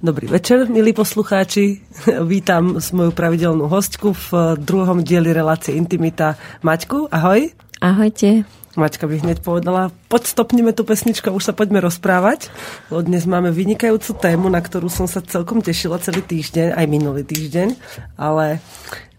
[0.00, 1.84] Dobrý večer, milí poslucháči.
[2.24, 6.40] Vítam moju pravidelnú hostku v druhom dieli relácie Intimita.
[6.64, 7.52] Maťku, ahoj.
[7.84, 8.48] Ahojte.
[8.80, 12.48] Maťka by hneď povedala, poď stopnime tú pesničku a už sa poďme rozprávať.
[12.88, 17.20] Lebo dnes máme vynikajúcu tému, na ktorú som sa celkom tešila celý týždeň, aj minulý
[17.20, 17.76] týždeň.
[18.16, 18.64] Ale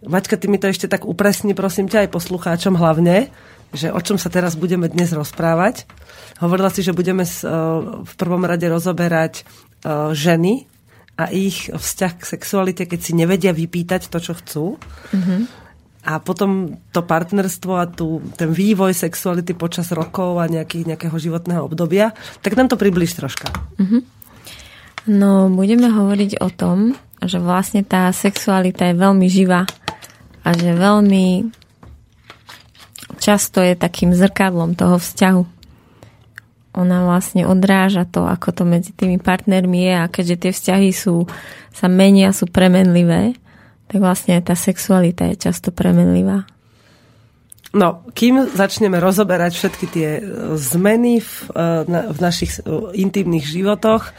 [0.02, 3.30] Maťka, ty mi to ešte tak upresni, prosím ťa, aj poslucháčom hlavne,
[3.70, 5.86] že o čom sa teraz budeme dnes rozprávať.
[6.42, 9.46] Hovorila si, že budeme v prvom rade rozoberať
[10.18, 10.71] ženy
[11.22, 14.66] a ich vzťah k sexualite, keď si nevedia vypýtať to, čo chcú.
[15.14, 15.42] Mm-hmm.
[16.02, 21.62] A potom to partnerstvo a tu, ten vývoj sexuality počas rokov a nejaký, nejakého životného
[21.62, 22.18] obdobia.
[22.42, 23.54] Tak nám to približ troška.
[23.78, 24.02] Mm-hmm.
[25.14, 29.70] No, budeme hovoriť o tom, že vlastne tá sexualita je veľmi živá
[30.42, 31.54] a že veľmi
[33.22, 35.61] často je takým zrkadlom toho vzťahu
[36.72, 41.28] ona vlastne odráža to, ako to medzi tými partnermi je a keďže tie vzťahy sú,
[41.76, 43.36] sa menia, sú premenlivé,
[43.92, 46.48] tak vlastne aj tá sexualita je často premenlivá.
[47.72, 50.22] No, kým začneme rozoberať všetky tie e,
[50.60, 52.68] zmeny v, e, v našich e,
[53.00, 54.12] intimných životoch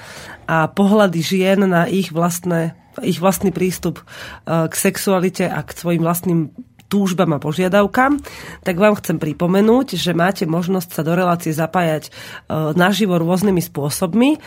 [0.49, 4.05] a pohľady žien na ich vlastné ich vlastný prístup
[4.45, 6.53] k sexualite a k svojim vlastným
[6.93, 8.21] túžbám a požiadavkám,
[8.61, 14.37] tak vám chcem pripomenúť, že máte možnosť sa do relácie zapájať e, naživo rôznymi spôsobmi.
[14.37, 14.39] E,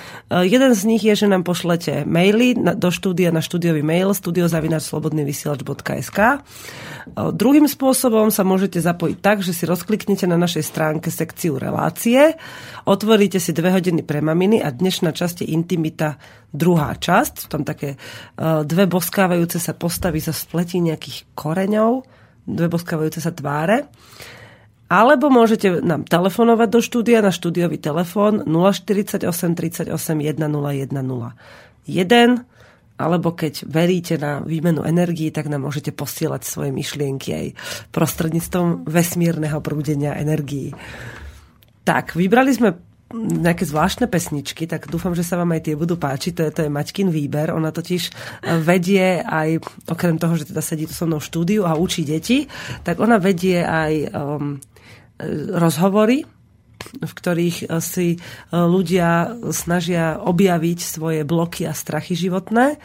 [0.46, 6.38] jeden z nich je, že nám pošlete maily do štúdia na štúdiový mail studiozavinačslobodnyvysielač.sk e,
[7.34, 12.38] Druhým spôsobom sa môžete zapojiť tak, že si rozkliknete na našej stránke sekciu relácie,
[12.86, 16.22] otvoríte si dve hodiny pre maminy a dnešná časť je intimita
[16.54, 17.50] druhá časť.
[17.50, 17.98] Tam také
[18.40, 22.08] dve boskávajúce sa postavy zo spletí nejakých koreňov
[22.46, 23.90] dve boskávajúce sa tváre.
[24.86, 30.46] Alebo môžete nám telefonovať do štúdia na štúdiový telefón 048 38 1010
[31.86, 32.46] 1
[32.96, 37.48] alebo keď veríte na výmenu energii, tak nám môžete posielať svoje myšlienky aj
[37.92, 40.72] prostredníctvom vesmírneho prúdenia energií.
[41.84, 42.72] Tak, vybrali sme
[43.14, 46.34] nejaké zvláštne pesničky, tak dúfam, že sa vám aj tie budú páčiť.
[46.36, 47.54] To je, to je Maťkin výber.
[47.54, 48.12] Ona totiž e,
[48.60, 52.50] vedie aj, okrem toho, že teda sedí tu so mnou v štúdiu a učí deti,
[52.82, 54.58] tak ona vedie aj um,
[55.54, 56.35] rozhovory
[57.02, 58.20] v ktorých eh, si eh,
[58.54, 62.78] ľudia snažia objaviť svoje bloky a strachy životné.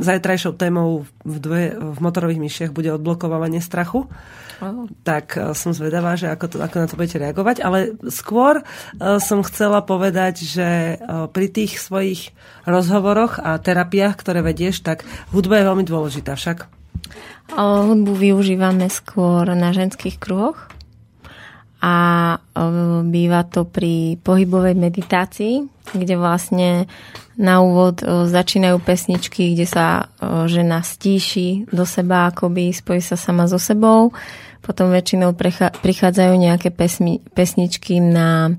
[0.00, 4.08] Zajtrajšou témou v, dve, v motorových myšiach bude odblokovávanie strachu.
[4.58, 4.90] Oh.
[5.04, 7.56] Tak eh, som zvedavá, že ako, to, ako na to budete reagovať.
[7.62, 7.78] Ale
[8.08, 8.64] skôr
[8.98, 10.98] som chcela povedať, že
[11.30, 12.34] pri tých svojich
[12.66, 16.68] rozhovoroch a terapiách, ktoré vedieš, tak hudba je veľmi dôležitá však.
[17.56, 20.68] Hudbu využívame skôr na ženských kruhoch
[21.78, 21.94] a
[23.06, 25.62] býva to pri pohybovej meditácii,
[25.94, 26.90] kde vlastne
[27.38, 30.10] na úvod začínajú pesničky, kde sa
[30.50, 34.10] žena stíši do seba, akoby spojí sa sama so sebou.
[34.58, 35.38] Potom väčšinou
[35.78, 38.58] prichádzajú nejaké pesmi, pesničky na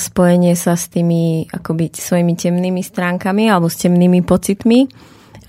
[0.00, 4.88] spojenie sa s tými akoby svojimi temnými stránkami alebo s temnými pocitmi,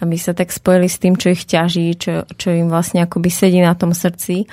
[0.03, 3.63] aby sa tak spojili s tým, čo ich ťaží, čo, čo im vlastne akoby sedí
[3.63, 4.43] na tom srdci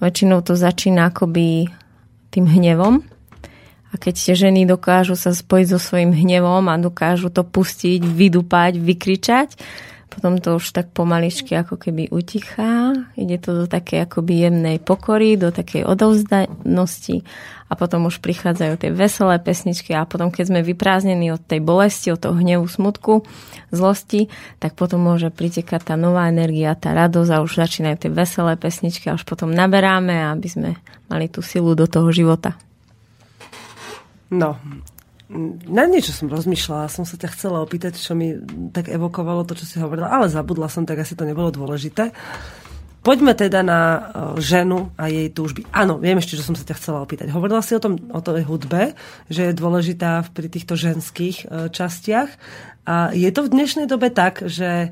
[0.00, 1.68] Väčšinou to začína akoby
[2.32, 3.04] tým hnevom.
[3.90, 8.78] A keď tie ženy dokážu sa spojiť so svojím hnevom a dokážu to pustiť, vydupať,
[8.80, 9.48] vykričať,
[10.10, 15.38] potom to už tak pomaličky ako keby utichá, ide to do takej akoby jemnej pokory,
[15.38, 17.22] do takej odovzdanosti
[17.70, 22.10] a potom už prichádzajú tie veselé pesničky a potom keď sme vyprázdnení od tej bolesti,
[22.10, 23.22] od toho hnevu, smutku,
[23.70, 24.26] zlosti,
[24.58, 29.06] tak potom môže pritekať tá nová energia, tá radosť a už začínajú tie veselé pesničky
[29.06, 30.70] a už potom naberáme, aby sme
[31.06, 32.58] mali tú silu do toho života.
[34.30, 34.58] No,
[35.70, 38.34] na niečo som rozmýšľala, som sa ťa chcela opýtať, čo mi
[38.74, 42.10] tak evokovalo to, čo si hovorila, ale zabudla som, tak asi to nebolo dôležité.
[43.00, 44.00] Poďme teda na e,
[44.44, 45.64] ženu a jej túžby.
[45.72, 47.32] Áno, viem ešte, že som sa ťa chcela opýtať.
[47.32, 48.92] Hovorila si o tom, o tej hudbe,
[49.32, 52.28] že je dôležitá pri týchto ženských e, častiach.
[52.84, 54.88] A je to v dnešnej dobe tak, že e,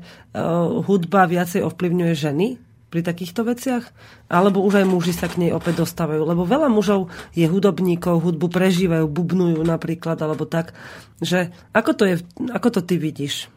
[0.89, 2.47] hudba viacej ovplyvňuje ženy
[2.89, 3.85] pri takýchto veciach?
[4.27, 6.25] Alebo už aj muži sa k nej opäť dostávajú?
[6.25, 10.73] Lebo veľa mužov je hudobníkov, hudbu prežívajú, bubnujú napríklad, alebo tak.
[11.21, 12.15] Že ako to, je,
[12.49, 13.47] ako to ty vidíš?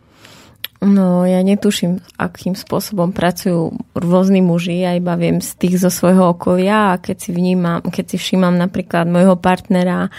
[0.83, 4.83] No, ja netuším, akým spôsobom pracujú rôzni muži.
[4.83, 8.59] Ja iba viem z tých zo svojho okolia a keď si vnímam, keď si všímam
[8.59, 10.11] napríklad môjho partnera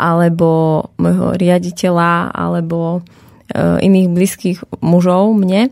[0.00, 3.04] alebo môjho riaditeľa alebo
[3.52, 5.68] e, iných blízkych mužov mne,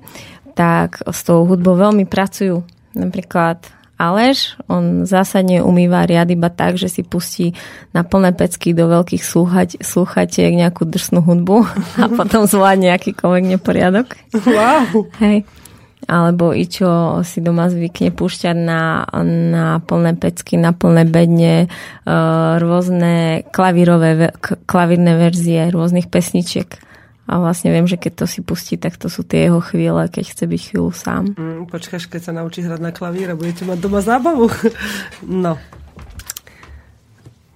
[0.52, 3.60] tak s tou hudbou veľmi pracujú Napríklad
[3.94, 7.54] Aleš, on zásadne umýva riad iba tak, že si pustí
[7.94, 11.62] na plné pecky do veľkých slúchať, slúchatiek nejakú drsnú hudbu
[12.02, 14.18] a potom zvládne akýkoľvek neporiadok.
[14.34, 15.06] Wow.
[15.22, 15.46] Hej.
[16.04, 21.68] Alebo i čo si doma zvykne púšťať na, na plné pecky, na plné bedne, e,
[22.60, 24.36] rôzne klavírové,
[24.68, 26.76] klavírne verzie rôznych pesničiek
[27.24, 30.24] a vlastne viem, že keď to si pustí, tak to sú tie jeho chvíle, keď
[30.28, 31.32] chce byť chvíľu sám.
[31.32, 34.52] Mm, počkáš, keď sa naučí hrať na klavír a budete mať doma zábavu.
[35.44, 35.56] no.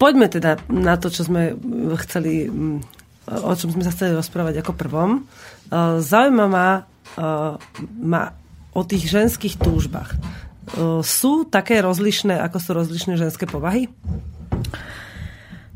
[0.00, 1.52] Poďme teda na to, čo sme
[2.00, 2.80] chceli, mm,
[3.28, 5.10] o čom sme sa chceli rozprávať ako prvom.
[5.20, 5.20] E,
[6.00, 7.22] zaujíma ma, e,
[8.00, 8.32] ma
[8.72, 10.16] o tých ženských túžbách.
[10.16, 10.18] E,
[11.04, 13.92] sú také rozlišné, ako sú rozlišné ženské povahy?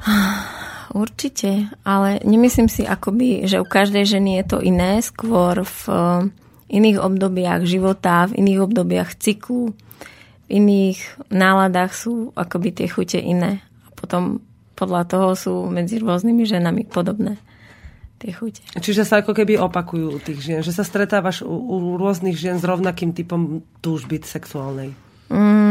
[0.93, 6.77] Určite, ale nemyslím si akoby, že u každej ženy je to iné, skôr v eh,
[6.77, 9.73] iných obdobiach života, v iných obdobiach cyklu,
[10.45, 13.65] v iných náladách sú akoby tie chute iné.
[13.89, 14.45] A potom
[14.77, 17.41] podľa toho sú medzi rôznymi ženami podobné
[18.23, 18.63] tie chute.
[18.77, 22.61] Čiže sa ako keby opakujú u tých žien, že sa stretávaš u, u rôznych žien
[22.61, 24.95] s rovnakým typom túžby sexuálnej.
[25.33, 25.62] Mm,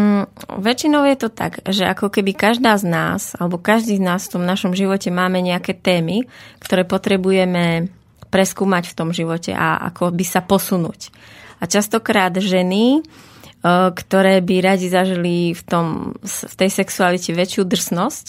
[0.47, 4.39] väčšinou je to tak, že ako keby každá z nás, alebo každý z nás v
[4.39, 6.25] tom našom živote máme nejaké témy,
[6.63, 7.91] ktoré potrebujeme
[8.31, 11.11] preskúmať v tom živote a ako by sa posunúť.
[11.61, 13.01] A častokrát ženy, e,
[13.91, 15.85] ktoré by radi zažili v, tom,
[16.23, 18.25] v tej sexualite väčšiu drsnosť,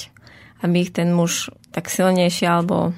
[0.67, 2.93] aby ich ten muž tak silnejšie alebo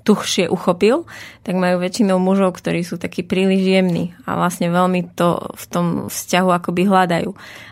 [0.00, 1.04] tuhšie uchopil,
[1.44, 5.86] tak majú väčšinou mužov, ktorí sú takí príliš jemní a vlastne veľmi to v tom
[6.08, 7.30] vzťahu akoby hľadajú.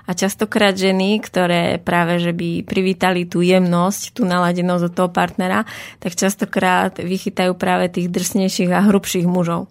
[0.08, 5.64] A častokrát ženy, ktoré práve že by privítali tú jemnosť, tú naladenosť od toho partnera,
[6.00, 9.68] tak častokrát vychytajú práve tých drsnejších a hrubších mužov.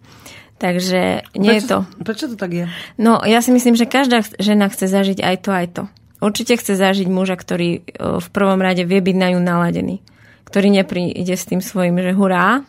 [0.58, 1.78] Takže nie prečo, je to...
[2.02, 2.66] Prečo to tak je?
[2.98, 5.84] No, ja si myslím, že každá žena chce zažiť aj to, aj to.
[6.18, 10.02] Určite chce zažiť muža, ktorý v prvom rade vie byť na ňu naladený
[10.48, 12.64] ktorý nepríde s tým svojim, že hurá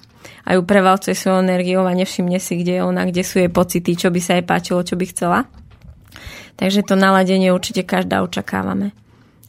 [0.45, 3.95] a ju prevalcuje svojou energiou a nevšimne si, kde je ona, kde sú jej pocity,
[3.95, 5.47] čo by sa jej páčilo, čo by chcela.
[6.59, 8.91] Takže to naladenie určite každá očakávame.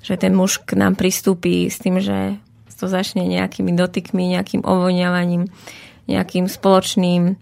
[0.05, 2.37] Že ten muž k nám pristúpi s tým, že
[2.79, 5.51] to začne nejakými dotykmi, nejakým ovoniavaním,
[6.07, 7.35] nejakým spoločným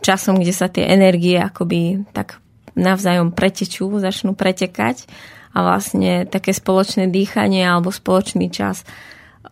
[0.00, 2.40] časom, kde sa tie energie akoby tak
[2.72, 5.04] navzájom pretečú, začnú pretekať
[5.52, 8.88] a vlastne také spoločné dýchanie alebo spoločný čas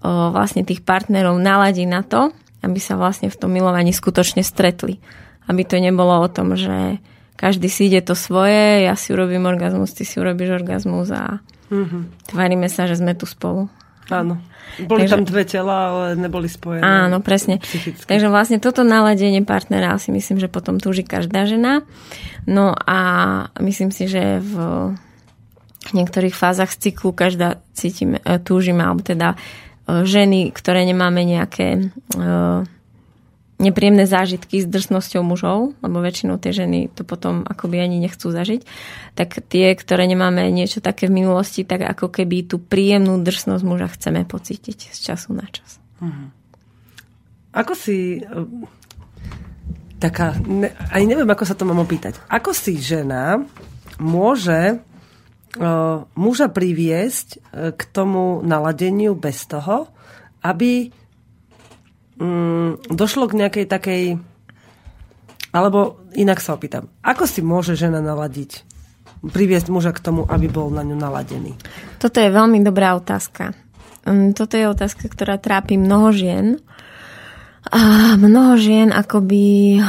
[0.05, 2.35] vlastne tých partnerov naladí na to,
[2.67, 4.99] aby sa vlastne v tom milovaní skutočne stretli.
[5.47, 6.99] Aby to nebolo o tom, že
[7.39, 11.39] každý si ide to svoje, ja si urobím orgazmus, ty si urobíš orgazmus a
[11.69, 12.33] mm-hmm.
[12.33, 13.69] tvárime sa, že sme tu spolu.
[14.09, 14.41] Áno.
[14.83, 16.83] Boli Takže, tam dve tela, ale neboli spojené.
[16.83, 17.63] Áno, presne.
[17.63, 18.03] Psychicky.
[18.03, 21.87] Takže vlastne toto naladenie partnera si myslím, že potom túži každá žena.
[22.51, 22.99] No a
[23.63, 24.55] myslím si, že v
[25.95, 29.39] niektorých fázach cyklu každá cítime, e, túžime, alebo teda E,
[29.87, 31.83] ženy, ktoré nemáme nejaké e,
[33.57, 38.67] nepríjemné zážitky s drsnosťou mužov, lebo väčšinou tie ženy to potom akoby ani nechcú zažiť,
[39.17, 43.89] tak tie, ktoré nemáme niečo také v minulosti, tak ako keby tú príjemnú drsnosť muža
[43.97, 45.81] chceme pocítiť z času na čas.
[46.03, 46.25] Mhm.
[47.57, 48.23] Ako si e,
[49.97, 52.21] taká, ne, aj neviem, ako sa to mám opýtať.
[52.29, 53.41] Ako si žena
[53.97, 54.77] môže
[56.17, 57.39] muža priviesť e,
[57.73, 59.89] k tomu naladeniu bez toho,
[60.45, 60.93] aby
[62.21, 64.03] mm, došlo k nejakej takej
[65.57, 68.69] alebo inak sa opýtam, ako si môže žena naladiť?
[69.25, 71.57] Priviesť muža k tomu, aby bol na ňu naladený?
[71.97, 73.57] Toto je veľmi dobrá otázka.
[74.05, 76.61] Mm, toto je otázka, ktorá trápi mnoho žien.
[77.73, 79.81] A mnoho žien akoby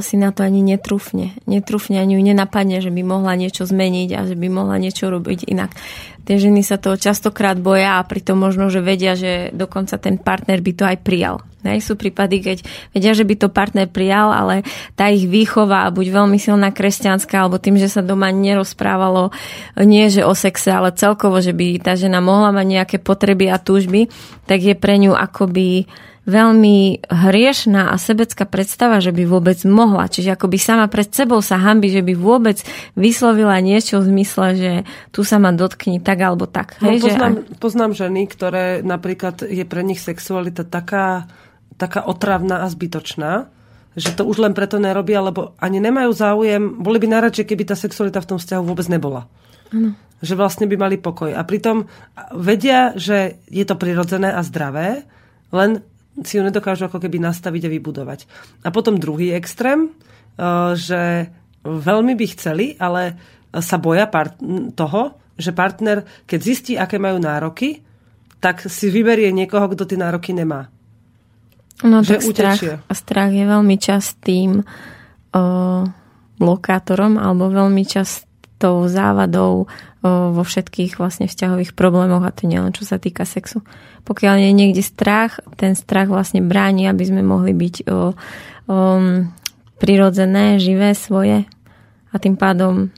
[0.00, 1.34] si na to ani netrúfne.
[1.50, 5.50] Netrúfne ani ju nenapadne, že by mohla niečo zmeniť a že by mohla niečo robiť
[5.50, 5.74] inak.
[6.22, 10.62] Tie ženy sa toho častokrát boja a pritom možno, že vedia, že dokonca ten partner
[10.62, 11.42] by to aj prijal.
[11.60, 12.58] Nej, sú prípady, keď
[12.94, 14.62] vedia, že by to partner prijal, ale
[14.94, 19.34] tá ich výchova, buď veľmi silná kresťanská, alebo tým, že sa doma nerozprávalo
[19.82, 23.60] nie že o sexe, ale celkovo, že by tá žena mohla mať nejaké potreby a
[23.60, 24.08] túžby,
[24.46, 25.90] tak je pre ňu akoby
[26.30, 30.06] veľmi hriešná a sebecká predstava, že by vôbec mohla.
[30.06, 32.62] Čiže ako by sama pred sebou sa hambi, že by vôbec
[32.94, 34.72] vyslovila niečo v zmysle, že
[35.10, 36.78] tu sa ma dotkni tak alebo tak.
[36.78, 37.58] No, Hej, poznám, že...
[37.58, 41.26] poznám ženy, ktoré napríklad je pre nich sexualita taká,
[41.74, 43.50] taká otravná a zbytočná,
[43.98, 47.74] že to už len preto nerobia, lebo ani nemajú záujem, boli by najradšej, keby tá
[47.74, 49.26] sexualita v tom vzťahu vôbec nebola.
[49.74, 49.98] Ano.
[50.22, 51.34] Že vlastne by mali pokoj.
[51.34, 51.90] A pritom
[52.36, 55.08] vedia, že je to prirodzené a zdravé,
[55.50, 55.82] len
[56.20, 58.20] si ju nedokážu ako keby nastaviť a vybudovať.
[58.66, 61.30] A potom druhý extrém, eh, že
[61.64, 63.18] veľmi by chceli, ale
[63.50, 64.38] sa boja part-
[64.78, 67.82] toho, že partner, keď zistí, aké majú nároky,
[68.40, 70.68] tak si vyberie niekoho, kto tie nároky nemá.
[71.80, 72.60] No že tak strach,
[72.92, 74.64] strach je veľmi častým o,
[76.36, 79.64] blokátorom alebo veľmi častou závadou
[80.08, 83.60] vo všetkých vlastne vzťahových problémoch a to nielen čo sa týka sexu.
[84.08, 88.00] Pokiaľ je niekde strach, ten strach vlastne bráni, aby sme mohli byť o, o,
[89.76, 91.44] prirodzené, živé, svoje
[92.10, 92.88] a tým pádom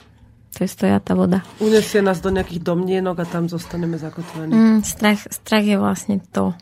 [0.52, 1.40] to je stoja tá voda.
[1.64, 4.52] Unesie nás do nejakých domnienok a tam zostaneme zakotvení.
[4.52, 6.52] Mm, strach, strach je vlastne to,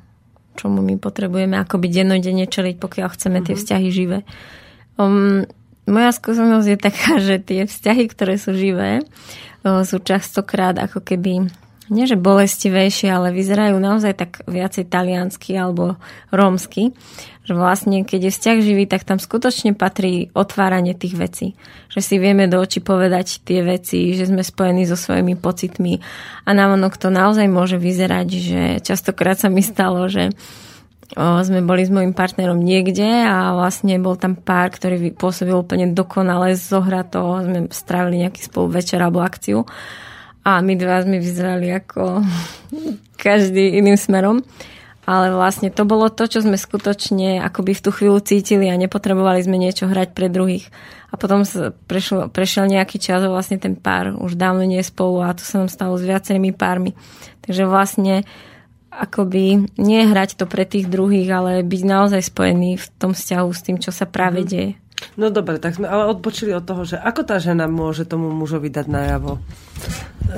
[0.55, 3.47] čomu my potrebujeme ako byť dennodenne čeliť, pokiaľ chceme mm-hmm.
[3.51, 3.61] tie mhm.
[3.61, 4.19] vzťahy živé.
[4.95, 5.43] Um,
[5.91, 9.03] moja skúsenosť je taká, že tie vzťahy, ktoré sú živé,
[9.65, 11.51] sú častokrát ako keby
[11.91, 15.99] nie že bolestivejšie, ale vyzerajú naozaj tak viacej taliansky alebo
[16.31, 16.95] rómsky.
[17.51, 21.59] Že vlastne, keď je vzťah živý, tak tam skutočne patrí otváranie tých vecí.
[21.91, 25.99] Že si vieme do očí povedať tie veci, že sme spojení so svojimi pocitmi.
[26.47, 30.31] A návonok to naozaj môže vyzerať, že častokrát sa mi stalo, že
[31.17, 35.91] o, sme boli s mojim partnerom niekde a vlastne bol tam pár, ktorý pôsobil úplne
[35.91, 37.43] dokonale zohrato.
[37.43, 39.67] Sme strávili nejaký spolu večer alebo akciu
[40.45, 42.25] a my dva sme vyzerali ako
[43.25, 44.41] každý iným smerom.
[45.11, 49.43] Ale vlastne to bolo to, čo sme skutočne akoby v tú chvíľu cítili a nepotrebovali
[49.43, 50.71] sme niečo hrať pre druhých.
[51.11, 51.43] A potom
[51.91, 55.43] prešiel, prešiel nejaký čas a vlastne ten pár už dávno nie je spolu a to
[55.43, 56.95] sa nám stalo s viacerými pármi.
[57.43, 58.23] Takže vlastne
[58.91, 63.61] akoby nie hrať to pre tých druhých, ale byť naozaj spojený v tom vzťahu s
[63.63, 64.49] tým, čo sa práve mm.
[64.51, 64.73] deje.
[65.17, 68.69] No dobre, tak sme ale odpočili od toho, že ako tá žena môže tomu mužovi
[68.69, 69.41] dať najavo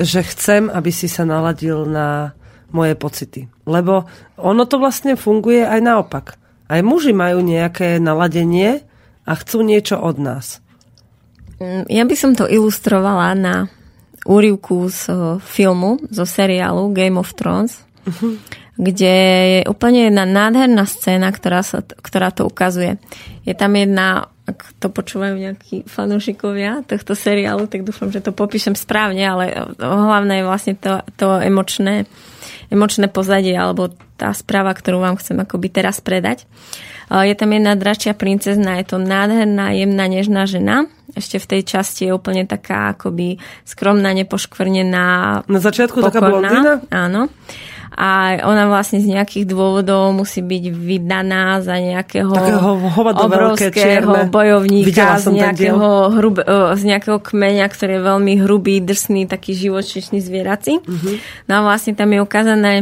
[0.00, 2.32] že chcem, aby si sa naladil na
[2.72, 3.52] moje pocity.
[3.68, 4.08] Lebo
[4.40, 6.40] ono to vlastne funguje aj naopak.
[6.72, 8.80] Aj muži majú nejaké naladenie
[9.28, 10.64] a chcú niečo od nás.
[11.60, 13.54] Mm, ja by som to ilustrovala na
[14.24, 15.12] úrivku z
[15.44, 18.34] filmu, zo seriálu Game of Thrones, uh-huh.
[18.76, 19.14] kde
[19.58, 22.98] je úplne jedna nádherná scéna, ktorá, sa, ktorá to ukazuje.
[23.46, 28.74] Je tam jedna ak to počúvajú nejakí fanúšikovia tohto seriálu, tak dúfam, že to popíšem
[28.74, 32.10] správne, ale hlavné je vlastne to, to emočné,
[32.66, 36.50] emočné pozadie alebo tá správa, ktorú vám chcem akoby teraz predať.
[37.06, 40.90] Je tam jedna dračia princezna, je to nádherná, jemná, nežná žena.
[41.12, 43.36] Ešte v tej časti je úplne taká akoby
[43.68, 45.06] skromná, nepoškvrnená.
[45.44, 46.10] Na začiatku pokorná.
[46.10, 46.72] taká blondína?
[46.88, 47.30] Áno
[47.92, 52.32] a ona vlastne z nejakých dôvodov musí byť vydaná za nejakého
[52.96, 56.40] obrovského bojovníka z nejakého, hrub,
[56.72, 60.80] z nejakého kmeňa, ktorý je veľmi hrubý, drsný, taký živočišný zvieraci.
[60.80, 61.14] Uh-huh.
[61.46, 62.72] No a vlastne tam je ukázané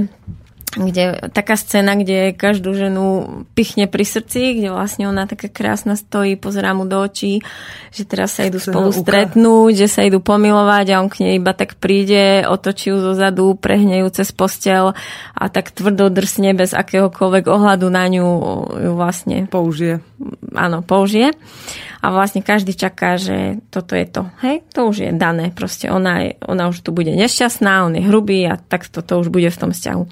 [0.70, 3.26] kde, taká scéna, kde každú ženu
[3.58, 7.42] pichne pri srdci, kde vlastne ona taká krásna stojí, pozerá mu do očí,
[7.90, 11.50] že teraz sa idú spolu stretnúť, že sa idú pomilovať a on k nej iba
[11.58, 14.94] tak príde, otočí ju zo zadu, prehne ju cez postel
[15.34, 18.26] a tak tvrdo drsne bez akéhokoľvek ohľadu na ňu
[18.78, 19.98] ju vlastne použije.
[20.54, 21.34] Áno, použije.
[22.00, 24.32] A vlastne každý čaká, že toto je to.
[24.40, 25.52] Hej, to už je dané.
[25.52, 29.28] Proste ona, je, ona už tu bude nešťastná, on je hrubý a tak toto už
[29.28, 30.02] bude v tom vzťahu.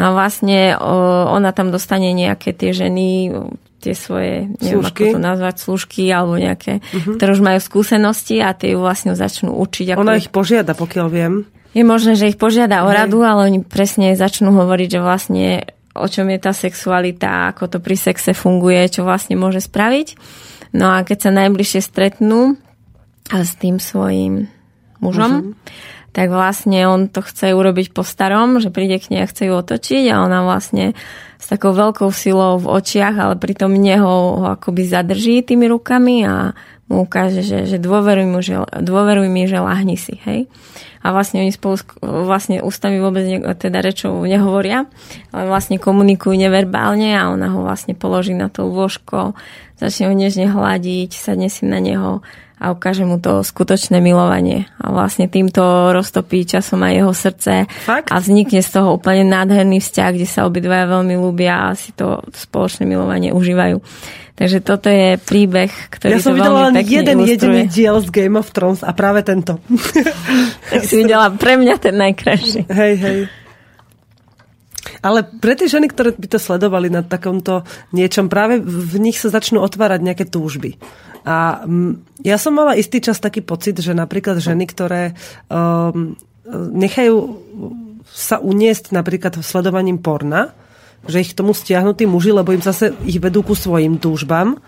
[0.00, 0.80] No a vlastne
[1.28, 3.36] ona tam dostane nejaké tie ženy,
[3.84, 5.12] tie svoje, neviem služky.
[5.12, 7.20] ako to nazvať, služky alebo nejaké, uh-huh.
[7.20, 9.92] ktoré už majú skúsenosti a tie ju vlastne začnú učiť.
[9.92, 10.00] Ako...
[10.00, 11.44] Ona ich požiada, pokiaľ viem.
[11.76, 15.46] Je možné, že ich požiada o radu, ale oni presne začnú hovoriť, že vlastne
[15.92, 20.16] o čom je tá sexualita, ako to pri sexe funguje, čo vlastne môže spraviť.
[20.72, 22.56] No a keď sa najbližšie stretnú
[23.28, 24.48] s tým svojim
[25.04, 29.30] mužom, uh-huh tak vlastne on to chce urobiť po starom, že príde k nej a
[29.30, 30.98] chce ju otočiť a ona vlastne
[31.40, 36.52] s takou veľkou silou v očiach, ale pritom neho ho akoby zadrží tými rukami a
[36.90, 40.50] mu ukáže, že, že dôveruj, mu, že, dôveruj mi, že lahni si, hej.
[41.00, 44.84] A vlastne oni spolu, vlastne ústavy vôbec ne, teda rečou nehovoria,
[45.30, 49.38] ale vlastne komunikujú neverbálne a ona ho vlastne položí na to lôžko,
[49.78, 52.20] začne ho nežne hľadiť, sadne si na neho
[52.60, 54.68] a ukáže mu to skutočné milovanie.
[54.76, 57.52] A vlastne týmto roztopí časom aj jeho srdce
[57.88, 58.12] Fakt?
[58.12, 62.20] a vznikne z toho úplne nádherný vzťah, kde sa obidvaja veľmi ľúbia a si to
[62.36, 63.80] spoločné milovanie užívajú.
[64.36, 67.28] Takže toto je príbeh, ktorý Ja som videla len jeden ilustruje.
[67.28, 69.60] jediný diel z Game of Thrones a práve tento.
[70.72, 72.64] tak si videla pre mňa ten najkrajší.
[72.68, 73.18] Hej, hej.
[75.00, 79.32] Ale pre tie ženy, ktoré by to sledovali na takomto niečom, práve v nich sa
[79.32, 80.76] začnú otvárať nejaké túžby.
[81.24, 85.16] A mm, ja som mala istý čas taký pocit, že napríklad ženy, ktoré
[85.48, 86.16] um,
[86.54, 87.16] nechajú
[88.10, 90.52] sa uniesť napríklad sledovaním porna,
[91.06, 94.60] že ich k tomu stiahnu tí muži, lebo im zase ich vedú ku svojim túžbám,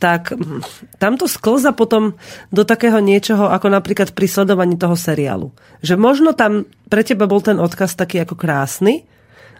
[0.00, 0.64] tak hm,
[0.96, 2.16] tamto sklza potom
[2.48, 5.52] do takého niečoho, ako napríklad pri sledovaní toho seriálu.
[5.84, 9.04] Že možno tam pre teba bol ten odkaz taký ako krásny,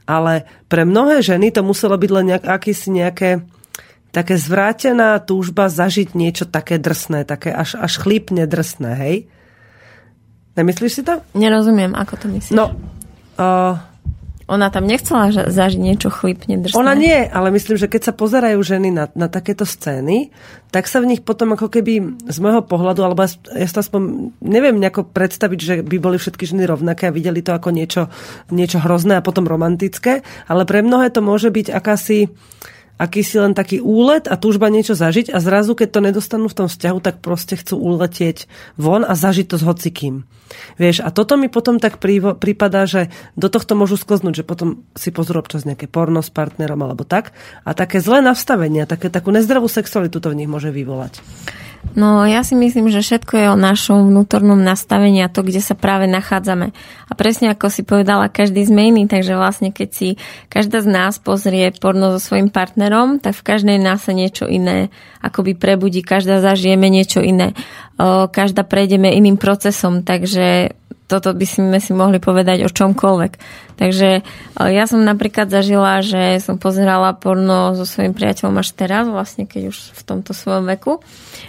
[0.09, 3.45] ale pre mnohé ženy to muselo byť len nejak, akýsi nejaké
[4.11, 9.17] také zvrátená túžba zažiť niečo také drsné, také až, až chlípne drsné, hej?
[10.59, 11.23] Nemyslíš si to?
[11.39, 12.59] Nerozumiem, ako to myslíš.
[12.59, 12.75] No,
[13.39, 13.79] uh,
[14.51, 16.75] ona tam nechcela zažiť niečo chlipne drsné.
[16.75, 20.35] Ona nie, ale myslím, že keď sa pozerajú ženy na, na takéto scény,
[20.75, 24.75] tak sa v nich potom ako keby z môjho pohľadu, alebo ja sa aspoň neviem
[24.75, 28.11] nejako predstaviť, že by boli všetky ženy rovnaké a videli to ako niečo,
[28.51, 32.27] niečo hrozné a potom romantické, ale pre mnohé to môže byť akási
[33.01, 36.69] akýsi len taký úlet a túžba niečo zažiť a zrazu, keď to nedostanú v tom
[36.69, 38.45] vzťahu, tak proste chcú uletieť
[38.77, 40.29] von a zažiť to s hocikým.
[40.77, 45.09] Vieš, a toto mi potom tak prípada, že do tohto môžu sklznúť, že potom si
[45.15, 47.33] pozrú občas nejaké porno s partnerom alebo tak
[47.65, 51.25] a také zlé nastavenia, také, takú nezdravú sexualitu to v nich môže vyvolať.
[51.91, 55.75] No ja si myslím, že všetko je o našom vnútornom nastavení a to, kde sa
[55.75, 56.71] práve nachádzame.
[57.09, 60.09] A presne ako si povedala, každý sme iný, takže vlastne keď si
[60.47, 64.93] každá z nás pozrie porno so svojím partnerom, tak v každej nás sa niečo iné
[65.21, 67.53] akoby prebudí, každá zažijeme niečo iné.
[68.33, 70.73] Každá prejdeme iným procesom, takže
[71.11, 73.33] toto by sme si mohli povedať o čomkoľvek.
[73.75, 74.23] Takže e,
[74.71, 79.75] ja som napríklad zažila, že som pozerala porno so svojím priateľom až teraz, vlastne keď
[79.75, 81.03] už v tomto svojom veku.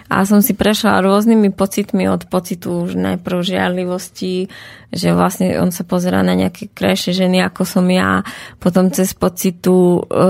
[0.09, 4.49] A som si prešla rôznymi pocitmi od pocitu už najprv žiarlivosti,
[4.89, 8.25] že vlastne on sa pozera na nejaké krajšie ženy ako som ja,
[8.57, 10.25] potom cez pocitu, e,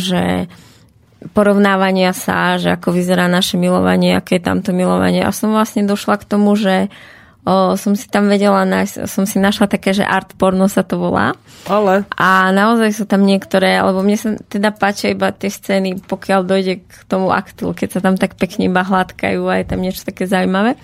[0.00, 0.48] že
[1.30, 5.22] porovnávania sa, že ako vyzerá naše milovanie, aké je tamto milovanie.
[5.22, 6.90] A som vlastne došla k tomu, že
[7.42, 10.98] o, som si tam vedela nájsť, som si našla také, že art porno sa to
[10.98, 11.34] volá.
[11.66, 12.06] Ale.
[12.14, 16.74] A naozaj sú tam niektoré, alebo mne sa teda páčia iba tie scény, pokiaľ dojde
[16.86, 20.30] k tomu aktu, keď sa tam tak pekne iba hladkajú a je tam niečo také
[20.30, 20.78] zaujímavé.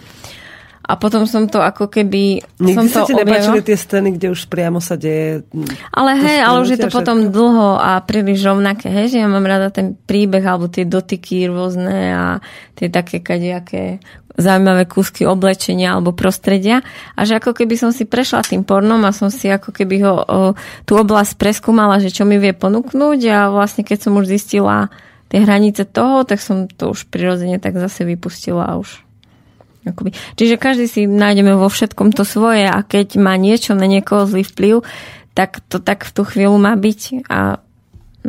[0.89, 2.41] A potom som to ako keby...
[2.65, 5.45] Nikdy som sa ti nepáčili tie scény, kde už priamo sa deje...
[5.93, 9.45] Ale hej, ale už je to potom dlho a príliš rovnaké, hej, že ja mám
[9.45, 12.25] rada ten príbeh alebo tie dotyky rôzne a
[12.73, 14.01] tie také kadejaké
[14.39, 16.87] zaujímavé kúsky oblečenia alebo prostredia
[17.19, 20.15] a že ako keby som si prešla tým pornom a som si ako keby ho,
[20.15, 20.41] o,
[20.87, 24.95] tú oblasť preskúmala, že čo mi vie ponúknuť a vlastne keď som už zistila
[25.29, 29.05] tie hranice toho, tak som to už prirodzene tak zase vypustila a už
[29.89, 30.13] Akoby.
[30.37, 34.45] Čiže každý si nájdeme vo všetkom to svoje a keď má niečo na niekoho zlý
[34.45, 34.85] vplyv,
[35.33, 37.63] tak to tak v tú chvíľu má byť a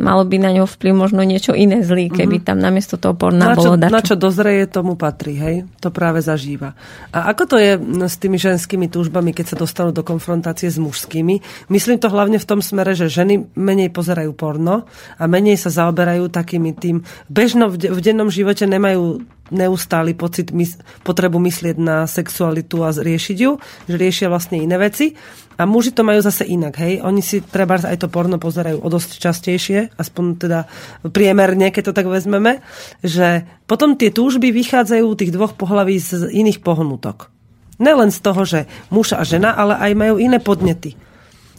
[0.00, 2.44] malo by na ňo vplyv možno niečo iné zlý, keby mhm.
[2.44, 3.92] tam namiesto toho porna na čo, bolo dačo.
[3.92, 5.56] Na čo dozreje, tomu patrí, hej?
[5.84, 6.72] To práve zažíva.
[7.12, 7.76] A ako to je
[8.08, 11.68] s tými ženskými túžbami, keď sa dostanú do konfrontácie s mužskými?
[11.68, 14.88] Myslím to hlavne v tom smere, že ženy menej pozerajú porno
[15.20, 17.04] a menej sa zaoberajú takými tým...
[17.30, 22.94] Bežno v, de- v dennom živote nemajú neustály pocit, mys- potrebu myslieť na sexualitu a
[22.94, 25.14] riešiť ju, že riešia vlastne iné veci.
[25.60, 27.04] A muži to majú zase inak, hej.
[27.04, 30.64] Oni si treba aj to porno pozerajú o dosť častejšie, aspoň teda
[31.12, 32.64] priemerne, keď to tak vezmeme,
[33.04, 37.28] že potom tie túžby vychádzajú tých dvoch pohlaví z iných pohnutok.
[37.76, 40.96] Nelen z toho, že muž a žena, ale aj majú iné podnety.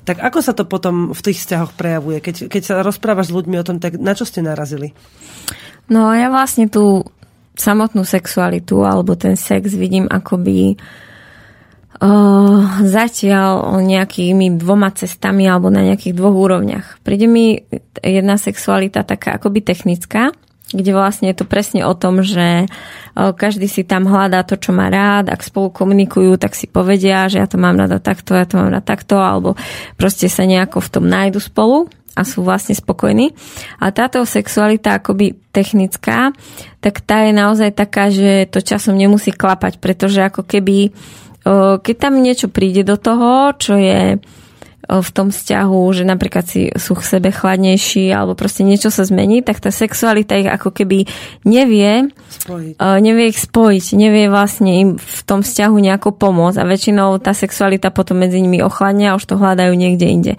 [0.02, 2.26] Tak ako sa to potom v tých vzťahoch prejavuje?
[2.26, 4.98] Keď, keď sa rozprávaš s ľuďmi o tom, tak na čo ste narazili?
[5.94, 7.06] No ja vlastne tú
[7.56, 10.76] samotnú sexualitu alebo ten sex vidím akoby
[12.02, 17.04] uh, zatiaľ nejakými dvoma cestami alebo na nejakých dvoch úrovniach.
[17.06, 17.62] Príde mi
[18.02, 20.34] jedna sexualita taká akoby technická,
[20.72, 22.66] kde vlastne je to presne o tom, že
[23.12, 27.44] každý si tam hľadá to, čo má rád, ak spolu komunikujú, tak si povedia, že
[27.44, 29.60] ja to mám rada takto, ja to mám rada takto, alebo
[30.00, 33.32] proste sa nejako v tom nájdu spolu a sú vlastne spokojní.
[33.80, 36.36] A táto sexualita akoby technická,
[36.84, 40.92] tak tá je naozaj taká, že to časom nemusí klapať, pretože ako keby
[41.82, 44.22] keď tam niečo príde do toho, čo je
[44.92, 49.42] v tom vzťahu, že napríklad si sú k sebe chladnejší alebo proste niečo sa zmení,
[49.42, 51.10] tak tá sexualita ich ako keby
[51.48, 52.78] nevie, spojiť.
[52.78, 57.90] nevie ich spojiť, nevie vlastne im v tom vzťahu nejako pomôcť a väčšinou tá sexualita
[57.90, 60.34] potom medzi nimi ochladne a už to hľadajú niekde inde.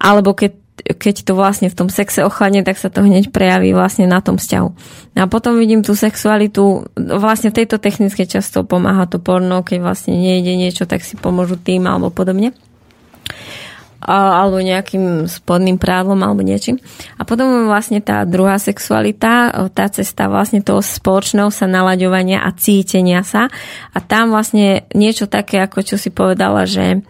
[0.00, 4.10] Alebo keď keď to vlastne v tom sexe ochladne, tak sa to hneď prejaví vlastne
[4.10, 4.68] na tom vzťahu.
[5.14, 10.18] No a potom vidím tú sexualitu, vlastne tejto technické často pomáha to porno, keď vlastne
[10.18, 12.52] nejde niečo, tak si pomôžu tým alebo podobne
[14.04, 16.76] alebo nejakým spodným prádlom alebo niečím.
[17.16, 23.24] A potom vlastne tá druhá sexualita, tá cesta vlastne toho spoločného sa nalaďovania a cítenia
[23.24, 23.48] sa.
[23.96, 27.00] A tam vlastne niečo také, ako čo si povedala, že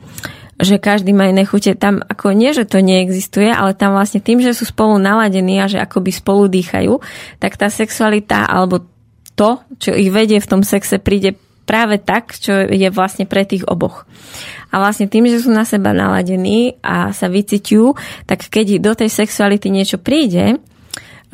[0.65, 1.77] že každý má iné chute.
[1.77, 5.71] Tam ako nie, že to neexistuje, ale tam vlastne tým, že sú spolu naladení a
[5.71, 6.99] že akoby spolu dýchajú,
[7.39, 8.83] tak tá sexualita alebo
[9.37, 13.65] to, čo ich vedie v tom sexe, príde práve tak, čo je vlastne pre tých
[13.69, 14.05] oboch.
[14.73, 17.87] A vlastne tým, že sú na seba naladení a sa vyciťujú,
[18.27, 20.61] tak keď do tej sexuality niečo príde,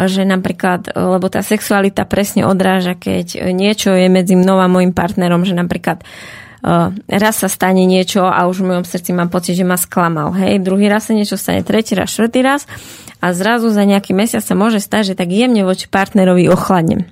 [0.01, 5.45] že napríklad, lebo tá sexualita presne odráža, keď niečo je medzi mnou a môjim partnerom,
[5.45, 6.09] že napríklad uh,
[7.09, 10.37] raz sa stane niečo a už v mojom srdci mám pocit, že ma sklamal.
[10.37, 12.69] Hej, druhý raz sa niečo stane, tretí raz, štvrtý raz
[13.21, 17.09] a zrazu za nejaký mesiac sa môže stať, že tak jemne voči partnerovi ochladnem.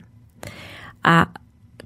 [1.00, 1.32] A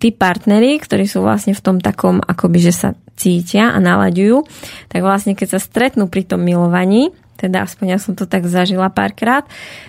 [0.03, 4.43] tí partneri, ktorí sú vlastne v tom takom, akoby, že sa cítia a nalaďujú,
[4.91, 8.91] tak vlastne keď sa stretnú pri tom milovaní, teda aspoň ja som to tak zažila
[8.91, 9.47] párkrát,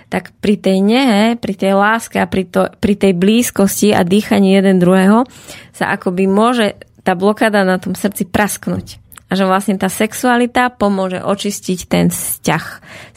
[0.09, 4.57] tak pri tej nehe, pri tej láske a pri, to, pri tej blízkosti a dýchaní
[4.57, 5.25] jeden druhého
[5.69, 9.03] sa akoby môže tá blokáda na tom srdci prasknúť.
[9.27, 12.65] A že vlastne tá sexualita pomôže očistiť ten vzťah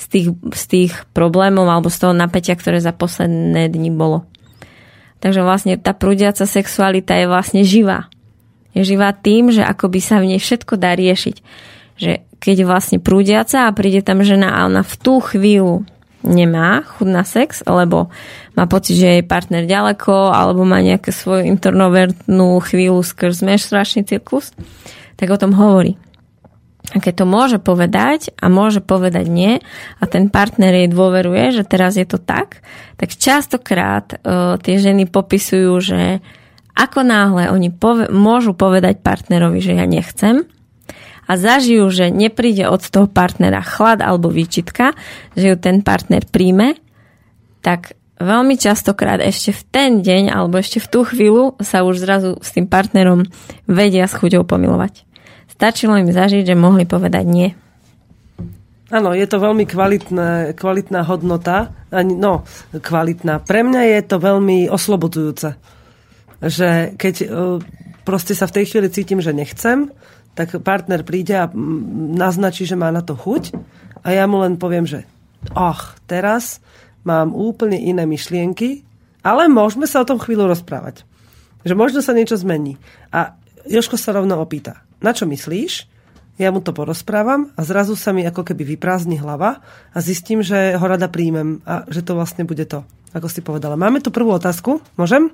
[0.00, 4.24] z tých, z tých problémov alebo z toho napätia, ktoré za posledné dni bolo.
[5.20, 8.08] Takže vlastne tá prúdiaca sexualita je vlastne živá.
[8.76, 11.36] Je živá tým, že akoby sa v nej všetko dá riešiť.
[11.96, 15.88] Že keď vlastne prúdiaca a príde tam žena a ona v tú chvíľu
[16.26, 18.12] nemá chud na sex, alebo
[18.58, 24.52] má pocit, že jej partner ďaleko, alebo má nejakú svoju introvertnú chvíľu skrz menštruačný cyklus,
[25.16, 25.96] tak o tom hovorí.
[26.94, 29.58] A keď to môže povedať a môže povedať nie
[29.98, 32.62] a ten partner jej dôveruje, že teraz je to tak,
[32.94, 36.22] tak častokrát uh, tie ženy popisujú, že
[36.78, 40.46] ako náhle oni pove- môžu povedať partnerovi, že ja nechcem
[41.26, 44.94] a zažijú, že nepríde od toho partnera chlad alebo výčitka,
[45.34, 46.78] že ju ten partner príjme,
[47.66, 52.30] tak veľmi častokrát ešte v ten deň alebo ešte v tú chvíľu sa už zrazu
[52.40, 53.26] s tým partnerom
[53.68, 55.04] vedia s chuťou pomilovať.
[55.50, 57.48] Stačilo im zažiť, že mohli povedať nie.
[58.86, 61.74] Áno, je to veľmi kvalitná, kvalitná hodnota.
[61.90, 63.42] No, kvalitná.
[63.42, 65.58] Pre mňa je to veľmi oslobodzujúce.
[66.38, 67.26] Že keď e,
[68.06, 69.90] proste sa v tej chvíli cítim, že nechcem,
[70.36, 71.50] tak partner príde a
[72.12, 73.56] naznačí, že má na to chuť
[74.04, 75.08] a ja mu len poviem, že
[75.56, 76.60] ach, teraz
[77.08, 78.84] mám úplne iné myšlienky,
[79.24, 81.08] ale môžeme sa o tom chvíľu rozprávať.
[81.64, 82.78] Že možno sa niečo zmení.
[83.10, 83.34] A
[83.66, 85.88] Joško sa rovno opýta na čo myslíš?
[86.36, 90.76] Ja mu to porozprávam a zrazu sa mi ako keby vyprázdni hlava a zistím, že
[90.76, 92.84] ho rada príjmem a že to vlastne bude to,
[93.16, 93.80] ako si povedala.
[93.80, 95.32] Máme tu prvú otázku, môžem?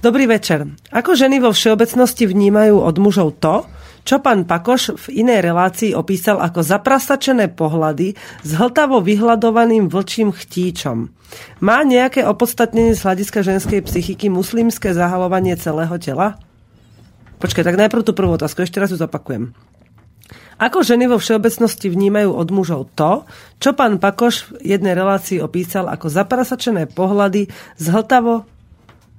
[0.00, 0.64] Dobrý večer.
[0.88, 3.68] Ako ženy vo všeobecnosti vnímajú od mužov to,
[4.08, 11.12] čo pán Pakoš v inej relácii opísal ako zaprasačené pohľady s hltavo vyhľadovaným vlčím chtíčom.
[11.60, 16.40] Má nejaké opodstatnenie z hľadiska ženskej psychiky muslimské zahalovanie celého tela?
[17.36, 19.52] Počkaj, tak najprv tú prvú otázku, ešte raz ju zopakujem.
[20.56, 23.28] Ako ženy vo všeobecnosti vnímajú od mužov to,
[23.60, 28.48] čo pán Pakoš v jednej relácii opísal ako zaprasačené pohľady s hltavo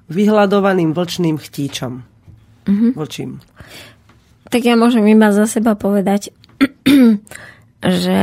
[0.10, 2.02] vyhľadovaným vlčným chtíčom?
[2.66, 2.92] Mm-hmm.
[2.98, 3.40] Vlčím.
[4.50, 6.34] Tak ja môžem iba za seba povedať,
[8.04, 8.20] že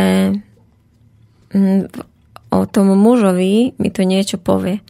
[1.54, 1.82] mm,
[2.50, 4.82] o tom mužovi mi to niečo povie.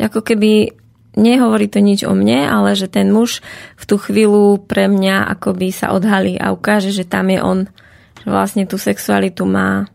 [0.00, 0.72] Že ako keby
[1.18, 5.74] nehovorí to nič o mne, ale že ten muž v tú chvíľu pre mňa akoby
[5.74, 7.68] sa odhalí a ukáže, že tam je on.
[8.24, 9.90] Že vlastne tú sexualitu má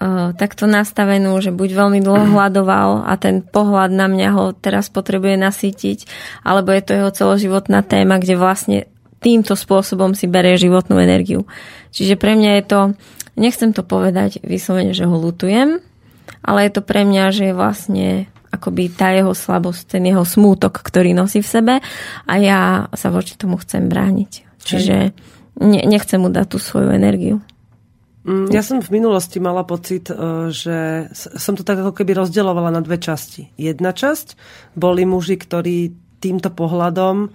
[0.00, 4.90] uh, takto nastavenú, že buď veľmi dlho hľadoval a ten pohľad na mňa ho teraz
[4.90, 5.98] potrebuje nasýtiť,
[6.42, 8.78] alebo je to jeho celoživotná téma, kde vlastne
[9.20, 11.44] týmto spôsobom si berie životnú energiu.
[11.92, 12.80] Čiže pre mňa je to,
[13.36, 15.78] nechcem to povedať vyslovene, že ho lutujem,
[16.40, 18.08] ale je to pre mňa, že je vlastne
[18.50, 21.74] akoby tá jeho slabosť, ten jeho smútok, ktorý nosí v sebe
[22.26, 24.32] a ja sa voči tomu chcem brániť.
[24.60, 24.96] Čiže
[25.62, 27.38] ne, nechcem mu dať tú svoju energiu.
[28.20, 30.14] Mm, ja som v minulosti mala pocit, e,
[30.52, 33.48] že som to tak ako keby rozdelovala na dve časti.
[33.56, 34.36] Jedna časť
[34.76, 37.28] boli muži, ktorí týmto pohľadom e,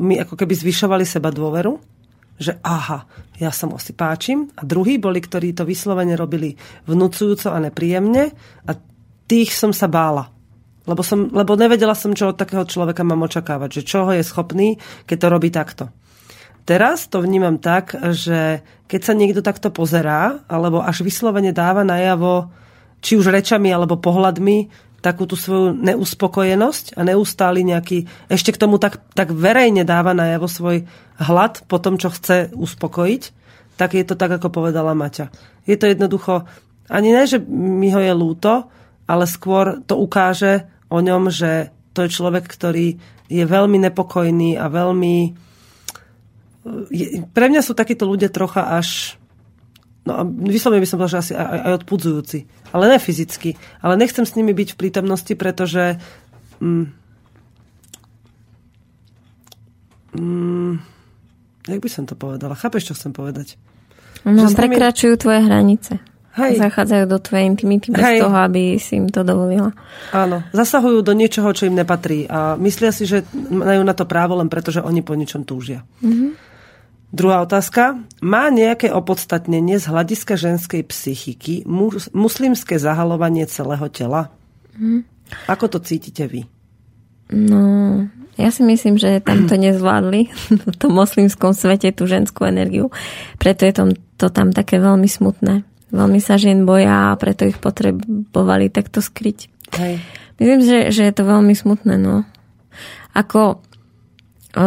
[0.00, 1.76] mi ako keby zvyšovali seba dôveru,
[2.36, 3.04] že aha,
[3.40, 4.48] ja sa si páčim.
[4.56, 6.56] A druhí boli, ktorí to vyslovene robili
[6.88, 8.32] vnúcujúco a nepríjemne
[8.68, 8.72] a
[9.28, 10.32] tých som sa bála.
[10.86, 14.78] Lebo, som, lebo nevedela som, čo od takého človeka mám očakávať, že čoho je schopný,
[15.04, 15.84] keď to robí takto.
[16.66, 22.50] Teraz to vnímam tak, že keď sa niekto takto pozerá, alebo až vyslovene dáva najavo,
[23.02, 28.82] či už rečami alebo pohľadmi, takú tú svoju neuspokojenosť a neustály nejaký, ešte k tomu
[28.82, 30.82] tak, tak verejne dáva najavo svoj
[31.22, 33.22] hlad po tom, čo chce uspokojiť,
[33.78, 35.30] tak je to tak, ako povedala Maťa.
[35.62, 36.42] Je to jednoducho,
[36.90, 38.66] ani ne, že mi ho je lúto,
[39.06, 42.98] ale skôr to ukáže, o ňom, že to je človek, ktorý
[43.30, 45.14] je veľmi nepokojný a veľmi...
[47.30, 49.14] Pre mňa sú takíto ľudia trocha až...
[50.06, 52.38] No a vyslovene by som povedala, že asi aj, aj odpudzujúci.
[52.70, 53.58] Ale ne fyzicky.
[53.82, 55.98] Ale nechcem s nimi byť v prítomnosti, pretože...
[56.62, 56.94] Mm,
[60.14, 60.72] mm,
[61.66, 62.54] jak by som to povedala?
[62.54, 63.58] Chápeš, čo chcem povedať?
[64.22, 65.22] No, že prekračujú nimi...
[65.26, 65.92] tvoje hranice.
[66.36, 66.60] Hej.
[66.60, 68.18] Zachádzajú do tvojej intimity bez Hej.
[68.20, 69.72] toho, aby si im to dovolila.
[70.12, 72.28] Áno, zasahujú do niečoho, čo im nepatrí.
[72.28, 75.80] A myslia si, že majú na to právo len preto, že oni po niečom túžia.
[76.04, 76.55] Mm-hmm.
[77.14, 78.02] Druhá otázka.
[78.18, 84.34] Má nejaké opodstatnenie z hľadiska ženskej psychiky mus- muslimské zahalovanie celého tela?
[84.74, 85.00] Mm-hmm.
[85.50, 86.46] Ako to cítite vy?
[87.30, 88.06] No,
[88.38, 90.30] ja si myslím, že tam to nezvládli
[90.72, 92.92] v tom moslimskom svete tú ženskú energiu.
[93.40, 93.84] Preto je to,
[94.20, 95.64] to tam také veľmi smutné.
[95.94, 99.38] Veľmi sa žien boja a preto ich potrebovali takto skryť.
[99.78, 100.02] Hej.
[100.36, 102.28] Myslím, že, že je to veľmi smutné, no.
[103.16, 103.64] Ako,
[104.52, 104.66] o,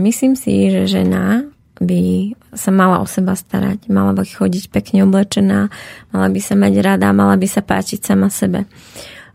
[0.00, 1.51] myslím si, že žena
[1.82, 5.68] by sa mala o seba starať, mala by chodiť pekne oblečená,
[6.14, 8.70] mala by sa mať rada, mala by sa páčiť sama sebe.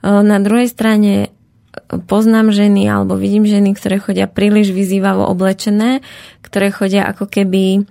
[0.04, 1.30] O, na druhej strane
[2.10, 6.02] poznám ženy alebo vidím ženy, ktoré chodia príliš vyzývavo oblečené,
[6.42, 7.86] ktoré chodia ako keby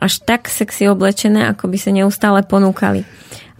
[0.00, 3.04] až tak sexy oblečené, ako by sa neustále ponúkali.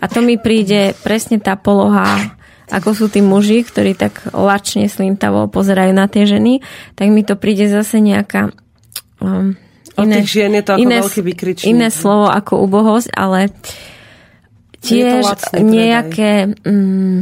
[0.01, 2.33] A to mi príde presne tá poloha,
[2.73, 6.65] ako sú tí muži, ktorí tak lačne slintavo pozerajú na tie ženy,
[6.97, 8.55] tak mi to príde zase nejaká
[9.21, 9.59] um,
[10.03, 11.71] Od tých žien je to ako iné, veľký vykričník.
[11.71, 13.53] iné slovo ako ubohosť, ale
[14.81, 16.31] tiež lacný nejaké
[16.65, 17.19] mm,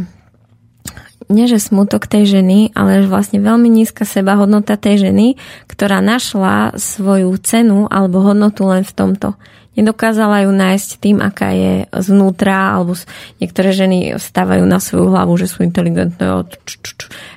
[1.28, 5.36] nie že smutok tej ženy, ale že vlastne veľmi nízka sebahodnota tej ženy,
[5.68, 9.36] ktorá našla svoju cenu alebo hodnotu len v tomto.
[9.78, 12.98] Nedokázala ju nájsť tým, aká je zvnútra, alebo
[13.38, 16.26] niektoré ženy stávajú na svoju hlavu, že sú inteligentné,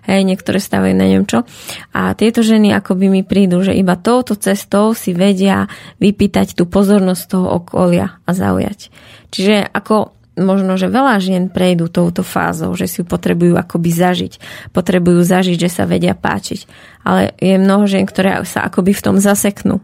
[0.09, 1.45] hej, niektoré stávajú na neviem čo.
[1.93, 5.69] A tieto ženy akoby mi prídu, že iba touto cestou si vedia
[6.01, 8.89] vypýtať tú pozornosť toho okolia a zaujať.
[9.29, 14.33] Čiže ako možno, že veľa žien prejdú touto fázou, že si ju potrebujú akoby zažiť.
[14.73, 16.65] Potrebujú zažiť, že sa vedia páčiť.
[17.05, 19.83] Ale je mnoho žien, ktoré sa akoby v tom zaseknú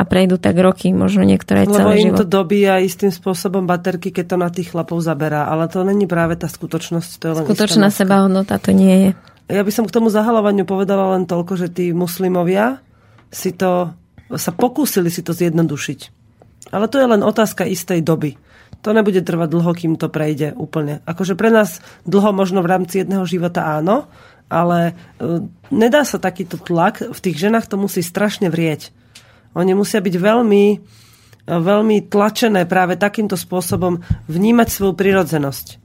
[0.00, 2.24] a prejdú tak roky, možno niektoré Lebo celý im život.
[2.24, 5.44] to dobíja istým spôsobom baterky, keď to na tých chlapov zaberá.
[5.52, 7.10] Ale to není práve tá skutočnosť.
[7.20, 9.10] To je len Skutočná sebahodnota to nie je.
[9.52, 12.80] Ja by som k tomu zahalovaniu povedala len toľko, že tí muslimovia
[13.28, 13.92] si to,
[14.32, 16.00] sa pokúsili si to zjednodušiť.
[16.72, 18.40] Ale to je len otázka istej doby.
[18.80, 21.04] To nebude trvať dlho, kým to prejde úplne.
[21.04, 24.08] Akože pre nás dlho možno v rámci jedného života áno,
[24.48, 27.04] ale e, nedá sa takýto tlak.
[27.04, 28.96] V tých ženách to musí strašne vrieť.
[29.56, 30.78] Oni musia byť veľmi, e,
[31.46, 35.80] veľmi tlačené práve takýmto spôsobom vnímať svoju prirodzenosť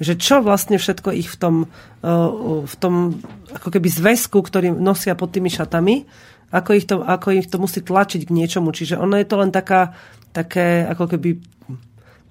[0.00, 1.54] že čo vlastne všetko ich v tom,
[2.00, 3.20] uh, v tom
[3.52, 6.08] ako keby zväzku, ktorý nosia pod tými šatami,
[6.50, 8.72] ako ich, to, ako ich to musí tlačiť k niečomu.
[8.74, 9.94] Čiže ono je to len taká,
[10.34, 11.38] také ako keby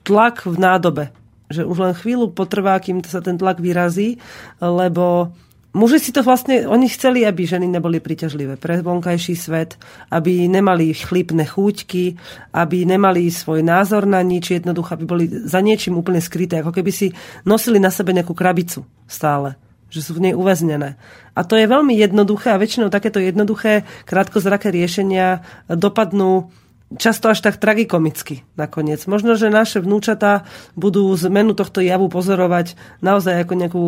[0.04, 1.06] tlak v nádobe.
[1.54, 4.20] Že už len chvíľu potrvá, kým sa ten tlak vyrazí,
[4.60, 5.32] lebo
[5.70, 9.78] Muži si to vlastne, oni chceli, aby ženy neboli príťažlivé pre vonkajší svet,
[10.10, 12.18] aby nemali chlípne chúťky,
[12.58, 16.90] aby nemali svoj názor na nič, jednoducho, aby boli za niečím úplne skryté, ako keby
[16.90, 17.14] si
[17.46, 19.58] nosili na sebe nejakú krabicu stále
[19.90, 21.02] že sú v nej uväznené.
[21.34, 26.54] A to je veľmi jednoduché a väčšinou takéto jednoduché, krátkozraké riešenia dopadnú
[26.98, 29.06] často až tak tragikomicky nakoniec.
[29.06, 32.74] Možno, že naše vnúčatá budú zmenu tohto javu pozorovať
[33.06, 33.86] naozaj ako nejakú,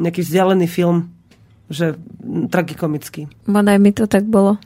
[0.00, 1.12] nejaký vzdialený film,
[1.68, 3.28] že tragikomický.
[3.44, 4.56] Bodaj by to tak bolo.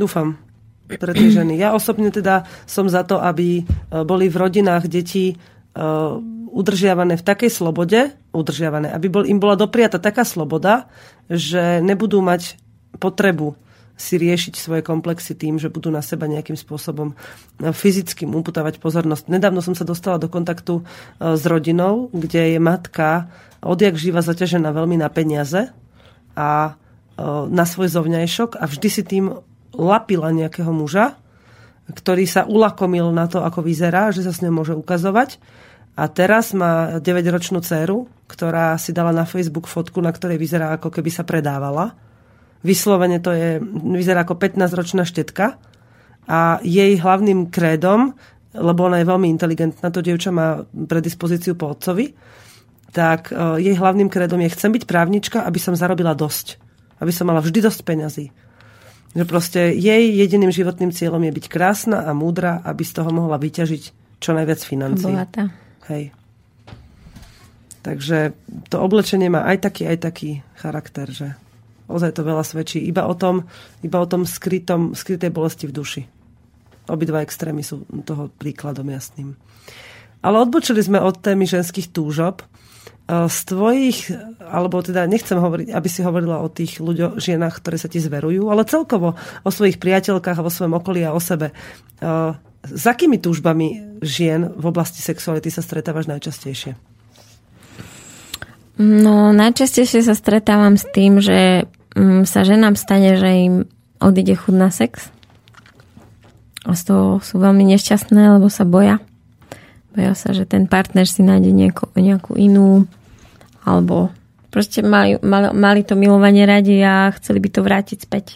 [0.00, 0.40] Dúfam
[0.84, 1.56] pre tie ženy.
[1.56, 3.62] Ja osobne teda som za to, aby e,
[4.04, 5.34] boli v rodinách deti e,
[6.54, 10.86] udržiavané v takej slobode, udržiavané, aby bol, im bola dopriata taká sloboda,
[11.26, 12.60] že nebudú mať
[13.00, 13.56] potrebu
[13.94, 17.14] si riešiť svoje komplexy tým, že budú na seba nejakým spôsobom
[17.62, 19.30] fyzickým uputávať pozornosť.
[19.30, 20.82] Nedávno som sa dostala do kontaktu e,
[21.38, 23.30] s rodinou, kde je matka
[23.62, 25.70] odjak živa zaťažená veľmi na peniaze
[26.34, 26.72] a e,
[27.48, 29.30] na svoj zovňajšok a vždy si tým
[29.78, 31.14] lapila nejakého muža,
[31.86, 35.38] ktorý sa ulakomil na to, ako vyzerá, že sa s ňou môže ukazovať.
[35.94, 40.90] A teraz má 9-ročnú dceru, ktorá si dala na Facebook fotku, na ktorej vyzerá ako
[40.90, 41.94] keby sa predávala
[42.64, 43.60] Vyslovene to je,
[43.92, 45.60] vyzerá ako 15-ročná štetka
[46.24, 48.16] a jej hlavným krédom,
[48.56, 52.16] lebo ona je veľmi inteligentná, to dievča má predispozíciu po otcovi,
[52.94, 56.56] tak e, jej hlavným krédom je chcem byť právnička, aby som zarobila dosť.
[57.02, 58.26] Aby som mala vždy dosť peňazí.
[59.12, 63.36] Že proste jej jediným životným cieľom je byť krásna a múdra, aby z toho mohla
[63.36, 63.82] vyťažiť
[64.22, 65.12] čo najviac financií.
[65.12, 65.50] Bohatá.
[65.90, 66.14] Hej.
[67.84, 68.32] Takže
[68.72, 71.36] to oblečenie má aj taký, aj taký charakter, že
[71.88, 73.44] ozaj to veľa svedčí iba o tom,
[73.84, 76.02] iba o tom skrytom, skrytej bolesti v duši.
[76.88, 79.36] Obidva extrémy sú toho príkladom jasným.
[80.24, 82.44] Ale odbočili sme od témy ženských túžob
[83.04, 84.08] z tvojich,
[84.40, 88.48] alebo teda nechcem hovoriť, aby si hovorila o tých ľuďoch, ženách, ktoré sa ti zverujú,
[88.48, 91.52] ale celkovo o svojich priateľkách a vo svojom okolí a o sebe.
[92.64, 96.80] S akými túžbami žien v oblasti sexuality sa stretávaš najčastejšie?
[98.80, 101.68] No, najčastejšie sa stretávam s tým, že
[102.26, 103.54] sa ženám stane, že im
[104.02, 105.10] odíde chud na sex.
[106.64, 108.98] A z toho sú veľmi nešťastné, lebo sa boja.
[109.94, 112.88] Boja sa, že ten partner si nájde nieko, nejakú inú,
[113.62, 114.10] alebo
[114.50, 118.26] proste mali, mali, mali to milovanie radi a chceli by to vrátiť späť.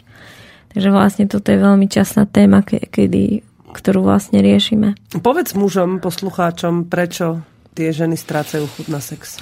[0.75, 3.43] Takže vlastne toto je veľmi časná téma, ke, kedy,
[3.73, 4.95] ktorú vlastne riešime.
[5.19, 7.43] Povedz mužom, poslucháčom, prečo
[7.73, 9.39] tie ženy strácajú chuť na sex.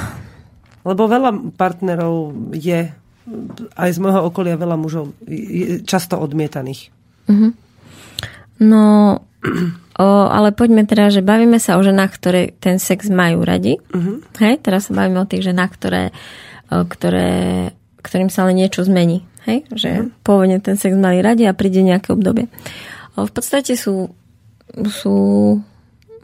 [0.88, 2.88] Lebo veľa partnerov je,
[3.76, 5.12] aj z môjho okolia veľa mužov,
[5.84, 6.88] často odmietaných.
[7.28, 7.52] Mm-hmm.
[8.58, 8.82] No,
[9.98, 13.82] O, ale poďme teda, že bavíme sa o ženách, ktoré ten sex majú radi.
[13.90, 14.22] Uh-huh.
[14.38, 16.14] Hej, teraz sa bavíme o tých ženách, ktoré,
[16.70, 17.30] ktoré,
[17.98, 19.26] ktorým sa ale niečo zmení.
[19.46, 20.14] Hej, že uh-huh.
[20.22, 22.46] pôvodne ten sex mali radi a príde nejaké obdobie.
[23.18, 24.14] O, v podstate sú,
[24.86, 25.16] sú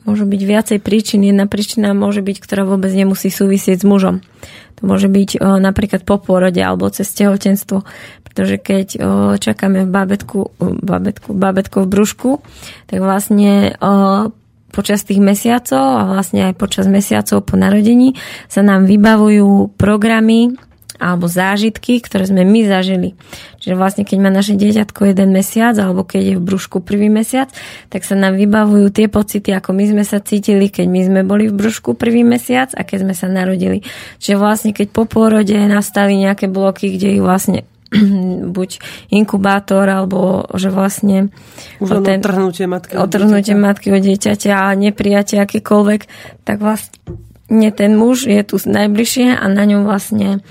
[0.04, 1.24] môžu byť viacej príčin.
[1.24, 4.20] Jedna príčina môže byť, ktorá vôbec nemusí súvisieť s mužom.
[4.80, 7.82] To môže byť o, napríklad po pôrode alebo cez tehotenstvo.
[8.24, 8.98] Pretože keď o,
[9.40, 12.30] čakáme v bábetku, bábetku, bábetko v brúšku,
[12.86, 14.28] tak vlastne o,
[14.74, 18.18] počas tých mesiacov a vlastne aj počas mesiacov po narodení
[18.50, 20.58] sa nám vybavujú programy
[20.98, 23.18] alebo zážitky, ktoré sme my zažili.
[23.58, 27.50] Čiže vlastne keď má naše dieťatko jeden mesiac alebo keď je v brúšku prvý mesiac,
[27.90, 31.50] tak sa nám vybavujú tie pocity, ako my sme sa cítili, keď my sme boli
[31.50, 33.82] v brúšku prvý mesiac a keď sme sa narodili.
[34.22, 37.66] Čiže vlastne keď po pôrode nastali nejaké bloky, kde ich vlastne
[38.56, 38.70] buď
[39.10, 41.30] inkubátor, alebo že vlastne
[41.78, 46.00] Už ten, otrhnutie matky otrhnutie matky od dieťaťa a neprijatie akékoľvek,
[46.42, 50.42] tak vlastne ten muž je tu najbližšie a na ňom vlastne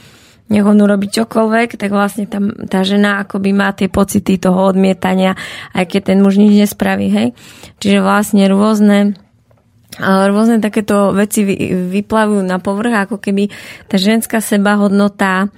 [0.53, 5.33] nech on urobí čokoľvek, tak vlastne tam tá žena akoby má tie pocity toho odmietania,
[5.73, 7.27] aj keď ten muž nič nespraví, hej.
[7.81, 9.17] Čiže vlastne rôzne
[10.01, 13.53] rôzne takéto veci vyplavujú na povrch, ako keby
[13.85, 15.53] tá ženská sebahodnota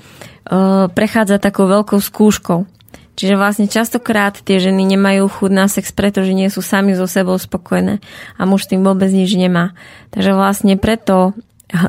[0.92, 2.68] prechádza takou veľkou skúškou.
[3.16, 7.40] Čiže vlastne častokrát tie ženy nemajú chuť na sex, pretože nie sú sami so sebou
[7.40, 8.04] spokojné
[8.36, 9.72] a muž tým vôbec nič nemá.
[10.12, 11.32] Takže vlastne preto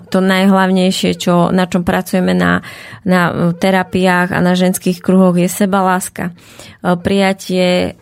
[0.09, 2.65] to najhlavnejšie, čo, na čom pracujeme na,
[3.05, 6.33] na terapiách a na ženských kruhoch je sebaláska.
[6.33, 7.95] E, prijatie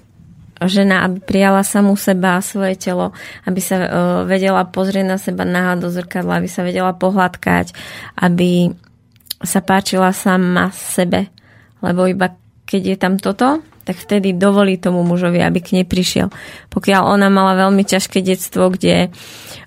[0.65, 3.13] žena, aby prijala samú seba a svoje telo,
[3.45, 3.89] aby sa uh,
[4.25, 7.75] vedela pozrieť na seba náha do zrkadla, aby sa vedela pohľadkať,
[8.17, 8.73] aby
[9.45, 11.29] sa páčila sama sebe.
[11.85, 12.33] Lebo iba
[12.65, 16.33] keď je tam toto, tak vtedy dovolí tomu mužovi, aby k nej prišiel.
[16.73, 19.13] Pokiaľ ona mala veľmi ťažké detstvo, kde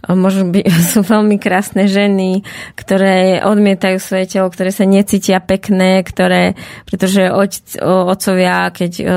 [0.09, 2.41] možno by, sú veľmi krásne ženy,
[2.73, 6.57] ktoré odmietajú svoje telo, ktoré sa necítia pekné, ktoré,
[6.89, 9.11] pretože oť, otcovia, keď o, o,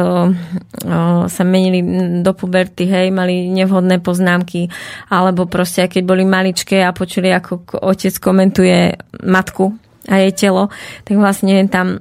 [1.26, 1.80] sa menili
[2.20, 4.68] do puberty, hej, mali nevhodné poznámky,
[5.08, 9.72] alebo proste, keď boli maličké a počuli, ako otec komentuje matku
[10.08, 10.68] a jej telo,
[11.04, 12.00] tak vlastne tam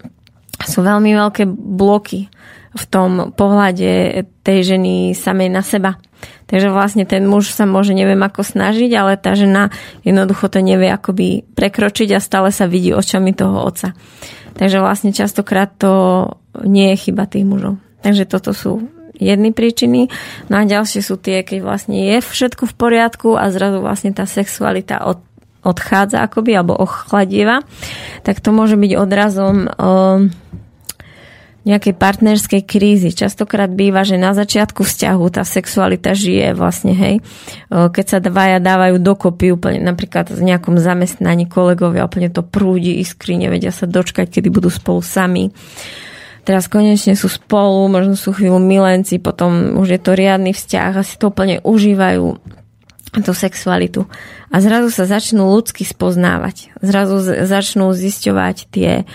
[0.60, 2.28] sú veľmi veľké bloky
[2.76, 5.98] v tom pohľade tej ženy samej na seba.
[6.50, 9.70] Takže vlastne ten muž sa môže neviem ako snažiť, ale tá žena
[10.02, 13.94] jednoducho to nevie akoby prekročiť a stále sa vidí očami toho otca.
[14.58, 16.26] Takže vlastne častokrát to
[16.66, 17.78] nie je chyba tých mužov.
[18.02, 18.84] Takže toto sú
[19.20, 20.10] jedny príčiny.
[20.48, 24.24] No a ďalšie sú tie, keď vlastne je všetko v poriadku a zrazu vlastne tá
[24.24, 25.20] sexualita od,
[25.62, 27.62] odchádza akoby, alebo ochladieva,
[28.24, 29.68] tak to môže byť odrazom
[31.68, 33.12] nejakej partnerskej krízy.
[33.12, 37.16] Častokrát býva, že na začiatku vzťahu tá sexualita žije vlastne, hej.
[37.68, 43.36] Keď sa dvaja dávajú dokopy úplne, napríklad v nejakom zamestnaní kolegovia, úplne to prúdi, iskry,
[43.36, 45.52] nevedia sa dočkať, kedy budú spolu sami.
[46.48, 51.04] Teraz konečne sú spolu, možno sú chvíľu milenci, potom už je to riadny vzťah a
[51.04, 52.40] si to úplne užívajú
[53.20, 54.08] tú sexualitu.
[54.50, 56.74] A zrazu sa začnú ľudsky spoznávať.
[56.82, 59.10] Zrazu začnú zisťovať tie uh,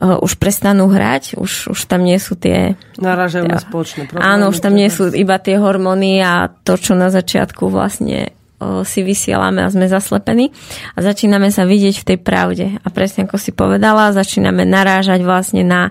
[0.00, 2.76] uh, už prestanú hrať, už, už tam nie sú tie...
[3.00, 4.24] Naražajú na spoločné problémy.
[4.24, 8.84] Áno, už tam nie sú iba tie hormóny a to, čo na začiatku vlastne uh,
[8.84, 10.52] si vysielame a sme zaslepení
[10.94, 12.66] a začíname sa vidieť v tej pravde.
[12.84, 15.88] A presne ako si povedala, začíname narážať vlastne na,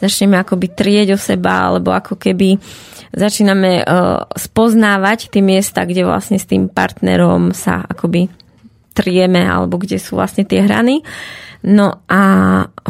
[0.00, 2.56] začneme akoby trieť o seba, alebo ako keby
[3.12, 8.32] začíname uh, spoznávať tie miesta, kde vlastne s tým partnerom sa akoby
[8.92, 11.00] trieme, alebo kde sú vlastne tie hrany.
[11.62, 12.22] No a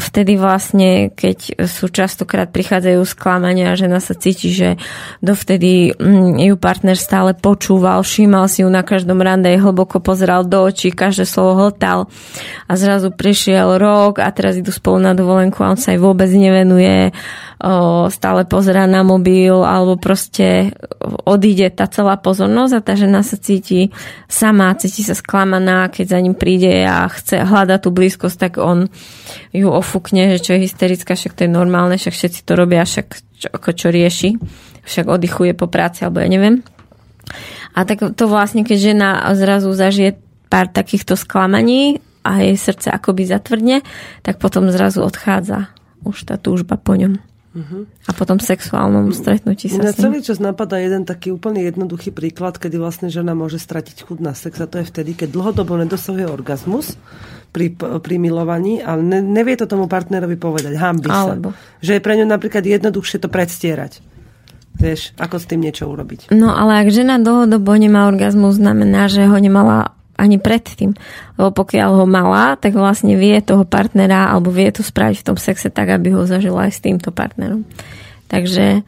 [0.01, 4.81] vtedy vlastne, keď sú častokrát prichádzajú sklamania, žena sa cíti, že
[5.21, 10.65] dovtedy mm, ju partner stále počúval, všímal si ju na každom rande, hlboko pozeral do
[10.65, 12.09] očí, každé slovo hltal
[12.65, 16.33] a zrazu prišiel rok a teraz idú spolu na dovolenku a on sa jej vôbec
[16.33, 17.13] nevenuje,
[18.11, 20.75] stále pozerá na mobil alebo proste
[21.23, 23.95] odíde tá celá pozornosť a tá žena sa cíti
[24.27, 28.87] sama, cíti sa sklamaná, keď za ním príde a chce hľadať tú blízkosť, tak on
[29.51, 33.07] ju ofúkne, že čo je hysterická, však to je normálne, však všetci to robia, však
[33.13, 34.31] čo, ako čo rieši,
[34.87, 36.63] však oddychuje po práci, alebo ja neviem.
[37.75, 40.21] A tak to vlastne, keď žena zrazu zažije
[40.53, 43.81] pár takýchto sklamaní a jej srdce akoby zatvrdne,
[44.23, 45.73] tak potom zrazu odchádza
[46.05, 47.32] už tá túžba po ňom.
[47.53, 47.85] Uh-huh.
[48.09, 52.81] A potom sexuálnom stretnutí sa Mňa celý čas napadá jeden taký úplne jednoduchý príklad, kedy
[52.81, 56.97] vlastne žena môže stratiť chuť na sex a to je vtedy, keď dlhodobo nedosahuje orgazmus
[57.53, 61.37] pri, pri milovaní, ale ne, nevie to tomu partnerovi povedať, hambi sa.
[61.85, 64.01] Že je pre ňu napríklad jednoduchšie to predstierať.
[64.73, 66.33] Vieš, ako s tým niečo urobiť.
[66.33, 69.93] No ale ak žena dlhodobo nemá orgazmus, znamená, že ho nemala
[70.23, 70.95] ani predtým.
[71.35, 75.37] Lebo pokiaľ ho mala, tak vlastne vie toho partnera alebo vie to spraviť v tom
[75.37, 77.67] sexe tak, aby ho zažila aj s týmto partnerom.
[78.31, 78.87] Takže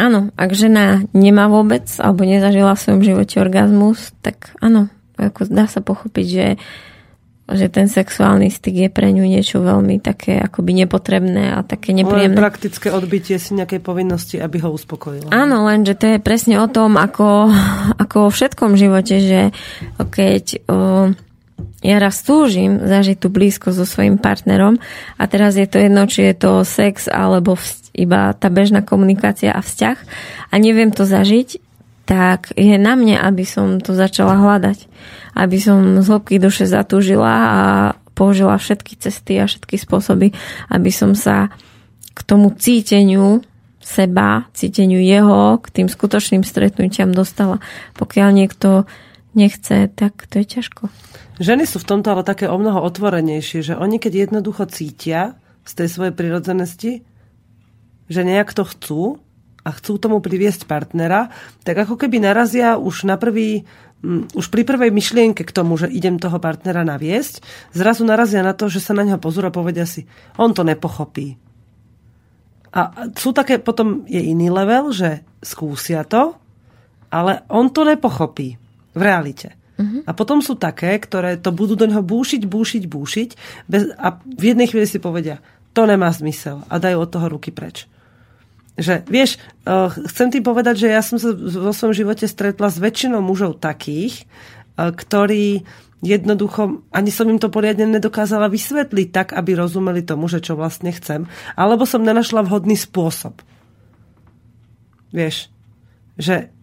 [0.00, 4.88] áno, ak žena nemá vôbec alebo nezažila v svojom živote orgazmus, tak áno,
[5.20, 6.46] ako dá sa pochopiť, že
[7.48, 12.36] že ten sexuálny styk je pre ňu niečo veľmi také akoby nepotrebné a také nepríjemné.
[12.36, 15.32] Len praktické odbytie si nejakej povinnosti, aby ho uspokojilo.
[15.32, 17.48] Áno, lenže to je presne o tom, ako,
[17.96, 19.40] ako vo všetkom živote, že
[19.96, 20.76] keď o,
[21.80, 24.76] ja raz túžim zažiť tú blízko so svojím partnerom
[25.16, 27.56] a teraz je to jedno, či je to sex alebo
[27.96, 29.96] iba tá bežná komunikácia a vzťah
[30.52, 31.67] a neviem to zažiť,
[32.08, 34.88] tak je na mne, aby som to začala hľadať
[35.38, 37.60] aby som z hĺbky duše zatúžila a
[38.18, 40.34] použila všetky cesty a všetky spôsoby,
[40.74, 41.54] aby som sa
[42.10, 43.46] k tomu cíteniu
[43.78, 47.62] seba, cíteniu jeho, k tým skutočným stretnutiam dostala.
[47.94, 48.90] Pokiaľ niekto
[49.38, 50.90] nechce, tak to je ťažko.
[51.38, 55.72] Ženy sú v tomto ale také o mnoho otvorenejšie, že oni keď jednoducho cítia z
[55.78, 57.06] tej svojej prirodzenosti,
[58.10, 59.02] že nejak to chcú
[59.68, 61.28] a chcú tomu priviesť partnera,
[61.60, 63.68] tak ako keby narazia už na prvý
[64.30, 67.42] už pri prvej myšlienke k tomu, že idem toho partnera naviesť,
[67.74, 70.06] zrazu narazia na to, že sa na neho pozor a povedia si,
[70.38, 71.34] on to nepochopí.
[72.70, 76.38] A sú také, potom je iný level, že skúsia to,
[77.10, 78.54] ale on to nepochopí
[78.94, 79.58] v realite.
[79.74, 80.06] Uh-huh.
[80.06, 83.28] A potom sú také, ktoré to budú do neho búšiť, búšiť, búšiť
[83.66, 85.42] bez, a v jednej chvíli si povedia,
[85.74, 87.90] to nemá zmysel a dajú od toho ruky preč
[88.78, 92.78] že vieš, uh, chcem ti povedať, že ja som sa vo svojom živote stretla s
[92.78, 94.24] väčšinou mužov takých,
[94.78, 95.66] uh, ktorí
[95.98, 100.94] jednoducho, ani som im to poriadne nedokázala vysvetliť tak, aby rozumeli tomu, že čo vlastne
[100.94, 101.26] chcem,
[101.58, 103.42] alebo som nenašla vhodný spôsob.
[105.10, 105.50] Vieš,
[106.14, 106.54] že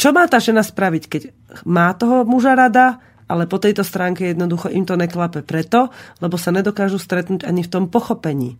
[0.00, 1.22] čo má tá žena spraviť, keď
[1.68, 6.50] má toho muža rada, ale po tejto stránke jednoducho im to neklape preto, lebo sa
[6.50, 8.58] nedokážu stretnúť ani v tom pochopení.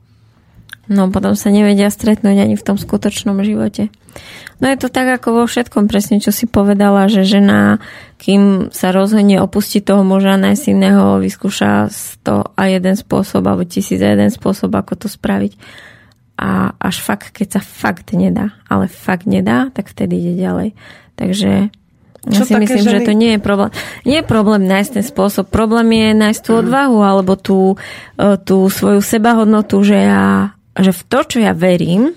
[0.90, 3.94] No potom sa nevedia stretnúť ani v tom skutočnom živote.
[4.58, 7.78] No je to tak ako vo všetkom presne, čo si povedala, že žena,
[8.18, 11.86] kým sa rozhodne opustiť toho muža nájsť iného, vyskúša
[12.26, 15.54] to a jeden spôsob alebo tisíc a jeden spôsob, ako to spraviť.
[16.42, 20.74] A až fakt, keď sa fakt nedá, ale fakt nedá, tak vtedy ide ďalej.
[21.14, 21.70] Takže
[22.28, 22.94] ja si myslím, ženy...
[22.98, 23.70] že to nie je problém.
[24.02, 25.48] Nie je problém nájsť ten spôsob.
[25.48, 27.80] Problém je nájsť tú odvahu alebo tú,
[28.18, 32.14] e, tú svoju sebahodnotu, že ja že v to, čo ja verím,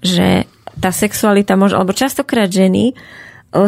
[0.00, 0.46] že
[0.80, 2.94] tá sexualita môže, alebo častokrát ženy e,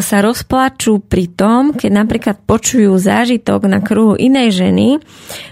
[0.01, 4.89] sa rozplačú pri tom, keď napríklad počujú zážitok na kruhu inej ženy,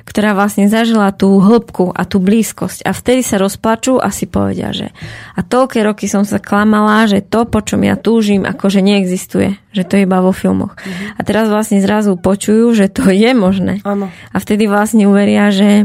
[0.09, 2.89] ktorá vlastne zažila tú hĺbku a tú blízkosť.
[2.89, 4.89] A vtedy sa rozplačú a si povedia, že
[5.37, 9.61] a toľké roky som sa klamala, že to, po čom ja túžim, akože neexistuje.
[9.77, 10.75] Že to je iba vo filmoch.
[10.81, 11.19] Mm-hmm.
[11.19, 13.85] A teraz vlastne zrazu počujú, že to je možné.
[13.85, 14.09] Ano.
[14.33, 15.85] A vtedy vlastne uveria, že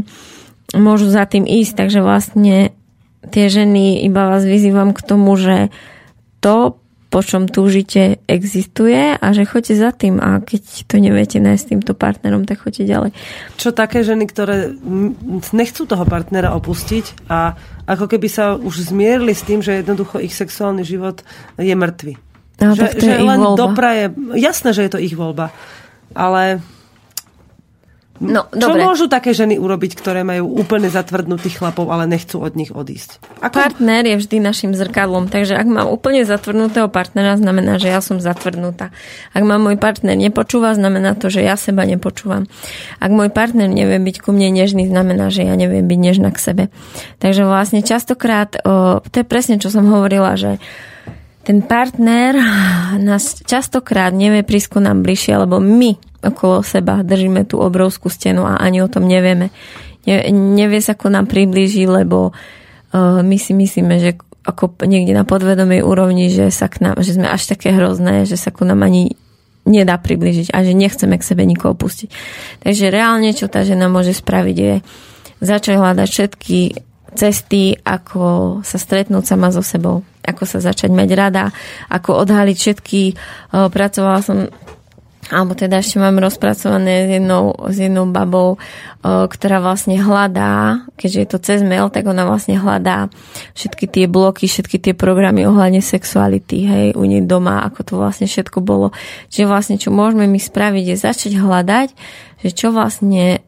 [0.74, 1.86] môžu za tým ísť.
[1.86, 2.75] Takže vlastne
[3.30, 5.70] tie ženy, iba vás vyzývam k tomu, že
[6.40, 11.62] to, po čom túžite, existuje a že choďte za tým a keď to neviete nájsť
[11.62, 13.10] s týmto partnerom, tak choďte ďalej.
[13.56, 14.74] Čo také ženy, ktoré
[15.54, 17.54] nechcú toho partnera opustiť a
[17.86, 21.22] ako keby sa už zmierili s tým, že jednoducho ich sexuálny život
[21.56, 22.14] je mŕtvy.
[22.56, 23.58] No, že, tak to že je len voľba.
[23.58, 24.04] dopraje,
[24.36, 25.52] jasné, že je to ich voľba,
[26.16, 26.64] ale
[28.16, 28.80] No, Čo dobre.
[28.80, 33.20] môžu také ženy urobiť, ktoré majú úplne zatvrdnutých chlapov, ale nechcú od nich odísť?
[33.44, 33.52] Ako...
[33.52, 38.16] Partner je vždy našim zrkadlom, takže ak mám úplne zatvrdnutého partnera, znamená, že ja som
[38.16, 38.88] zatvrdnutá.
[39.36, 42.48] Ak ma môj partner nepočúva, znamená to, že ja seba nepočúvam.
[42.98, 46.40] Ak môj partner nevie byť ku mne nežný, znamená, že ja neviem byť nežná k
[46.40, 46.64] sebe.
[47.20, 50.56] Takže vlastne častokrát, o, to je presne, čo som hovorila, že
[51.46, 52.34] ten partner
[52.98, 58.44] nás častokrát nevie prísť ku nám bližšie, lebo my okolo seba držíme tú obrovskú stenu
[58.44, 59.52] a ani o tom nevieme.
[60.06, 64.10] Ne, nevie sa ku nám priblížiť, lebo uh, my si myslíme, že
[64.46, 68.38] ako niekde na podvedomej úrovni, že, sa k nám, že sme až také hrozné, že
[68.38, 69.18] sa ku nám ani
[69.66, 72.08] nedá približiť a že nechceme k sebe nikoho pustiť.
[72.62, 74.74] Takže reálne, čo tá žena môže spraviť, je
[75.42, 76.58] začať hľadať všetky
[77.16, 81.44] cesty, ako sa stretnúť sama so sebou, ako sa začať mať rada,
[81.90, 83.00] ako odhaliť všetky.
[83.50, 84.46] Pracovala som
[85.26, 88.62] alebo teda ešte mám rozpracované s jednou, s jednou babou,
[89.02, 93.10] ktorá vlastne hľadá, keďže je to cez mail, tak ona vlastne hľadá
[93.58, 98.30] všetky tie bloky, všetky tie programy ohľadne sexuality, hej, u nej doma, ako to vlastne
[98.30, 98.94] všetko bolo.
[99.30, 101.88] Čiže vlastne, čo môžeme my spraviť, je začať hľadať,
[102.46, 103.42] že čo vlastne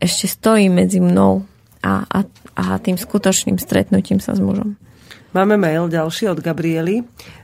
[0.00, 1.44] ešte stojí medzi mnou
[1.84, 2.18] a, a,
[2.56, 4.80] a tým skutočným stretnutím sa s mužom.
[5.32, 7.00] Máme mail ďalší od Gabriely.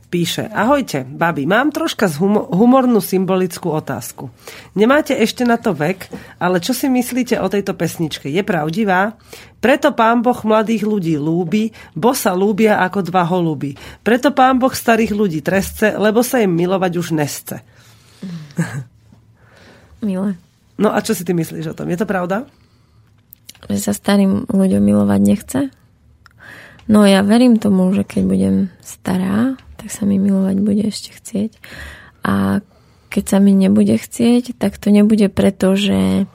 [0.09, 2.09] Píše, ahojte, babi, mám troška
[2.49, 4.33] humornú symbolickú otázku.
[4.73, 6.09] Nemáte ešte na to vek,
[6.41, 8.25] ale čo si myslíte o tejto pesničke?
[8.33, 9.21] Je pravdivá?
[9.61, 13.77] Preto pán Boh mladých ľudí lúbi, bo sa lúbia ako dva holuby.
[14.01, 17.61] Preto pán Boh starých ľudí trestce, lebo sa im milovať už nesce.
[20.09, 20.41] Milé.
[20.81, 21.85] No a čo si ty myslíš o tom?
[21.93, 22.49] Je to pravda?
[23.69, 25.61] Že sa starým ľuďom milovať nechce?
[26.89, 31.51] No ja verím tomu, že keď budem stará, tak sa mi milovať bude ešte chcieť.
[32.27, 32.61] A
[33.09, 36.27] keď sa mi nebude chcieť, tak to nebude preto, že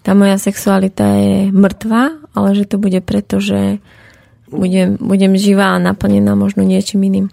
[0.00, 3.84] tá moja sexualita je mŕtva, ale že to bude preto, že
[4.48, 7.28] budem, budem živá a naplnená možno niečím iným.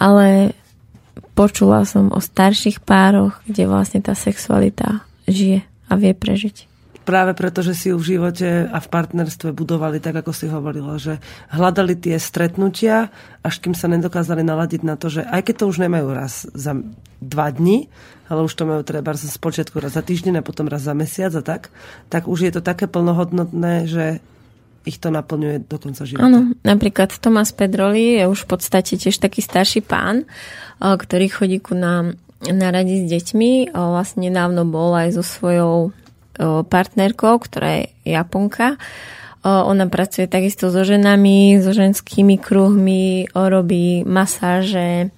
[0.00, 0.56] Ale
[1.36, 6.69] počula som o starších pároch, kde vlastne tá sexualita žije a vie prežiť
[7.04, 11.00] práve preto, že si ju v živote a v partnerstve budovali tak, ako si hovorila,
[11.00, 11.18] že
[11.50, 13.08] hľadali tie stretnutia,
[13.40, 16.76] až kým sa nedokázali naladiť na to, že aj keď to už nemajú raz za
[17.20, 17.88] dva dni,
[18.30, 21.34] ale už to majú treba z počiatku raz za týždeň a potom raz za mesiac
[21.34, 21.74] a tak,
[22.06, 24.22] tak už je to také plnohodnotné, že
[24.88, 26.24] ich to naplňuje do konca života.
[26.24, 30.24] Áno, napríklad Tomás Pedroli je už v podstate tiež taký starší pán,
[30.80, 32.16] ktorý chodí ku nám
[32.48, 33.76] na radi s deťmi.
[33.76, 35.92] Vlastne nedávno bol aj so svojou
[36.38, 38.76] partnerkou, ktorá je Japonka.
[39.40, 45.08] Ona pracuje takisto so ženami, so ženskými kruhmi, robí masáže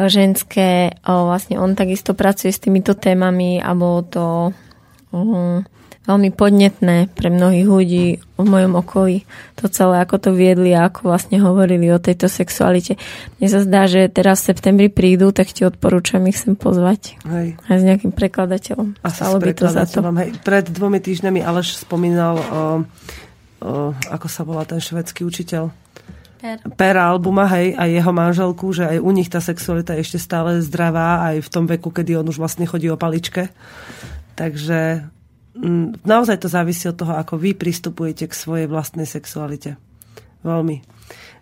[0.00, 0.96] ženské.
[1.04, 3.76] Vlastne on takisto pracuje s týmito témami a
[4.08, 4.50] to
[6.04, 9.24] veľmi podnetné pre mnohých ľudí v mojom okolí.
[9.60, 13.00] To celé, ako to viedli a ako vlastne hovorili o tejto sexualite.
[13.40, 17.16] Mne sa zdá, že teraz v septembri prídu, tak ti odporúčam ich sem pozvať.
[17.24, 17.56] Hej.
[17.56, 19.00] Aj s nejakým prekladateľom.
[19.00, 20.04] A Stalo by to za to.
[20.04, 20.36] Hej.
[20.44, 25.72] Pred dvomi týždňami Aleš spomínal, o, o, ako sa volá ten švedský učiteľ.
[26.44, 26.60] Per.
[26.76, 30.60] per Albuma, hej, a jeho manželku, že aj u nich tá sexualita je ešte stále
[30.60, 33.48] zdravá, aj v tom veku, kedy on už vlastne chodí o paličke.
[34.36, 35.08] Takže
[36.02, 39.78] naozaj to závisí od toho, ako vy pristupujete k svojej vlastnej sexualite.
[40.42, 40.82] Veľmi.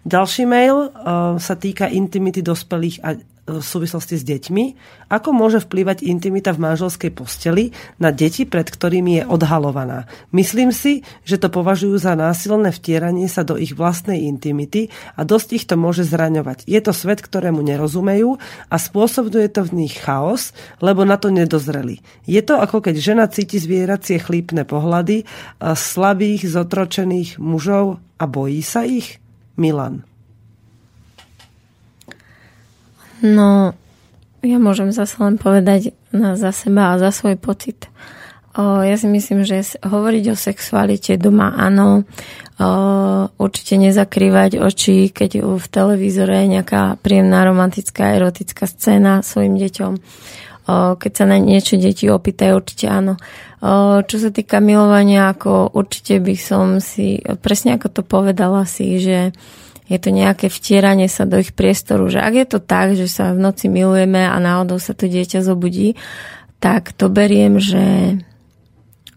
[0.03, 4.65] Ďalší mail uh, sa týka intimity dospelých a v súvislosti s deťmi.
[5.11, 10.07] Ako môže vplývať intimita v manželskej posteli na deti, pred ktorými je odhalovaná?
[10.31, 15.49] Myslím si, že to považujú za násilné vtieranie sa do ich vlastnej intimity a dosť
[15.59, 16.71] ich to môže zraňovať.
[16.71, 18.39] Je to svet, ktorému nerozumejú
[18.71, 21.99] a spôsobuje to v nich chaos, lebo na to nedozreli.
[22.31, 25.27] Je to ako keď žena cíti zvieracie chlípne pohľady
[25.59, 29.19] slabých, zotročených mužov a bojí sa ich?
[29.59, 30.12] Milan.
[33.23, 33.79] No,
[34.43, 37.87] ja môžem zase len povedať na, za seba a za svoj pocit.
[38.53, 42.03] O, ja si myslím, že hovoriť o sexualite doma áno,
[42.61, 42.69] o,
[43.41, 49.93] určite nezakrývať oči, keď v televízore je nejaká príjemná romantická, erotická scéna svojim deťom.
[49.97, 53.17] O, keď sa na niečo deti opýtajú, určite áno.
[53.63, 59.01] O, čo sa týka milovania, ako určite by som si, presne ako to povedala si,
[59.01, 59.33] že
[59.93, 63.37] je to nejaké vtieranie sa do ich priestoru, že ak je to tak, že sa
[63.37, 66.01] v noci milujeme a náhodou sa to dieťa zobudí,
[66.65, 68.17] tak to beriem, že,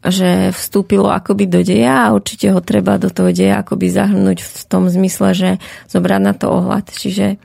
[0.03, 4.61] že vstúpilo akoby do deja a určite ho treba do toho deja akoby zahrnúť v
[4.67, 5.49] tom zmysle, že
[5.87, 6.91] zobrať na to ohľad.
[6.91, 7.39] Čiže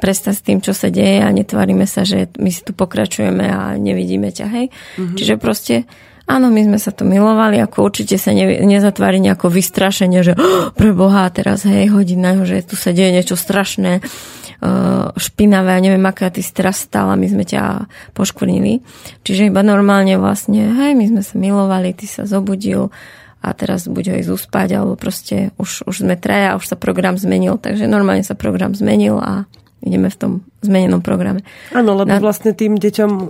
[0.00, 3.76] prestať s tým, čo sa deje a netvárime sa, že my si tu pokračujeme a
[3.76, 4.66] nevidíme ťa, hej.
[4.72, 5.16] Mm-hmm.
[5.20, 5.84] Čiže proste
[6.28, 10.70] Áno, my sme sa tu milovali, ako určite sa ne, nezatvári nejako vystrašenie, že oh,
[10.72, 16.30] pre Boha teraz, hej, hodina, že tu sa deje niečo strašné, uh, špinavé neviem, aká
[16.30, 18.84] ty si teraz stala, my sme ťa poškvrnili.
[19.26, 22.92] Čiže iba normálne vlastne, hej, my sme sa milovali, ty sa zobudil
[23.40, 27.16] a teraz buď ho ísť uspať, alebo proste už, už sme traja, už sa program
[27.16, 29.48] zmenil, takže normálne sa program zmenil a
[29.80, 31.40] ideme v tom zmenenom programe.
[31.72, 32.20] Áno, lebo Na...
[32.20, 33.28] vlastne tým deťom, o,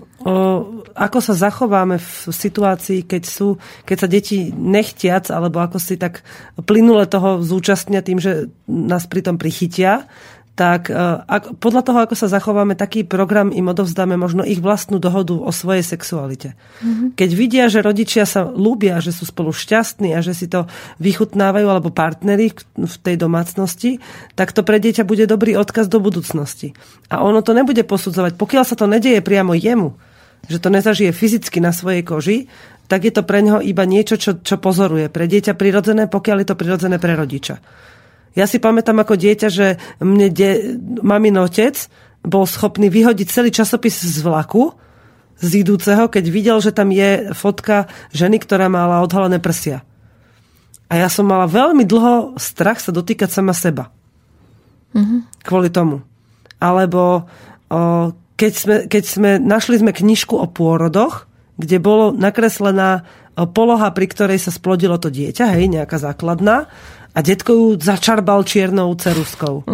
[0.98, 6.26] ako sa zachováme v situácii, keď sú, keď sa deti nechtiac, alebo ako si tak
[6.58, 10.10] plynule toho zúčastnia tým, že nás pritom prichytia,
[10.58, 10.94] tak e,
[11.24, 15.48] ak, podľa toho, ako sa zachováme, taký program im odovzdáme možno ich vlastnú dohodu o
[15.54, 16.58] svojej sexualite.
[16.84, 17.08] Mm-hmm.
[17.16, 20.68] Keď vidia, že rodičia sa lúbia, že sú spolu šťastní a že si to
[21.00, 24.02] vychutnávajú, alebo partneri v tej domácnosti,
[24.36, 26.76] tak to pre dieťa bude dobrý odkaz do budúcnosti.
[27.08, 28.36] A ono to nebude posudzovať.
[28.36, 29.96] Pokiaľ sa to nedieje priamo jemu,
[30.50, 32.38] že to nezažije fyzicky na svojej koži,
[32.90, 35.06] tak je to pre neho iba niečo, čo, čo pozoruje.
[35.14, 37.62] Pre dieťa prirodzené, pokiaľ je to prirodzené pre rodiča.
[38.38, 39.66] Ja si pamätám ako dieťa, že
[39.98, 41.74] mne de, mamin otec
[42.22, 44.76] bol schopný vyhodiť celý časopis z vlaku,
[45.40, 49.80] z idúceho, keď videl, že tam je fotka ženy, ktorá mala odhalené prsia.
[50.92, 53.88] A ja som mala veľmi dlho strach sa dotýkať sama seba.
[54.92, 55.20] Mm-hmm.
[55.46, 56.04] Kvôli tomu.
[56.60, 57.24] Alebo
[57.70, 61.24] o, keď, sme, keď sme našli sme knižku o pôrodoch,
[61.56, 63.08] kde bolo nakreslená
[63.56, 66.68] poloha, pri ktorej sa splodilo to dieťa, hej, nejaká základná
[67.10, 69.66] a detko ju začarbal čiernou ceruskou.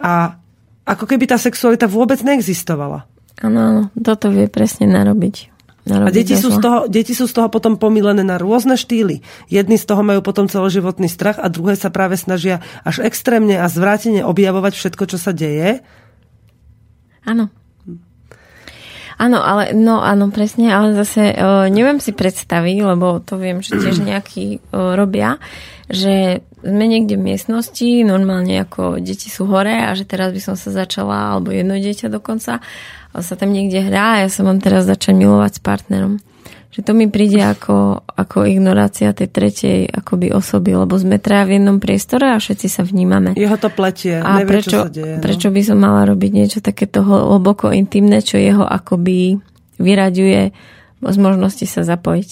[0.00, 0.36] A
[0.84, 3.08] ako keby tá sexualita vôbec neexistovala.
[3.40, 5.36] Áno, toto vie presne narobiť.
[5.88, 9.24] narobiť a deti sú, z toho, deti sú z toho potom pomilené na rôzne štýly.
[9.48, 13.66] Jedni z toho majú potom celoživotný strach a druhé sa práve snažia až extrémne a
[13.68, 15.80] zvráteně objavovať všetko, čo sa deje.
[17.24, 17.48] Áno.
[19.14, 23.78] Áno, ale no áno, presne, ale zase uh, neviem si predstaviť, lebo to viem, že
[23.78, 25.38] tiež nejakí uh, robia,
[25.86, 30.56] že sme niekde v miestnosti, normálne ako deti sú hore a že teraz by som
[30.56, 32.64] sa začala, alebo jedno dieťa dokonca,
[33.14, 36.18] sa tam niekde hrá a ja sa mám teraz začať milovať s partnerom.
[36.74, 41.62] Že to mi príde ako, ako ignorácia tej tretej akoby osoby, lebo sme traja v
[41.62, 43.38] jednom priestore a všetci sa vnímame.
[43.38, 45.14] Jeho to pletie, a nevie, prečo, čo sa deje.
[45.14, 45.22] No?
[45.22, 49.38] Prečo by som mala robiť niečo takéto hlboko intimné, čo jeho akoby
[49.78, 50.42] vyraďuje
[50.98, 52.30] z možnosti sa zapojiť.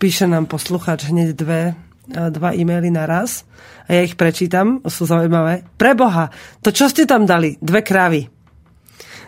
[0.00, 1.60] Píše nám posluchač hneď dve
[2.06, 3.42] dva e-maily naraz
[3.90, 5.66] a ja ich prečítam, sú zaujímavé.
[5.74, 6.30] Preboha,
[6.62, 7.58] to čo ste tam dali?
[7.58, 8.35] Dve kravy.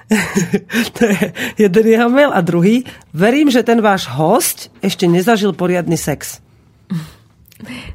[0.97, 1.21] to je
[1.61, 2.85] jeden jeho mail a druhý.
[3.13, 6.41] Verím, že ten váš host ešte nezažil poriadny sex.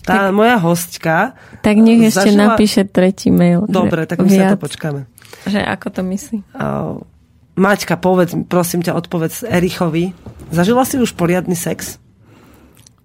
[0.04, 2.52] Tá tak, moja hostka Tak nech ešte zažila...
[2.52, 3.64] napíše tretí mail.
[3.64, 5.02] Dobre, tak my viac, sa to počkáme.
[5.48, 6.38] Že ako to myslí?
[6.52, 7.00] Uh,
[7.56, 10.12] Maťka, povedz, prosím ťa, odpovedz Erichovi.
[10.52, 12.03] Zažila si už poriadny sex?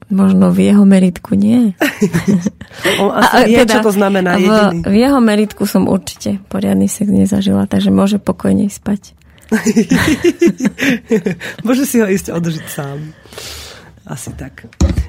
[0.09, 1.77] Možno v jeho meritku nie.
[3.03, 4.81] On asi a, vie, teda, čo to znamená jediný.
[4.81, 9.13] V, v jeho meritku som určite poriadny sex nezažila, takže môže pokojne spať.
[11.67, 12.99] môže si ho ísť odžiť sám.
[14.09, 14.65] Asi tak.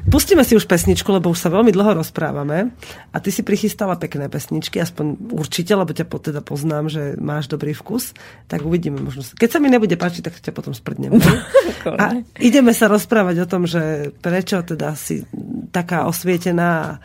[0.08, 2.72] Pustíme si už pesničku, lebo už sa veľmi dlho rozprávame.
[3.12, 7.76] A ty si prichystala pekné pesničky, aspoň určite, lebo ťa teda poznám, že máš dobrý
[7.76, 8.16] vkus.
[8.48, 9.28] Tak uvidíme možno.
[9.28, 11.20] Keď sa mi nebude páčiť, tak ťa potom sprdnem.
[12.02, 15.28] a ideme sa rozprávať o tom, že prečo teda si
[15.70, 16.98] taká osvietená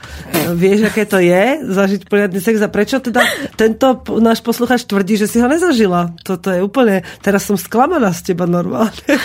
[0.56, 3.20] vieš, aké to je zažiť poriadny sex a prečo teda
[3.60, 6.16] tento náš posluchač tvrdí, že si ho nezažila.
[6.24, 7.04] Toto je úplne...
[7.20, 9.20] Teraz som sklamaná z teba normálne.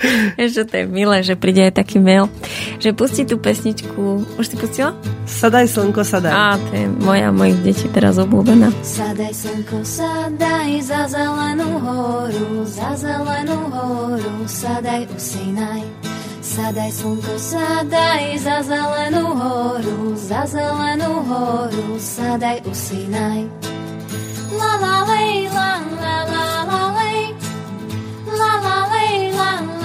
[0.40, 2.32] Ešte to je milé, že príde aj taký mail.
[2.80, 4.24] Že pustí tú pesničku.
[4.40, 4.96] Už si pustila?
[5.28, 6.32] Sadaj slnko, sadaj.
[6.32, 8.72] Á, to je moja, mojich detí teraz obľúbená.
[8.80, 15.84] Sadaj slnko, sadaj za zelenú horu, za zelenú horu, sadaj usínaj.
[16.40, 23.44] Sadaj slnko, sadaj za zelenú horu, za zelenú horu, sadaj usínaj.
[24.50, 27.22] La la lej, la la la la lej,
[28.34, 29.79] la la lej, la la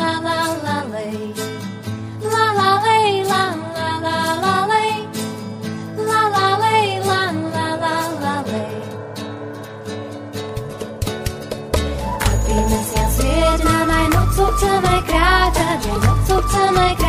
[12.26, 17.05] Atpūtīsies vietnamai, nocūktamai krāta, nocūktamai krāta.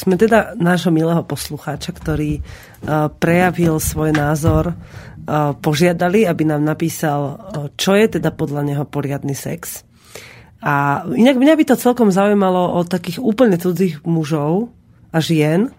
[0.00, 7.20] Sme teda nášho milého poslucháča, ktorý uh, prejavil svoj názor, uh, požiadali, aby nám napísal,
[7.20, 9.84] uh, čo je teda podľa neho poriadny sex.
[10.64, 14.72] A inak mňa by to celkom zaujímalo od takých úplne cudzích mužov
[15.08, 15.72] a žien,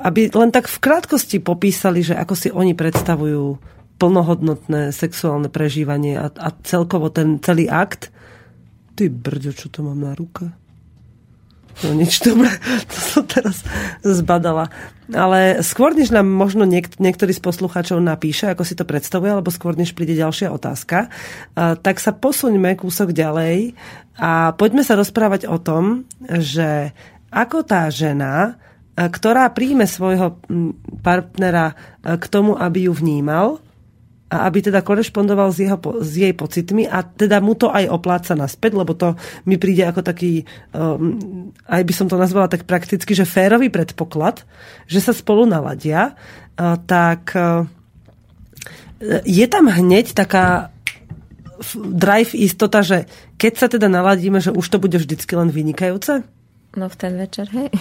[0.00, 3.60] aby len tak v krátkosti popísali, že ako si oni predstavujú
[4.00, 8.08] plnohodnotné sexuálne prežívanie a, a celkovo ten celý akt.
[8.96, 10.48] Ty brďo, čo to mám na ruke?
[11.86, 12.50] No nič, dobre,
[12.90, 13.62] to som teraz
[14.02, 14.66] zbadala.
[15.08, 19.54] Ale skôr, než nám možno niek- niektorý z poslucháčov napíše, ako si to predstavuje, alebo
[19.54, 21.08] skôr, než príde ďalšia otázka,
[21.56, 23.78] tak sa posuňme kúsok ďalej
[24.18, 26.92] a poďme sa rozprávať o tom, že
[27.30, 28.58] ako tá žena,
[28.98, 30.42] ktorá príjme svojho
[31.06, 33.62] partnera k tomu, aby ju vnímal,
[34.28, 38.36] a aby teda korešpondoval s, jeho, s jej pocitmi a teda mu to aj opláca
[38.36, 39.16] naspäť, lebo to
[39.48, 40.44] mi príde ako taký,
[40.76, 44.44] um, aj by som to nazvala tak prakticky, že férový predpoklad,
[44.84, 47.64] že sa spolu naladia, uh, tak uh,
[49.24, 50.76] je tam hneď taká
[51.74, 53.08] drive istota, že
[53.40, 56.22] keď sa teda naladíme, že už to bude vždycky len vynikajúce?
[56.76, 57.72] No v ten večer, hej.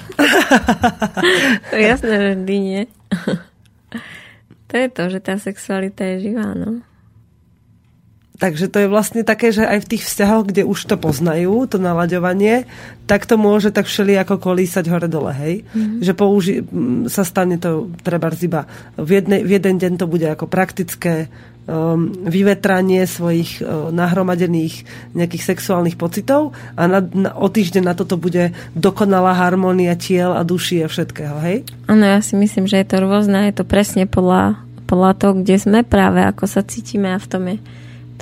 [1.91, 2.81] Jasné, že vždy nie.
[4.67, 6.83] To je to, že tá sexualita je živá, no.
[8.37, 11.81] Takže to je vlastne také, že aj v tých vzťahoch, kde už to poznajú, to
[11.81, 12.69] nalaďovanie,
[13.09, 15.65] tak to môže tak všeli ako kolísať hore-dole, hej?
[15.73, 15.99] Mm-hmm.
[16.05, 16.61] Že použi-
[17.09, 21.33] sa stane to treba iba v, jedne, v jeden deň to bude ako praktické
[21.65, 24.85] um, vyvetranie svojich uh, nahromadených
[25.17, 30.45] nejakých sexuálnych pocitov a na, na, o týždeň na toto bude dokonalá harmónia tiel a
[30.45, 31.65] duší a všetkého, hej?
[31.89, 35.55] Áno, ja si myslím, že je to rôzne, je to presne podľa, podľa toho, kde
[35.57, 37.57] sme práve, ako sa cítime a v tom je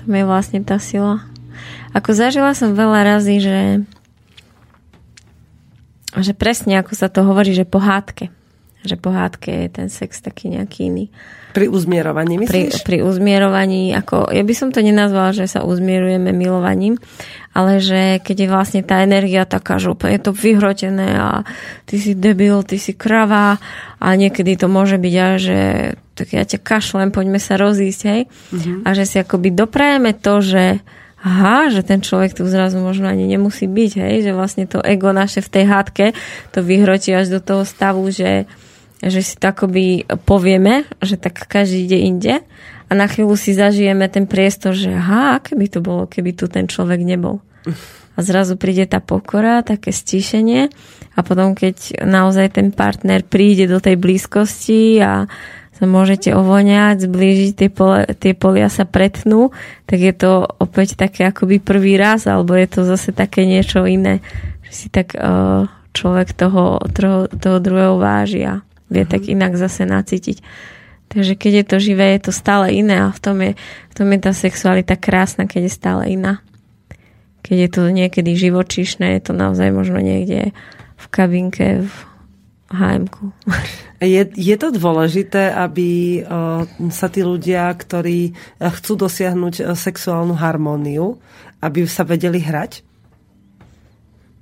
[0.06, 1.26] tom je vlastne tá sila.
[1.98, 3.60] Ako zažila som veľa razy, že
[6.16, 8.32] že presne ako sa to hovorí, že pohádke.
[8.86, 11.06] Že pohádke je ten sex taký nejaký iný.
[11.52, 12.84] Pri uzmierovaní, Pri, myslíš?
[12.84, 17.00] pri uzmierovaní, ako, ja by som to nenazvala, že sa uzmierujeme milovaním,
[17.56, 21.48] ale že keď je vlastne tá energia taká, že úplne je to vyhrotené a
[21.88, 23.56] ty si debil, ty si krava
[24.04, 25.60] a niekedy to môže byť aj, že
[26.16, 28.22] tak ja ťa kašlem, poďme sa rozísť, hej?
[28.84, 30.84] A že si akoby doprajeme to, že
[31.26, 34.16] aha, že ten človek tu zrazu možno ani nemusí byť, hej?
[34.28, 36.06] Že vlastne to ego naše v tej hádke
[36.52, 38.46] to vyhrotí až do toho stavu, že,
[39.04, 42.36] že si to akoby povieme, že tak každý ide inde
[42.88, 46.70] a na chvíľu si zažijeme ten priestor, že aha, aké to bolo, keby tu ten
[46.70, 47.42] človek nebol.
[48.16, 50.72] A zrazu príde tá pokora, také stíšenie
[51.18, 55.28] a potom, keď naozaj ten partner príde do tej blízkosti a
[55.76, 59.52] sa môžete ovoňať, zblížiť, tie, pole, tie polia sa pretnú,
[59.84, 64.24] tak je to opäť také akoby prvý raz, alebo je to zase také niečo iné,
[64.64, 68.64] že si tak uh, človek toho, toho, toho druhého váži a
[68.96, 69.16] vie mm-hmm.
[69.20, 70.40] tak inak zase nacítiť.
[71.12, 73.52] Takže keď je to živé, je to stále iné a v tom je,
[73.92, 76.42] v tom je tá sexualita krásna, keď je stále iná.
[77.46, 80.50] Keď je to niekedy živočíšne, je to naozaj možno niekde
[80.98, 81.94] v kabinke, v
[82.74, 83.30] HM-ku.
[84.02, 86.20] Je, je to dôležité, aby
[86.92, 91.22] sa tí ľudia, ktorí uh, chcú dosiahnuť uh, sexuálnu harmóniu,
[91.62, 92.82] aby sa vedeli hrať?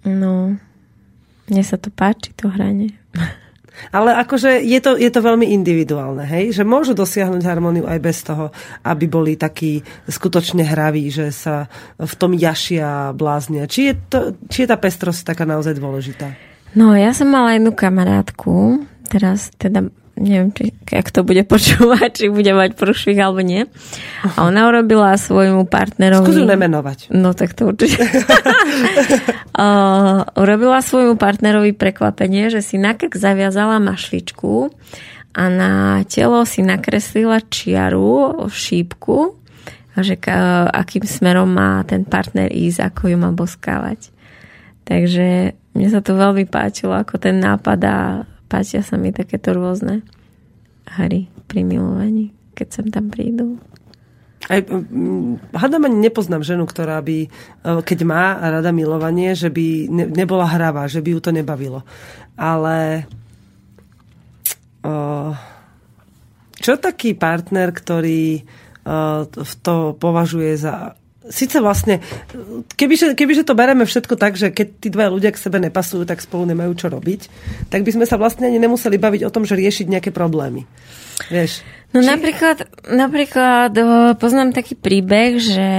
[0.07, 0.57] No,
[1.47, 2.95] mne sa to páči, to hranie.
[3.89, 6.53] Ale akože je to, je to veľmi individuálne, hej?
[6.53, 8.53] Že môžu dosiahnuť harmóniu aj bez toho,
[8.85, 11.65] aby boli takí skutočne hraví, že sa
[11.97, 13.65] v tom jašia bláznia.
[13.65, 14.19] Či je, to,
[14.49, 16.33] či je tá pestrosť taká naozaj dôležitá?
[16.73, 22.25] No, ja som mala jednu kamarátku, teraz teda neviem, či, ak to bude počúvať, či
[22.29, 23.65] bude mať prúšvih alebo nie.
[24.37, 26.25] A ona urobila svojmu partnerovi...
[26.25, 27.13] Skús ju nemenovať.
[27.13, 28.01] No tak to určite.
[29.57, 34.69] uh, urobila svojmu partnerovi prekvapenie, že si na krk zaviazala mašličku
[35.33, 35.71] a na
[36.05, 39.33] telo si nakreslila čiaru, šípku
[39.93, 44.13] a že uh, akým smerom má ten partner ísť, ako ju má boskávať.
[44.83, 47.97] Takže mne sa to veľmi páčilo, ako ten nápad a
[48.53, 50.05] páčia sa mi takéto rôzne
[50.85, 53.57] hry pri milovaní, keď sem tam prídu.
[54.45, 54.59] Aj,
[55.57, 57.29] hádam ani nepoznám ženu, ktorá by, e,
[57.81, 61.81] keď má rada milovanie, že by ne, nebola hravá, že by ju to nebavilo.
[62.35, 63.07] Ale
[64.81, 65.31] uh,
[66.57, 69.29] čo taký partner, ktorý uh,
[69.61, 72.03] to považuje za Sice vlastne,
[72.75, 76.19] kebyže, kebyže to bereme všetko tak, že keď tí dva ľudia k sebe nepasujú, tak
[76.19, 77.31] spolu nemajú čo robiť,
[77.71, 80.67] tak by sme sa vlastne ani nemuseli baviť o tom, že riešiť nejaké problémy.
[81.31, 81.63] Vieš?
[81.95, 82.07] No Či...
[82.11, 82.57] napríklad,
[82.91, 83.71] napríklad
[84.19, 85.69] poznám taký príbeh, že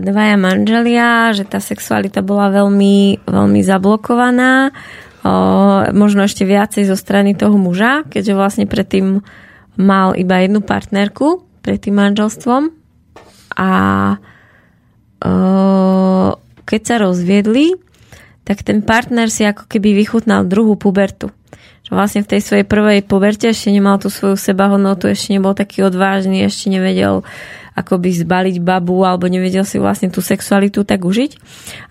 [0.00, 4.72] dvaja manželia, že tá sexualita bola veľmi, veľmi zablokovaná,
[5.20, 5.32] o,
[5.92, 9.20] možno ešte viacej zo strany toho muža, keďže vlastne predtým
[9.76, 12.70] mal iba jednu partnerku pred tým manželstvom
[13.58, 13.70] a
[16.68, 17.74] keď sa rozviedli,
[18.46, 21.28] tak ten partner si ako keby vychutnal druhú pubertu
[21.88, 25.88] že vlastne v tej svojej prvej poverte ešte nemal tú svoju sebahodnotu, ešte nebol taký
[25.88, 27.24] odvážny, ešte nevedel
[27.72, 31.38] akoby zbaliť babu alebo nevedel si vlastne tú sexualitu tak užiť.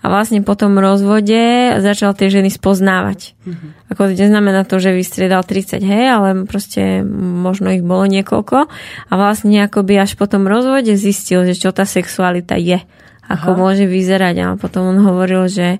[0.04, 3.32] A vlastne po tom rozvode začal tie ženy spoznávať.
[3.42, 3.70] Mm-hmm.
[3.96, 8.68] Ako to neznamená to, že vystriedal 30, hej, ale proste možno ich bolo niekoľko.
[9.08, 12.84] A vlastne akoby až po tom rozvode zistil, že čo tá sexualita je.
[13.28, 13.60] Ako Aha.
[13.60, 14.36] môže vyzerať.
[14.40, 15.78] A potom on hovoril, že,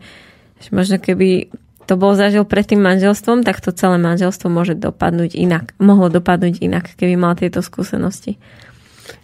[0.61, 1.49] že možno keby
[1.89, 5.73] to bol zažil pred tým manželstvom, tak to celé manželstvo môže dopadnúť inak.
[5.81, 8.37] Mohlo dopadnúť inak, keby mal tieto skúsenosti.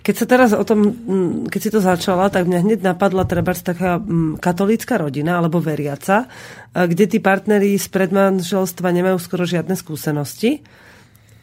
[0.01, 3.53] Keď sa teraz o tom, mm, keď si to začala, tak mňa hneď napadla treba
[3.53, 6.25] taká mm, katolícka rodina alebo veriaca,
[6.72, 10.64] kde tí partneri z predmanželstva nemajú skoro žiadne skúsenosti,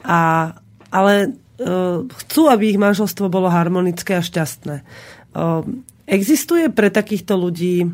[0.01, 0.53] a,
[0.89, 1.29] ale e,
[2.09, 4.75] chcú, aby ich manželstvo bolo harmonické a šťastné.
[4.81, 4.83] E,
[6.11, 7.89] existuje pre takýchto ľudí e,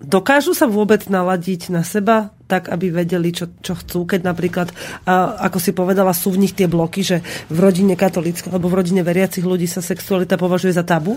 [0.00, 4.68] dokážu sa vôbec naladiť na seba tak, aby vedeli, čo, čo chcú, keď napríklad,
[5.08, 8.78] a, ako si povedala, sú v nich tie bloky, že v rodine katolíckej alebo v
[8.84, 11.16] rodine veriacich ľudí sa sexualita považuje za tabu?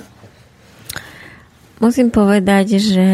[1.77, 3.09] Musím povedať, že,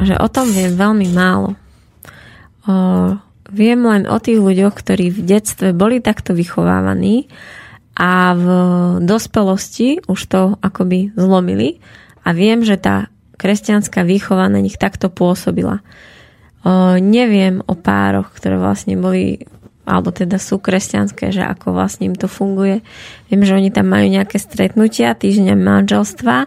[0.00, 1.58] že o tom viem veľmi málo.
[2.64, 3.18] O,
[3.52, 7.28] viem len o tých ľuďoch, ktorí v detstve boli takto vychovávaní
[8.00, 8.46] a v
[9.04, 11.84] dospelosti už to akoby zlomili
[12.24, 15.84] a viem, že tá kresťanská výchova na nich takto pôsobila.
[16.64, 19.44] O, neviem o pároch, ktoré vlastne boli
[19.84, 22.78] alebo teda sú kresťanské, že ako vlastne im to funguje.
[23.26, 26.46] Viem, že oni tam majú nejaké stretnutia, týždňa manželstva,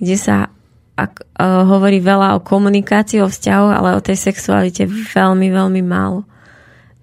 [0.00, 0.48] kde sa
[0.96, 6.24] ak, uh, hovorí veľa o komunikácii, o vzťahu, ale o tej sexualite veľmi, veľmi málo.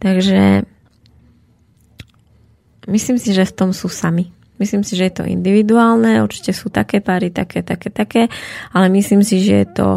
[0.02, 0.66] Takže
[2.88, 4.32] myslím si, že v tom sú sami.
[4.58, 8.26] Myslím si, že je to individuálne, určite sú také páry, také, také, také,
[8.74, 9.88] ale myslím si, že je to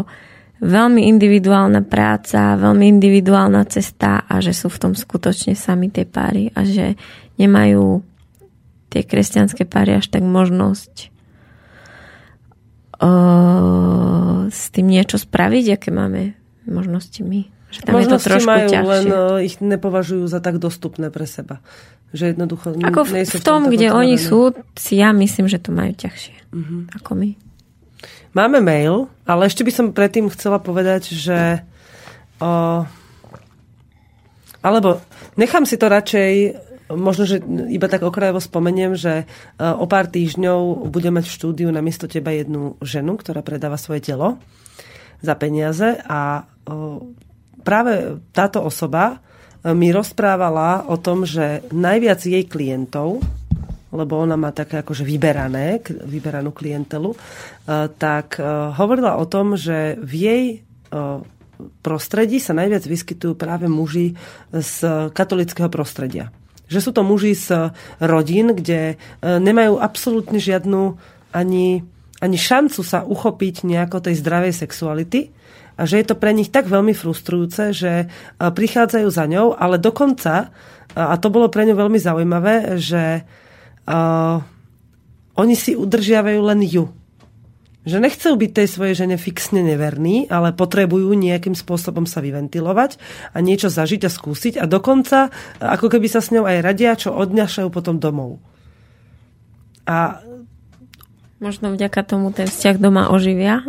[0.61, 6.53] veľmi individuálna práca, veľmi individuálna cesta a že sú v tom skutočne sami tie páry
[6.53, 6.93] a že
[7.41, 8.05] nemajú
[8.93, 11.09] tie kresťanské páry až tak možnosť
[13.01, 16.37] uh, s tým niečo spraviť, aké máme
[16.69, 17.60] možnosti my.
[17.71, 18.91] Že tam možnosti je to trošku majú, ťažšie.
[18.91, 19.05] len
[19.47, 21.63] ich nepovažujú za tak dostupné pre seba.
[22.11, 25.95] Že jednoducho Ako v, v tom, kde oni sú, si ja myslím, že to majú
[25.95, 26.35] ťažšie.
[26.51, 26.83] Uh-huh.
[26.99, 27.39] Ako my.
[28.35, 31.63] Máme mail, ale ešte by som predtým chcela povedať, že
[32.43, 32.83] o,
[34.63, 34.99] alebo
[35.39, 36.31] nechám si to radšej
[36.91, 37.39] možno, že
[37.71, 39.23] iba tak okrajovo spomeniem, že
[39.59, 44.03] o pár týždňov bude mať v štúdiu na miesto teba jednu ženu, ktorá predáva svoje
[44.11, 44.39] telo
[45.23, 46.43] za peniaze a
[47.61, 49.21] práve táto osoba
[49.61, 53.21] mi rozprávala o tom, že najviac jej klientov,
[53.91, 57.17] lebo ona má také akože vyberané, vyberanú klientelu, e,
[57.99, 58.43] tak e,
[58.73, 60.57] hovorila o tom, že v jej e,
[61.83, 64.17] prostredí sa najviac vyskytujú práve muži
[64.49, 66.33] z katolického prostredia.
[66.71, 67.69] Že sú to muži z
[68.01, 70.97] rodín, kde nemajú absolútne žiadnu
[71.35, 71.85] ani,
[72.17, 75.29] ani šancu sa uchopiť nejako tej zdravej sexuality,
[75.81, 78.07] a že je to pre nich tak veľmi frustrujúce, že e,
[78.37, 80.53] prichádzajú za ňou, ale dokonca,
[80.93, 83.25] e, a to bolo pre ňu veľmi zaujímavé, že
[83.89, 84.37] uh,
[85.33, 86.85] oni si udržiavajú len ju.
[87.81, 93.01] Že nechcú byť tej svojej žene fixne neverní, ale potrebujú nejakým spôsobom sa vyventilovať
[93.33, 97.09] a niečo zažiť a skúsiť a dokonca ako keby sa s ňou aj radia, čo
[97.17, 98.37] odňašajú potom domov.
[99.89, 100.21] A
[101.41, 103.65] Možno vďaka tomu ten vzťah doma oživia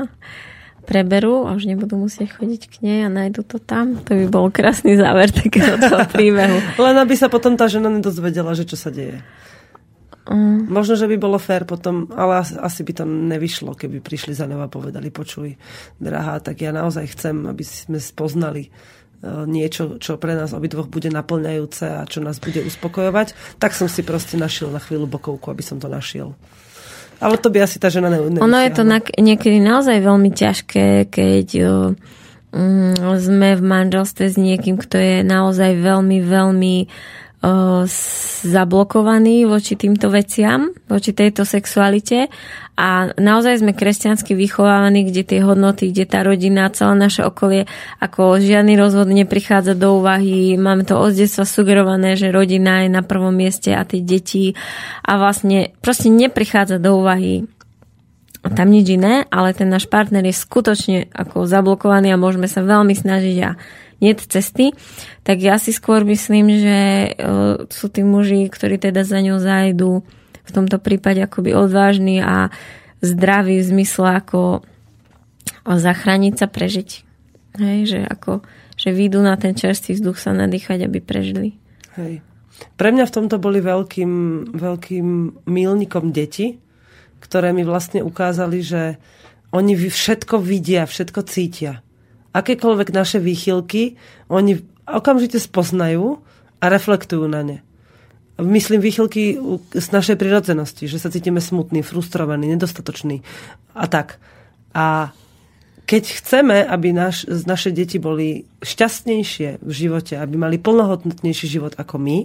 [0.92, 3.96] preberú a už nebudú musieť chodiť k nej a nájdu to tam.
[4.04, 6.60] To by bol krásny záver takého toho príbehu.
[6.76, 9.24] Len aby sa potom tá žena nedozvedela, že čo sa deje.
[10.28, 10.68] Mm.
[10.68, 14.60] Možno, že by bolo fér potom, ale asi by to nevyšlo, keby prišli za ňou
[14.60, 15.56] a povedali, počuj,
[15.96, 18.68] drahá, tak ja naozaj chcem, aby sme spoznali
[19.22, 24.02] niečo, čo pre nás obidvoch bude naplňajúce a čo nás bude uspokojovať, tak som si
[24.02, 26.34] proste našiel na chvíľu bokovku, aby som to našiel.
[27.22, 28.42] Ale to by asi tá žena nevysiahla.
[28.42, 28.82] Ono je to
[29.22, 31.46] niekedy naozaj veľmi ťažké, keď
[32.50, 40.14] um, sme v manželstve s niekým, kto je naozaj veľmi, veľmi uh, zablokovaný voči týmto
[40.14, 42.30] veciam, voči tejto sexualite
[42.78, 47.66] a naozaj sme kresťansky vychovávaní, kde tie hodnoty, kde tá rodina, celé naše okolie,
[47.98, 50.54] ako žiadny rozvod neprichádza do úvahy.
[50.54, 54.54] Máme to od detstva sugerované, že rodina je na prvom mieste a tie deti
[55.02, 57.42] a vlastne proste neprichádza do úvahy
[58.42, 62.90] tam nič iné, ale ten náš partner je skutočne ako zablokovaný a môžeme sa veľmi
[62.90, 63.54] snažiť a
[64.02, 64.74] nie cesty,
[65.22, 67.10] tak ja si skôr myslím, že e,
[67.70, 70.02] sú tí muži, ktorí teda za ňou zajdu
[70.42, 72.50] v tomto prípade akoby odvážny a
[72.98, 74.66] zdravý v zmysle ako
[75.62, 76.90] zachrániť sa, prežiť.
[77.62, 78.42] Hej, že ako,
[78.74, 81.54] že výjdu na ten čerstvý vzduch sa nadýchať, aby prežili.
[81.94, 82.24] Hej.
[82.78, 84.12] Pre mňa v tomto boli veľkým,
[84.54, 85.06] veľkým
[85.46, 86.58] milníkom deti,
[87.22, 88.82] ktoré mi vlastne ukázali, že
[89.52, 91.84] oni všetko vidia, všetko cítia.
[92.32, 94.00] Akékoľvek naše výchylky,
[94.32, 96.20] oni okamžite spoznajú
[96.58, 97.58] a reflektujú na ne
[98.40, 99.38] myslím výchylky
[99.72, 103.20] z našej prirodzenosti, že sa cítime smutný, frustrovaný, nedostatočný
[103.76, 104.18] a tak.
[104.72, 105.12] A
[105.84, 112.00] keď chceme, aby naš, naše deti boli šťastnejšie v živote, aby mali plnohodnotnejší život ako
[112.00, 112.18] my,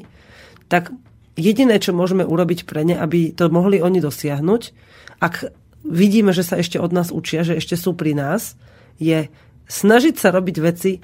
[0.72, 0.94] tak
[1.36, 4.62] jediné, čo môžeme urobiť pre ne, aby to mohli oni dosiahnuť,
[5.20, 5.52] ak
[5.84, 8.56] vidíme, že sa ešte od nás učia, že ešte sú pri nás,
[8.98, 9.28] je
[9.68, 10.98] snažiť sa robiť veci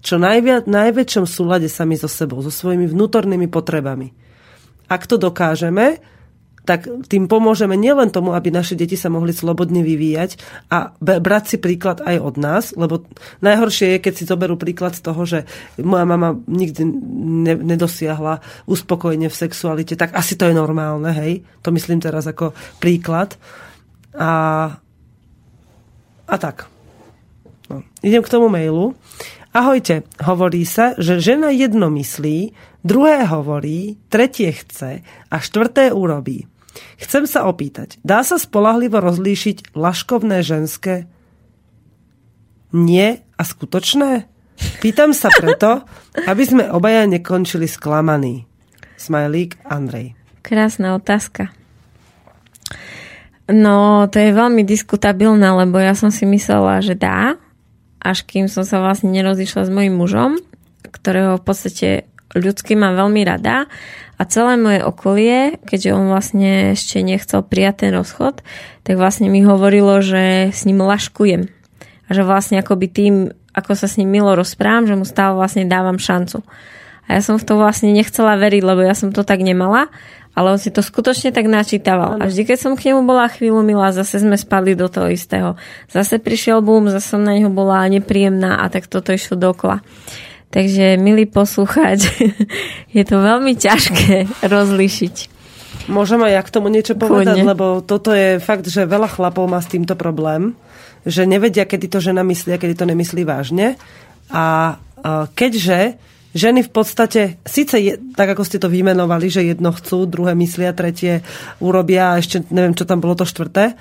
[0.00, 4.26] čo najviac, najväčšom súlade sami so sebou, so svojimi vnútornými potrebami
[4.86, 5.98] ak to dokážeme,
[6.66, 10.34] tak tým pomôžeme nielen tomu, aby naše deti sa mohli slobodne vyvíjať
[10.66, 13.06] a brať si príklad aj od nás, lebo
[13.38, 15.46] najhoršie je, keď si zoberú príklad z toho, že
[15.78, 16.82] moja mama nikdy
[17.46, 21.46] ne, nedosiahla uspokojenie v sexualite, tak asi to je normálne, hej?
[21.62, 22.50] To myslím teraz ako
[22.82, 23.38] príklad.
[24.18, 24.66] A,
[26.26, 26.66] a tak.
[27.66, 27.82] No.
[28.02, 28.94] Idem k tomu mailu.
[29.56, 32.52] Ahojte, hovorí sa, že žena jedno myslí,
[32.84, 35.00] druhé hovorí, tretie chce
[35.32, 36.44] a štvrté urobí.
[37.00, 41.08] Chcem sa opýtať, dá sa spolahlivo rozlíšiť laškovné ženské
[42.76, 44.28] nie a skutočné?
[44.84, 45.88] Pýtam sa preto,
[46.30, 48.44] aby sme obaja nekončili sklamaní.
[49.00, 50.16] Smajlík Andrej.
[50.44, 51.52] Krásna otázka.
[53.46, 57.38] No, to je veľmi diskutabilné, lebo ja som si myslela, že dá,
[58.06, 60.38] až kým som sa vlastne nerozišla s mojim mužom,
[60.86, 61.88] ktorého v podstate
[62.34, 63.66] ľudský mám veľmi rada
[64.16, 68.40] a celé moje okolie, keďže on vlastne ešte nechcel prijať ten rozchod,
[68.86, 71.52] tak vlastne mi hovorilo, že s ním laškujem.
[72.06, 73.14] A že vlastne akoby tým,
[73.52, 76.46] ako sa s ním milo rozprávam, že mu stále vlastne dávam šancu.
[77.06, 79.90] A ja som v to vlastne nechcela veriť, lebo ja som to tak nemala,
[80.36, 82.20] ale on si to skutočne tak načítaval.
[82.20, 85.56] A vždy, keď som k nemu bola chvíľu milá, zase sme spadli do toho istého.
[85.88, 89.80] Zase prišiel boom, zase som na neho bola nepríjemná a tak toto išlo dokola.
[90.52, 92.04] Takže, milí poslúchať,
[92.96, 95.16] je to veľmi ťažké rozlišiť.
[95.88, 97.50] Môžem aj ja k tomu niečo povedať, Kudne.
[97.56, 100.52] lebo toto je fakt, že veľa chlapov má s týmto problém,
[101.08, 103.78] že nevedia, kedy to žena myslí a kedy to nemyslí vážne.
[104.28, 104.76] A
[105.38, 105.96] keďže
[106.36, 110.76] ženy v podstate, síce je, tak ako ste to vymenovali, že jedno chcú, druhé myslia,
[110.76, 111.24] tretie
[111.58, 113.74] urobia a ešte neviem, čo tam bolo to štvrté,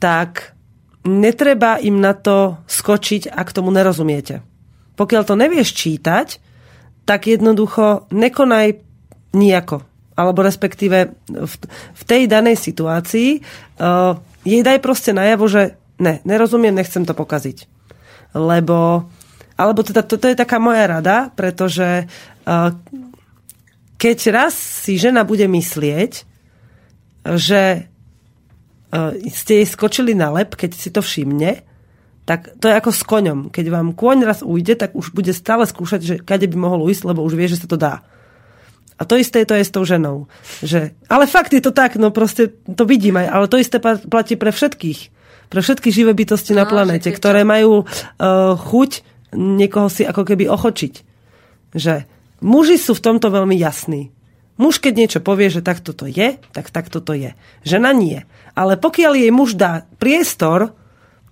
[0.00, 0.56] tak
[1.04, 4.50] netreba im na to skočiť, ak tomu nerozumiete
[5.00, 6.36] pokiaľ to nevieš čítať,
[7.08, 8.84] tak jednoducho nekonaj
[9.32, 9.80] nijako.
[10.12, 11.54] Alebo respektíve v,
[11.96, 17.64] v tej danej situácii uh, jej daj proste najavo, že ne, nerozumiem, nechcem to pokaziť.
[18.36, 19.08] Lebo,
[19.60, 22.72] alebo teda toto je taká moja rada, pretože uh,
[24.00, 26.24] keď raz si žena bude myslieť,
[27.36, 31.60] že uh, ste jej skočili na lep, keď si to všimne,
[32.24, 33.52] tak to je ako s koňom.
[33.52, 37.04] Keď vám kôň raz ujde, tak už bude stále skúšať, že kade by mohol ujsť,
[37.04, 38.00] lebo už vie, že sa to dá.
[39.00, 40.28] A to isté to je s tou ženou.
[40.60, 44.36] Že, ale fakt je to tak, no proste to vidím aj, ale to isté platí
[44.36, 45.00] pre všetkých.
[45.50, 50.50] Pre všetky živé bytosti no, na planete, ktoré majú uh, chuť niekoho si ako keby
[50.50, 50.94] ochočiť.
[51.74, 52.04] Že
[52.42, 54.10] muži sú v tomto veľmi jasní.
[54.60, 57.32] Muž, keď niečo povie, že takto to je, tak takto to je.
[57.64, 58.28] Žena nie.
[58.52, 60.76] Ale pokiaľ jej muž dá priestor,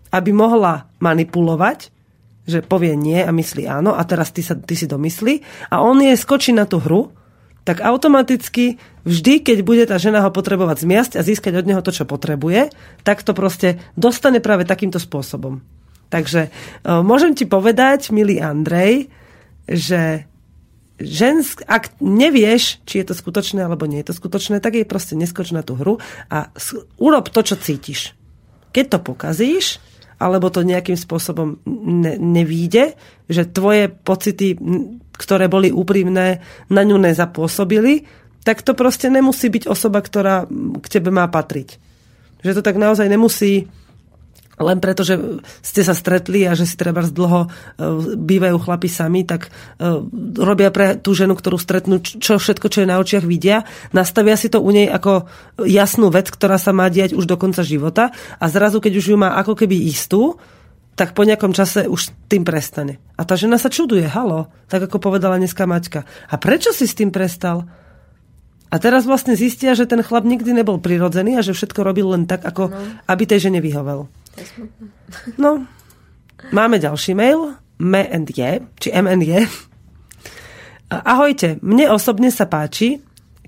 [0.09, 1.93] aby mohla manipulovať,
[2.49, 6.01] že povie nie a myslí áno a teraz ty, sa, ty si domyslí a on
[6.01, 7.13] je skočí na tú hru,
[7.69, 11.93] tak automaticky vždy, keď bude tá žena ho potrebovať zmiasť a získať od neho to,
[11.93, 12.73] čo potrebuje,
[13.05, 15.61] tak to proste dostane práve takýmto spôsobom.
[16.09, 19.13] Takže uh, môžem ti povedať, milý Andrej,
[19.69, 20.25] že
[20.99, 25.15] žensk, ak nevieš, či je to skutočné alebo nie je to skutočné, tak jej proste
[25.15, 26.51] neskoč na tú hru a
[26.99, 28.19] urob to, čo cítiš.
[28.75, 29.79] Keď to pokazíš,
[30.19, 32.99] alebo to nejakým spôsobom ne, nevíde,
[33.31, 34.59] že tvoje pocity,
[35.15, 38.03] ktoré boli úprimné, na ňu nezapôsobili,
[38.43, 40.51] tak to proste nemusí byť osoba, ktorá
[40.83, 41.79] k tebe má patriť.
[42.43, 43.71] Že to tak naozaj nemusí
[44.59, 47.49] len preto, že ste sa stretli a že si treba dlho e,
[48.19, 49.51] bývajú chlapi sami, tak e,
[50.39, 53.63] robia pre tú ženu, ktorú stretnú, čo všetko, čo je na očiach vidia,
[53.95, 55.31] nastavia si to u nej ako
[55.63, 58.11] jasnú vec, ktorá sa má diať už do konca života
[58.43, 60.37] a zrazu, keď už ju má ako keby istú,
[60.99, 62.99] tak po nejakom čase už tým prestane.
[63.15, 66.03] A tá žena sa čuduje, halo, tak ako povedala dneska Maťka.
[66.27, 67.71] A prečo si s tým prestal?
[68.69, 72.27] A teraz vlastne zistia, že ten chlap nikdy nebol prirodzený a že všetko robil len
[72.29, 72.77] tak, ako no.
[73.09, 74.11] aby tej žene vyhovel.
[75.41, 75.67] No,
[76.55, 77.57] máme ďalší mail.
[77.79, 79.47] MNJ, či MNJ.
[80.91, 82.99] Ahojte, mne osobne sa páči,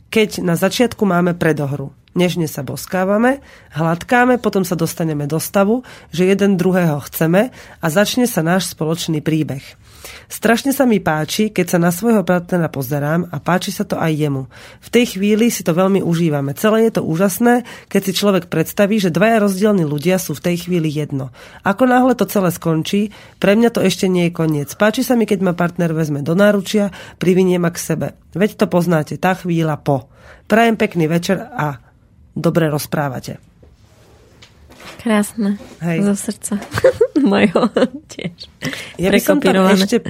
[0.06, 1.90] keď na začiatku máme predohru.
[2.10, 3.38] Nežne sa boskávame,
[3.70, 9.22] hladkáme, potom sa dostaneme do stavu, že jeden druhého chceme a začne sa náš spoločný
[9.22, 9.62] príbeh.
[10.30, 14.14] Strašne sa mi páči, keď sa na svojho partnera pozerám a páči sa to aj
[14.14, 14.46] jemu.
[14.78, 16.54] V tej chvíli si to veľmi užívame.
[16.54, 20.70] Celé je to úžasné, keď si človek predstaví, že dvaja rozdielni ľudia sú v tej
[20.70, 21.34] chvíli jedno.
[21.66, 23.10] Ako náhle to celé skončí,
[23.42, 24.70] pre mňa to ešte nie je koniec.
[24.78, 28.14] Páči sa mi, keď ma partner vezme do náručia, privinie ma k sebe.
[28.30, 30.06] Veď to poznáte, tá chvíľa po.
[30.46, 31.74] Prajem pekný večer a
[32.38, 33.49] dobre rozprávate.
[34.98, 35.60] Krásne.
[35.78, 36.02] Hej.
[36.02, 36.54] Zo srdca.
[37.30, 37.70] Mojho
[38.10, 38.50] tiež.
[38.98, 40.02] Ja by som tam ešte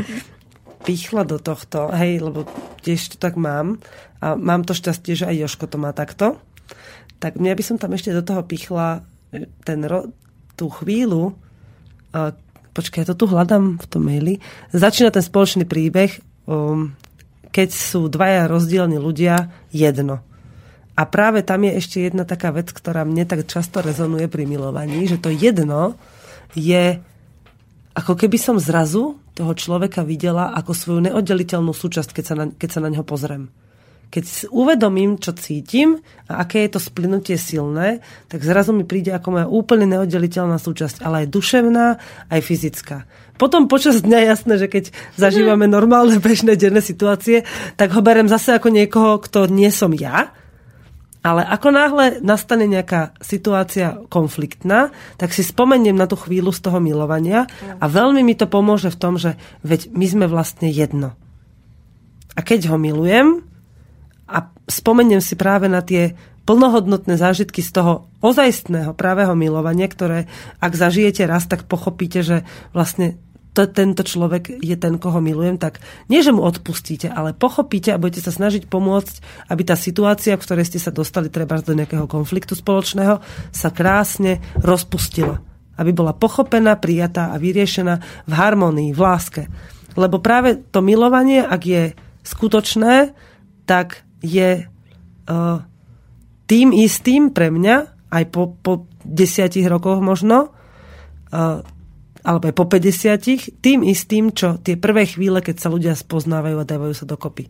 [0.87, 2.49] pichla do tohto, hej, lebo
[2.81, 3.83] tiež to tak mám.
[4.21, 6.41] A mám to šťastie, že aj Joško to má takto.
[7.21, 10.09] Tak mňa by som tam ešte do toho pichla e, ten ro-
[10.57, 11.33] tú chvíľu,
[12.13, 12.37] uh,
[12.77, 14.45] počkaj, ja to tu hľadám v tom maili,
[14.77, 16.93] začína ten spoločný príbeh, um,
[17.49, 20.21] keď sú dvaja rozdielni ľudia jedno.
[21.01, 25.09] A práve tam je ešte jedna taká vec, ktorá mne tak často rezonuje pri milovaní,
[25.09, 25.97] že to jedno
[26.53, 27.01] je
[27.97, 32.69] ako keby som zrazu toho človeka videla ako svoju neoddeliteľnú súčasť, keď sa na, keď
[32.69, 33.49] sa na neho pozriem.
[34.11, 39.29] Keď uvedomím, čo cítim a aké je to splynutie silné, tak zrazu mi príde ako
[39.31, 41.87] moja úplne neoddeliteľná súčasť, ale aj duševná,
[42.29, 43.09] aj fyzická.
[43.41, 44.85] Potom počas dňa jasné, že keď
[45.17, 47.49] zažívame normálne bežné denné situácie,
[47.81, 50.35] tak ho berem zase ako niekoho, kto nie som ja,
[51.21, 54.89] ale ako náhle nastane nejaká situácia konfliktná,
[55.21, 57.45] tak si spomeniem na tú chvíľu z toho milovania
[57.77, 61.13] a veľmi mi to pomôže v tom, že veď my sme vlastne jedno.
[62.33, 63.45] A keď ho milujem
[64.25, 66.17] a spomeniem si práve na tie
[66.49, 67.93] plnohodnotné zážitky z toho
[68.25, 70.25] ozajstného právého milovania, ktoré
[70.57, 73.21] ak zažijete raz, tak pochopíte, že vlastne
[73.51, 77.99] to, tento človek je ten, koho milujem, tak nie, že mu odpustíte, ale pochopíte a
[77.99, 79.15] budete sa snažiť pomôcť,
[79.51, 83.19] aby tá situácia, v ktorej ste sa dostali treba do nejakého konfliktu spoločného,
[83.51, 85.43] sa krásne rozpustila.
[85.75, 87.95] Aby bola pochopená, prijatá a vyriešená
[88.31, 89.43] v harmonii, v láske.
[89.99, 91.83] Lebo práve to milovanie, ak je
[92.23, 93.11] skutočné,
[93.67, 95.59] tak je uh,
[96.47, 97.77] tým istým pre mňa,
[98.15, 100.55] aj po, po desiatich rokoch možno,
[101.35, 101.67] uh,
[102.25, 106.69] alebo aj po 50 tým istým, čo tie prvé chvíle, keď sa ľudia spoznávajú a
[106.69, 107.49] dávajú sa dokopy.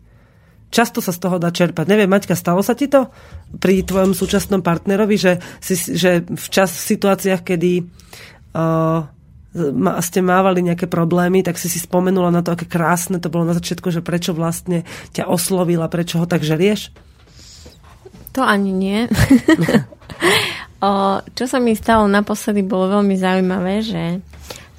[0.71, 1.83] Často sa z toho dá čerpať.
[1.83, 3.11] Neviem, Maťka, stalo sa ti to
[3.59, 7.83] pri tvojom súčasnom partnerovi, že, si, že v čas v situáciách, kedy
[8.55, 9.03] uh,
[9.99, 13.55] ste mávali nejaké problémy, tak si si spomenula na to, aké krásne to bolo na
[13.55, 16.95] začiatku, že prečo vlastne ťa oslovila, prečo ho tak žerieš?
[18.31, 18.99] To ani nie.
[20.87, 24.23] o, čo sa mi stalo naposledy, bolo veľmi zaujímavé, že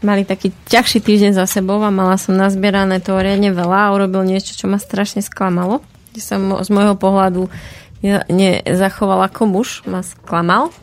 [0.03, 4.23] mali taký ťažší týždeň za sebou a mala som nazbierané to riadne veľa a urobil
[4.27, 5.83] niečo, čo ma strašne sklamalo.
[6.13, 7.49] Kde som z môjho pohľadu
[8.03, 10.75] nezachoval ako muž, ma sklamal.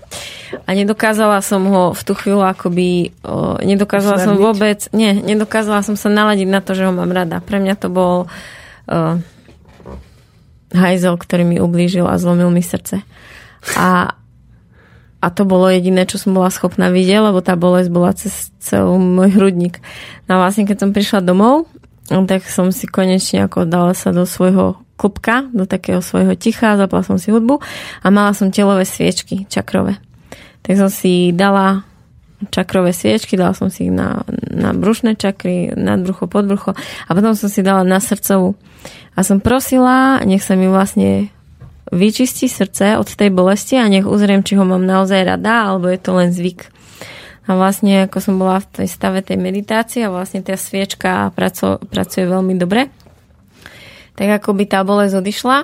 [0.64, 4.28] A nedokázala som ho v tú chvíľu akoby, o, nedokázala Usmerniť?
[4.32, 7.44] som vôbec, nie, nedokázala som sa naladiť na to, že ho mám rada.
[7.44, 8.28] Pre mňa to bol o,
[10.72, 13.04] hajzel, ktorý mi ublížil a zlomil mi srdce.
[13.76, 14.16] A,
[15.20, 18.96] a to bolo jediné, čo som bola schopná vidieť, lebo tá bolesť bola cez celý
[18.96, 19.84] môj hrudník.
[20.32, 21.68] No a vlastne, keď som prišla domov,
[22.08, 27.04] tak som si konečne ako dala sa do svojho klubka, do takého svojho ticha, zapala
[27.08, 27.64] som si hudbu
[28.04, 29.96] a mala som telové sviečky čakrové.
[30.64, 31.88] Tak som si dala
[32.52, 36.72] čakrové sviečky, dala som si ich na, na brušné čakry, nad brucho, pod brucho
[37.08, 38.56] a potom som si dala na srdcovú.
[39.16, 41.32] A som prosila, nech sa mi vlastne
[41.90, 46.00] vyčistí srdce od tej bolesti a nech uzriem, či ho mám naozaj rada, alebo je
[46.00, 46.70] to len zvyk.
[47.50, 51.82] A vlastne ako som bola v tej stave tej meditácie a vlastne tá sviečka praco,
[51.90, 52.94] pracuje veľmi dobre,
[54.14, 55.58] tak ako by tá bolesť odišla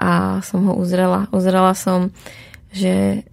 [0.00, 1.28] a som ho uzrela.
[1.28, 2.08] Uzrela som,
[2.72, 3.28] že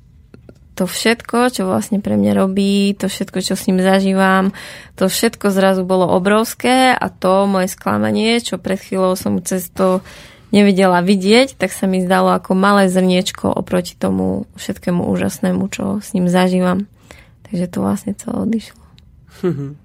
[0.76, 4.56] to všetko, čo vlastne pre mňa robí, to všetko, čo s ním zažívam,
[5.00, 10.04] to všetko zrazu bolo obrovské a to moje sklamanie, čo pred chvíľou som cez to
[10.52, 16.12] nevedela vidieť, tak sa mi zdalo ako malé zrniečko oproti tomu všetkému úžasnému, čo s
[16.12, 16.86] ním zažívam.
[17.48, 18.84] Takže to vlastne celé odišlo.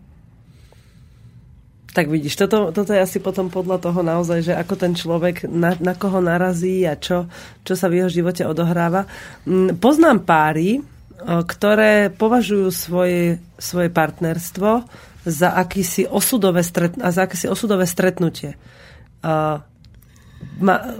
[1.96, 5.72] Tak vidíš, toto, toto je asi potom podľa toho naozaj, že ako ten človek, na,
[5.80, 7.24] na koho narazí a čo,
[7.64, 9.08] čo sa v jeho živote odohráva.
[9.48, 10.84] Mm, poznám páry,
[11.24, 14.84] ktoré považujú svoje, svoje partnerstvo
[15.24, 18.60] za akýsi osudové, stret, za akýsi osudové stretnutie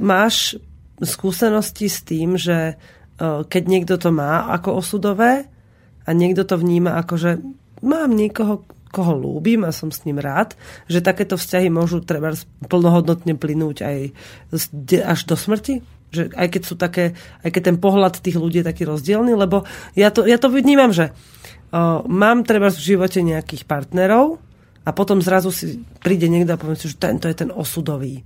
[0.00, 0.56] máš
[1.02, 2.74] skúsenosti s tým, že e,
[3.44, 5.44] keď niekto to má ako osudové
[6.08, 7.30] a niekto to vníma ako, že
[7.84, 10.56] mám niekoho, koho ľúbim a som s ním rád,
[10.88, 12.32] že takéto vzťahy môžu treba
[12.64, 13.98] plnohodnotne plynúť aj
[15.04, 15.84] až do smrti?
[16.14, 17.12] Že aj keď sú také,
[17.44, 20.96] aj keď ten pohľad tých ľudí je taký rozdielný, lebo ja to, ja to vnímam,
[20.96, 21.12] že e,
[22.08, 24.40] mám treba v živote nejakých partnerov
[24.86, 28.24] a potom zrazu si príde niekto a povie si, že tento je ten osudový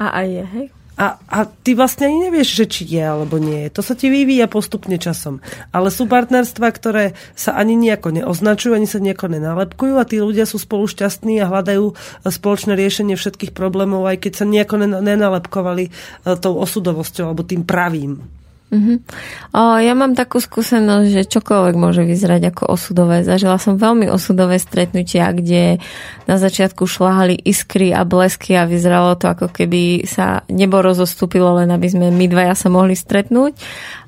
[0.00, 0.66] a aj je, hej?
[1.00, 3.72] A, a ty vlastne ani nevieš, že či je alebo nie je.
[3.72, 5.40] To sa ti vyvíja postupne časom.
[5.72, 10.44] Ale sú partnerstva, ktoré sa ani nejako neoznačujú, ani sa nejako nenalepkujú a tí ľudia
[10.44, 11.96] sú spolu šťastní a hľadajú
[12.28, 15.90] spoločné riešenie všetkých problémov, aj keď sa nejako nenalepkovali e,
[16.36, 18.39] tou osudovosťou alebo tým pravým.
[18.70, 19.02] Uh-huh.
[19.50, 23.26] O, ja mám takú skúsenosť, že čokoľvek môže vyzerať ako osudové.
[23.26, 25.82] Zažila som veľmi osudové stretnutia, kde
[26.30, 31.74] na začiatku šláhali iskry a blesky a vyzeralo to ako keby sa nebo rozostúpilo, len
[31.74, 33.58] aby sme my dvaja sa mohli stretnúť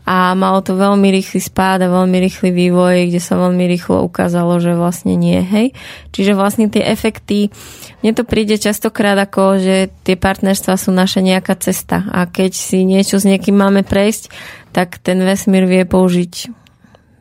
[0.03, 4.59] a malo to veľmi rýchly spád a veľmi rýchly vývoj, kde sa veľmi rýchlo ukázalo,
[4.59, 5.71] že vlastne nie, hej.
[6.11, 7.55] Čiže vlastne tie efekty,
[8.03, 12.83] mne to príde častokrát ako, že tie partnerstva sú naša nejaká cesta a keď si
[12.83, 14.35] niečo s niekým máme prejsť,
[14.75, 16.51] tak ten vesmír vie použiť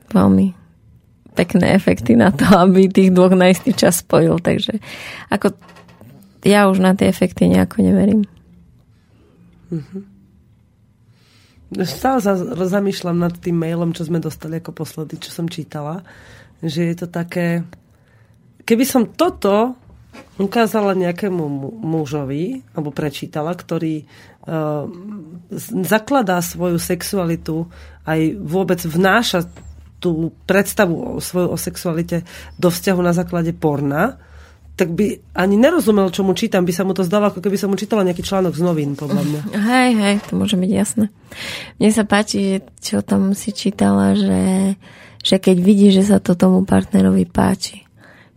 [0.09, 0.57] veľmi
[1.37, 4.41] pekné efekty na to, aby tých dvoch na istý čas spojil.
[4.41, 4.81] Takže
[5.29, 5.53] ako
[6.41, 8.25] ja už na tie efekty nejako neverím.
[9.69, 10.10] Mm-hmm.
[11.71, 12.35] Stále sa
[12.67, 16.03] zamýšľam nad tým mailom, čo sme dostali ako posledný, čo som čítala.
[16.59, 17.63] Že je to také...
[18.67, 19.79] Keby som toto
[20.35, 21.43] ukázala nejakému
[21.79, 24.83] mužovi, alebo prečítala, ktorý uh,
[25.87, 27.71] zakladá svoju sexualitu
[28.03, 29.47] aj vôbec vnáša
[30.01, 32.25] tú predstavu o svoju o sexualite
[32.57, 34.17] do vzťahu na základe porna,
[34.81, 37.69] tak by ani nerozumel, čo mu čítam, by sa mu to zdalo, ako keby som
[37.69, 39.41] mu čítala nejaký článok z novín, podľa mňa.
[39.53, 41.13] Hej, hej, to môže byť jasné.
[41.77, 44.73] Mne sa páči, čo tam si čítala, že,
[45.21, 47.85] že keď vidí, že sa to tomu partnerovi páči.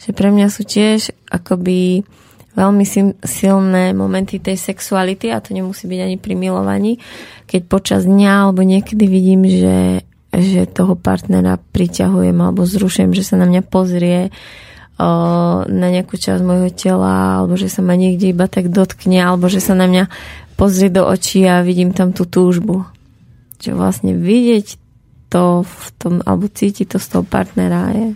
[0.05, 2.05] Že pre mňa sú tiež akoby
[2.53, 2.85] veľmi
[3.25, 7.01] silné momenty tej sexuality a to nemusí byť ani pri milovaní,
[7.49, 13.41] keď počas dňa alebo niekedy vidím, že, že toho partnera priťahujem alebo zrušujem, že sa
[13.41, 14.29] na mňa pozrie,
[15.67, 19.59] na nejakú časť môjho tela, alebo že sa ma niekde iba tak dotkne, alebo že
[19.59, 20.07] sa na mňa
[20.55, 22.87] pozrie do očí a vidím tam tú túžbu.
[23.59, 24.79] Že vlastne vidieť
[25.35, 28.15] to v tom, alebo cítiť to z toho partnera je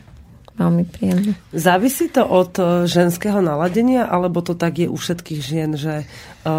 [0.58, 1.32] veľmi príjemné.
[1.54, 6.06] Závisí to od e, ženského naladenia, alebo to tak je u všetkých žien, že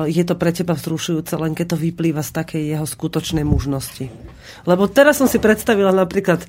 [0.09, 4.09] je to pre teba vzrušujúce, len keď to vyplýva z takej jeho skutočnej mužnosti?
[4.65, 6.47] Lebo teraz som si predstavila napríklad, e,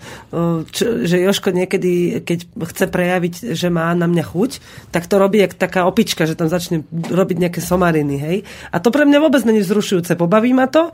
[0.66, 2.38] čo, že Joško niekedy, keď
[2.72, 4.50] chce prejaviť, že má na mňa chuť,
[4.90, 8.36] tak to robí jak taká opička, že tam začne robiť nejaké somariny, hej?
[8.72, 10.16] A to pre mňa vôbec není vzrušujúce.
[10.16, 10.90] Pobaví ma to,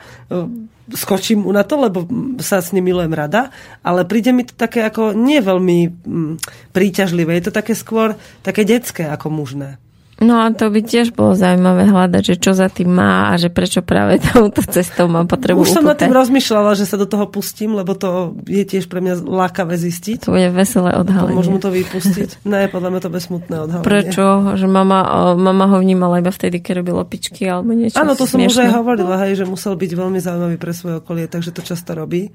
[0.92, 2.06] skočím mu na to, lebo
[2.38, 3.50] sa s ním milujem rada,
[3.82, 6.34] ale príde mi to také ako nie veľmi mm,
[6.70, 7.34] príťažlivé.
[7.38, 8.14] Je to také skôr
[8.46, 9.82] také detské ako mužné.
[10.16, 13.52] No a to by tiež bolo zaujímavé hľadať, že čo za tým má a že
[13.52, 17.28] prečo práve touto cestou má potrebu Už som nad tým rozmýšľala, že sa do toho
[17.28, 20.24] pustím, lebo to je tiež pre mňa lákavé zistiť.
[20.24, 21.36] To bude veselé odhalenie.
[21.36, 22.40] Môžem to vypustiť?
[22.48, 23.84] ne, podľa mňa to bude smutné odhalenie.
[23.84, 24.56] Prečo?
[24.56, 25.00] Že mama,
[25.36, 28.72] mama ho vnímala iba vtedy, keď robil opičky alebo niečo Áno, to som už aj
[28.72, 32.32] hovorila, hej, že musel byť veľmi zaujímavý pre svoje okolie, takže to často robí.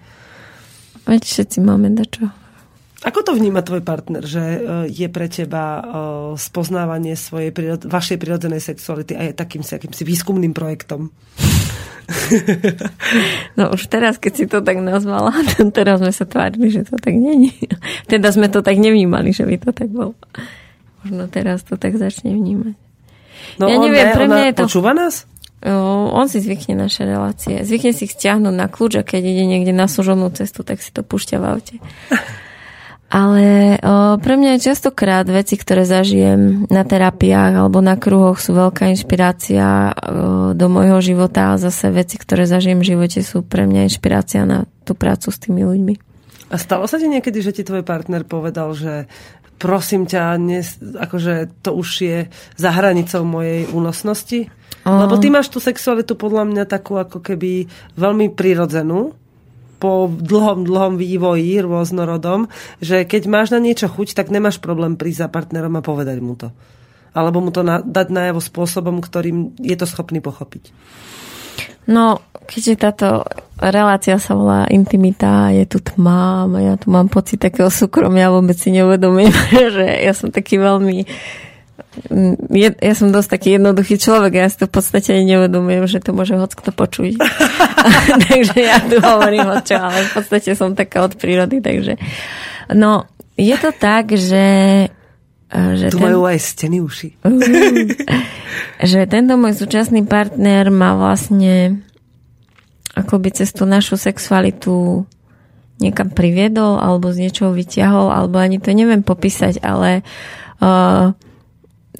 [1.10, 2.30] Veď všetci máme dačo.
[3.02, 4.60] Ako to vníma tvoj partner, že e,
[4.94, 5.82] je pre teba e,
[6.38, 7.50] spoznávanie svojej,
[7.82, 11.10] vašej prirodzenej sexuality aj takým akýmsi výskumným projektom?
[13.56, 15.32] No už teraz, keď si to tak nazvala,
[15.78, 17.56] teraz sme sa tvárili, že to tak není.
[18.12, 20.18] Teda sme to tak nevnímali, že by to tak bolo.
[21.02, 22.76] Možno teraz to tak začne vnímať.
[23.58, 24.64] No ja neviem, ne, pre mňa je to...
[24.68, 25.26] Počúva nás?
[25.62, 27.62] on si zvykne naše relácie.
[27.62, 30.90] Zvykne si ich stiahnuť na kľúč a keď ide niekde na služobnú cestu, tak si
[30.90, 31.76] to púšťa v aute.
[33.12, 38.56] Ale o, pre mňa je častokrát veci, ktoré zažijem na terapiách alebo na kruhoch sú
[38.56, 43.68] veľká inšpirácia o, do môjho života a zase veci, ktoré zažijem v živote sú pre
[43.68, 45.94] mňa inšpirácia na tú prácu s tými ľuďmi.
[46.52, 49.12] A stalo sa ti niekedy, že ti tvoj partner povedal, že
[49.60, 52.20] prosím ťa, nes, akože to už je
[52.56, 54.48] za hranicou mojej únosnosti?
[54.82, 59.14] Lebo ty máš tú sexualitu podľa mňa takú ako keby veľmi prirodzenú
[59.82, 62.46] po dlhom, dlhom vývoji rôznorodom,
[62.78, 66.38] že keď máš na niečo chuť, tak nemáš problém prísť za partnerom a povedať mu
[66.38, 66.54] to.
[67.18, 70.70] Alebo mu to na, dať najavo spôsobom, ktorým je to schopný pochopiť.
[71.90, 73.26] No, keďže táto
[73.58, 78.70] relácia sa volá intimita, je tu tma, ja tu mám pocit takého súkromia, vôbec si
[78.70, 79.34] neuvedomím,
[79.76, 81.10] že ja som taký veľmi
[82.52, 86.00] je, ja som dosť taký jednoduchý človek, ja si to v podstate ani neuvedomujem, že
[86.00, 87.20] to môže hoc kto počuť.
[88.28, 92.00] takže ja tu hovorím o čo, ale v podstate som taká od prírody, takže
[92.72, 94.46] no, je to tak, že
[95.52, 97.20] že tu ten, majú aj steny uši.
[98.88, 101.84] že tento môj súčasný partner ma vlastne
[102.96, 105.04] akoby cez tú našu sexualitu
[105.84, 110.08] niekam priviedol alebo z niečoho vyťahol, alebo ani to neviem popísať, ale
[110.64, 111.12] uh,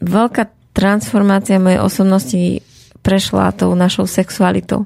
[0.02, 2.44] veľká transformácia mojej osobnosti
[3.02, 4.86] prešla tou našou sexualitou.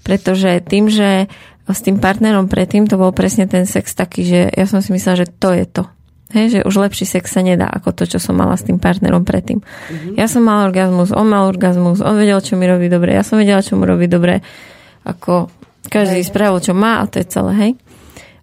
[0.00, 1.28] Pretože tým, že
[1.70, 5.22] s tým partnerom predtým to bol presne ten sex taký, že ja som si myslela,
[5.22, 5.84] že to je to.
[6.30, 9.26] Hej, že už lepší sex sa nedá ako to, čo som mala s tým partnerom
[9.26, 9.58] predtým.
[9.58, 10.14] Mm-hmm.
[10.14, 13.34] Ja som mala orgazmus, on mal orgazmus, on vedel, čo mi robí dobre, ja som
[13.34, 14.38] vedela, čo mu robí dobre.
[15.02, 15.50] Ako
[15.90, 16.28] každý hey.
[16.30, 17.72] spravil, čo má a to je celé, hej.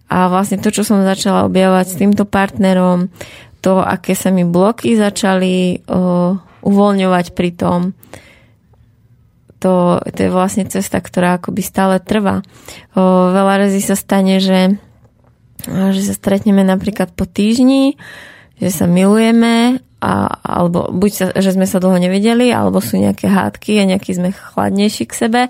[0.08, 3.08] A vlastne to, čo som začala objavovať s týmto partnerom,
[3.58, 7.80] to, aké sa mi bloky začali uh, uvoľňovať pri tom.
[9.58, 12.46] To, to je vlastne cesta, ktorá akoby stále trvá.
[12.94, 14.78] Uh, veľa razy sa stane, že,
[15.66, 17.98] že sa stretneme napríklad po týždni,
[18.62, 23.26] že sa milujeme a, alebo buď sa, že sme sa dlho nevideli, alebo sú nejaké
[23.26, 25.40] hádky a nejaký sme chladnejší k sebe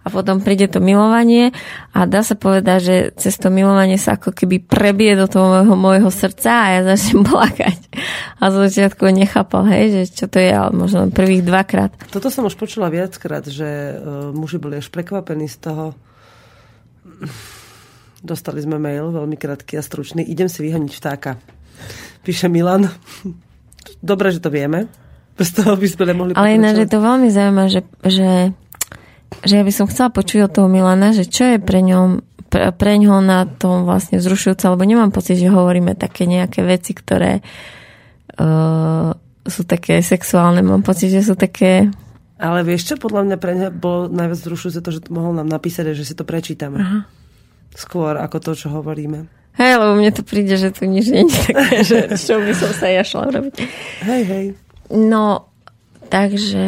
[0.00, 1.52] a potom príde to milovanie
[1.92, 5.74] a dá sa povedať, že cez to milovanie sa ako keby prebije do toho môjho,
[5.76, 7.80] môjho srdca a ja začnem plakať.
[8.40, 11.92] A z začiatku nechápal, hej, že čo to je, ale možno prvých dvakrát.
[12.08, 15.92] Toto som už počula viackrát, že uh, muži boli až prekvapení z toho.
[18.24, 20.24] Dostali sme mail, veľmi krátky a stručný.
[20.24, 21.36] Idem si vyhoniť vtáka.
[22.24, 22.88] Píše Milan
[24.00, 24.88] dobre, že to vieme.
[25.38, 28.30] Bez toho by sme nemohli Ale ináč je to veľmi zaujímavé, že, že,
[29.46, 32.72] že ja by som chcela počuť od toho Milana, že čo je pre ňom pre,
[32.72, 37.44] pre na tom vlastne zrušujúce, lebo nemám pocit, že hovoríme také nejaké veci, ktoré
[38.40, 39.12] uh,
[39.44, 40.64] sú také sexuálne.
[40.64, 41.92] Mám pocit, že sú také...
[42.38, 45.92] Ale vieš čo, podľa mňa pre mňa bolo najviac zrušujúce to, že mohol nám napísať,
[45.92, 46.80] že si to prečítame.
[46.80, 47.00] Aha.
[47.76, 49.37] Skôr ako to, čo hovoríme.
[49.58, 52.70] Hej, lebo mne to príde, že tu nič nie je také, že čo by som
[52.70, 53.54] sa ja šla robiť.
[54.06, 54.46] Hej, hej.
[54.94, 55.50] No,
[56.06, 56.62] takže...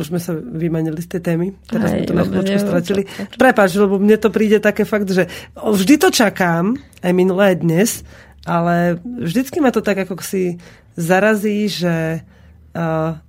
[0.00, 1.52] Už sme sa vymanili z tej témy.
[1.68, 3.02] Teraz hej, sme to na chvíľočku stratili.
[3.36, 8.08] Prepač, lebo mne to príde také fakt, že vždy to čakám, aj minulé dnes,
[8.48, 10.56] ale vždycky ma to tak ako si
[10.96, 12.24] zarazí, že
[12.72, 13.20] uh,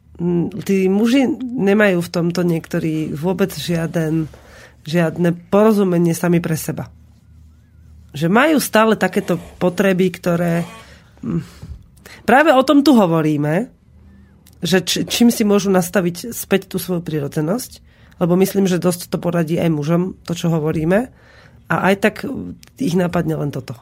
[0.64, 4.32] tí muži nemajú v tomto niektorí vôbec žiaden,
[4.88, 6.88] žiadne porozumenie sami pre seba
[8.12, 10.68] že majú stále takéto potreby, ktoré...
[11.24, 11.44] Hm,
[12.28, 13.72] práve o tom tu hovoríme,
[14.62, 17.82] že č, čím si môžu nastaviť späť tú svoju prirodzenosť,
[18.22, 21.10] lebo myslím, že dosť to poradí aj mužom, to, čo hovoríme,
[21.72, 22.16] a aj tak
[22.78, 23.74] ich napadne len toto.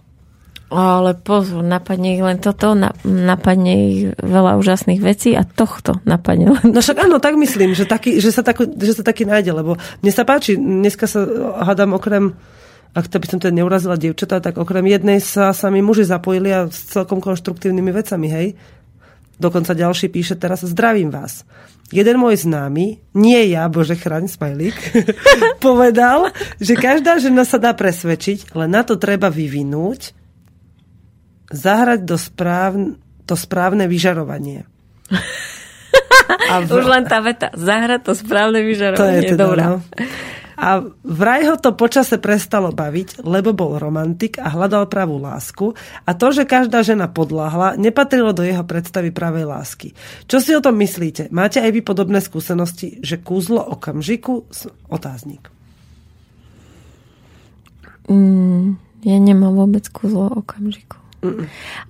[0.70, 6.70] Ale pozor, napadne ich len toto, napadne ich veľa úžasných vecí a tohto napadne len.
[6.70, 9.82] No však áno, tak myslím, že, taký, že, sa, tak, že sa taký nájde, lebo
[10.06, 11.26] mne sa páči, dneska sa
[11.66, 12.38] hádam okrem
[12.94, 16.66] ak to by som teda neurazila dievčatá, tak okrem jednej sa sami muži zapojili a
[16.66, 18.48] s celkom konštruktívnymi vecami, hej.
[19.40, 21.48] Dokonca ďalší píše teraz, zdravím vás.
[21.90, 24.78] Jeden môj známy, nie ja, bože chraň, smajlík,
[25.66, 26.30] povedal,
[26.62, 30.14] že každá žena sa dá presvedčiť, len na to treba vyvinúť,
[31.50, 34.70] zahrať do správn, to správne vyžarovanie.
[36.30, 36.70] A v...
[36.70, 39.02] Už len tá veta, zahrať to správne vyžarovanie.
[39.02, 39.66] To je teda, dobrá.
[39.66, 39.78] No.
[40.60, 45.72] A vraj ho to počase prestalo baviť, lebo bol romantik a hľadal pravú lásku
[46.04, 49.96] a to, že každá žena podláhla, nepatrilo do jeho predstavy pravej lásky.
[50.28, 51.32] Čo si o tom myslíte?
[51.32, 54.44] Máte aj vy podobné skúsenosti, že kúzlo okamžiku?
[54.92, 55.48] Otáznik.
[58.12, 58.76] Mm,
[59.08, 60.99] ja nemám vôbec kúzlo okamžiku.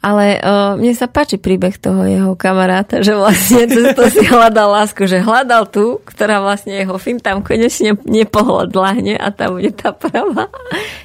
[0.01, 5.06] Ale uh, mne sa páči príbeh toho jeho kamaráta, že vlastne to si hľadal lásku,
[5.06, 10.49] že hľadal tú, ktorá vlastne jeho fin tam konečne nepohodlahne a tam bude tá pravá.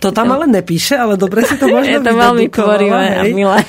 [0.00, 3.60] To tam ale nepíše, ale dobre si to možno Je to veľmi tvorivé a milé.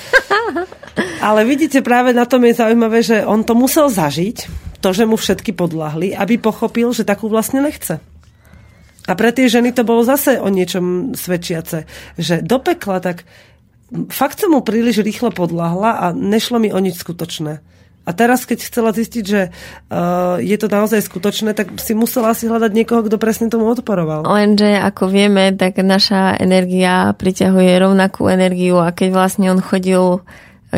[1.19, 4.47] Ale vidíte, práve na tom je zaujímavé, že on to musel zažiť,
[4.79, 7.99] to, že mu všetky podľahli, aby pochopil, že takú vlastne nechce.
[9.05, 11.85] A pre tie ženy to bolo zase o niečom svedčiace,
[12.17, 13.27] že do pekla tak
[14.09, 17.61] fakt som mu príliš rýchlo podľahla a nešlo mi o nič skutočné.
[18.05, 22.45] A teraz, keď chcela zistiť, že uh, je to naozaj skutočné, tak si musela si
[22.45, 24.29] hľadať niekoho, kto presne tomu odporoval.
[24.29, 30.21] Lenže, ako vieme, tak naša energia priťahuje rovnakú energiu a keď vlastne on chodil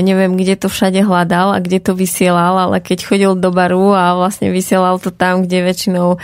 [0.02, 4.18] neviem, kde to všade hľadal a kde to vysielal, ale keď chodil do baru a
[4.18, 6.18] vlastne vysielal to tam, kde väčšinou e,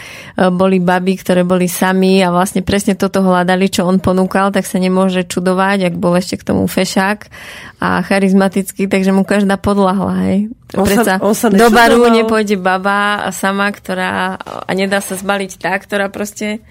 [0.50, 4.78] boli baby, ktoré boli sami a vlastne presne toto hľadali, čo on ponúkal, tak sa
[4.78, 7.20] nemôže čudovať, ak bol ešte k tomu fešák
[7.84, 10.40] a charizmatický, takže mu každá podľahla, hej.
[10.74, 15.78] On sa, on sa do baru nepôjde baba sama, ktorá a nedá sa zbaliť tá,
[15.78, 16.66] ktorá proste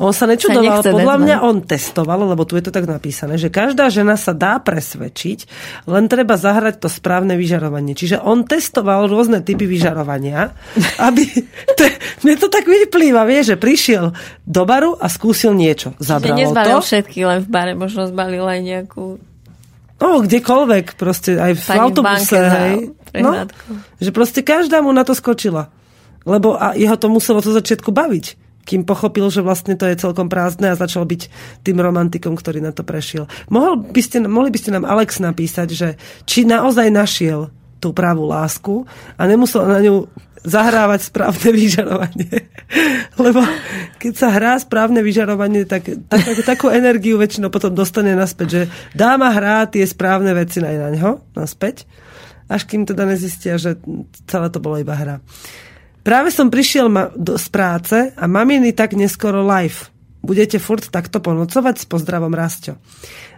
[0.00, 3.52] on sa nečudoval, sa podľa mňa on testoval, lebo tu je to tak napísané, že
[3.52, 5.38] každá žena sa dá presvedčiť,
[5.90, 7.94] len treba zahrať to správne vyžarovanie.
[7.94, 10.54] Čiže on testoval rôzne typy vyžarovania,
[11.08, 11.22] aby...
[11.78, 11.82] To,
[12.26, 15.94] mne to tak vyplýva, vie, že prišiel do baru a skúsil niečo.
[16.02, 16.86] Zabralo že nezbalil to.
[16.86, 19.20] všetky, len v bare možno zbalil aj nejakú
[20.02, 22.74] No, kdekoľvek, proste aj v Pani autobuse, v hej.
[23.22, 23.46] No,
[24.02, 25.70] že proste každá mu na to skočila.
[26.26, 30.30] Lebo a jeho to muselo to začiatku baviť kým pochopil, že vlastne to je celkom
[30.30, 31.22] prázdne a začal byť
[31.66, 33.26] tým romantikom, ktorý na to prešiel.
[33.50, 35.88] Mohol by ste, mohli by ste nám Alex napísať, že
[36.24, 37.50] či naozaj našiel
[37.82, 38.86] tú pravú lásku
[39.18, 40.06] a nemusel na ňu
[40.42, 42.50] zahrávať správne vyžarovanie.
[43.24, 43.42] Lebo
[43.98, 48.62] keď sa hrá správne vyžarovanie, tak, tak, tak takú energiu väčšinou potom dostane naspäť, že
[48.94, 51.86] dáma hrá tie správne veci na ňo naspäť,
[52.50, 53.78] až kým teda nezistia, že
[54.26, 55.22] celé to bolo iba hra.
[56.02, 59.86] Práve som prišiel ma- do, z práce a maminy tak neskoro live.
[60.22, 61.82] Budete furt takto ponocovať?
[61.82, 62.78] S pozdravom, Rastio.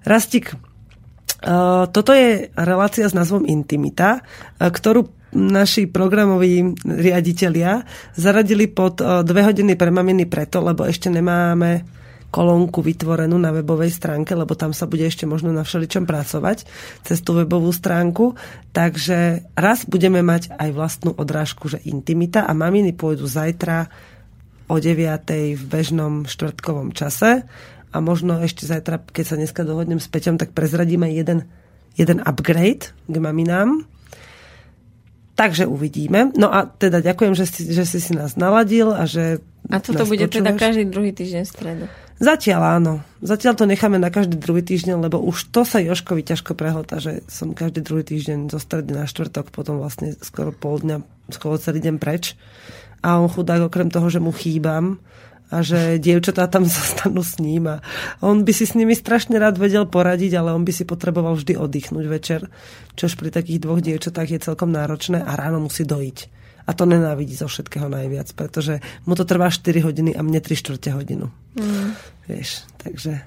[0.04, 7.84] Rastik, uh, toto je relácia s názvom Intimita, uh, ktorú naši programoví riaditeľia
[8.16, 12.03] zaradili pod uh, dve hodiny pre maminy preto, lebo ešte nemáme
[12.34, 16.66] kolónku vytvorenú na webovej stránke, lebo tam sa bude ešte možno na všeličom pracovať
[17.06, 18.34] cez tú webovú stránku.
[18.74, 23.86] Takže raz budeme mať aj vlastnú odrážku, že intimita a maminy pôjdu zajtra
[24.66, 25.54] o 9.
[25.54, 27.46] v bežnom štvrtkovom čase
[27.94, 31.46] a možno ešte zajtra, keď sa dneska dohodnem s Peťom, tak prezradíme jeden,
[31.94, 33.86] jeden upgrade k maminám.
[35.38, 36.34] Takže uvidíme.
[36.34, 40.06] No a teda ďakujem, že si, že si si nás naladil a že A toto
[40.06, 40.34] bude počúvaš.
[40.34, 41.86] teda každý druhý týždeň v stredu.
[42.22, 42.94] Zatiaľ áno.
[43.26, 47.26] Zatiaľ to necháme na každý druhý týždeň, lebo už to sa Joškovi ťažko prehlta, že
[47.26, 51.02] som každý druhý týždeň zo stredy na štvrtok, potom vlastne skoro pol dňa,
[51.34, 52.38] skoro celý deň preč.
[53.02, 55.02] A on chudák okrem toho, že mu chýbam
[55.50, 57.82] a že dievčatá tam zostanú s ním a
[58.22, 61.58] on by si s nimi strašne rád vedel poradiť, ale on by si potreboval vždy
[61.58, 62.46] oddychnúť večer,
[62.94, 66.43] čož pri takých dvoch dievčatách je celkom náročné a ráno musí dojiť.
[66.64, 70.60] A to nenávidí zo všetkého najviac, pretože mu to trvá 4 hodiny a mne 3
[70.60, 71.28] čtvrte hodinu.
[71.60, 71.92] Mm.
[72.24, 73.20] Vieš, takže...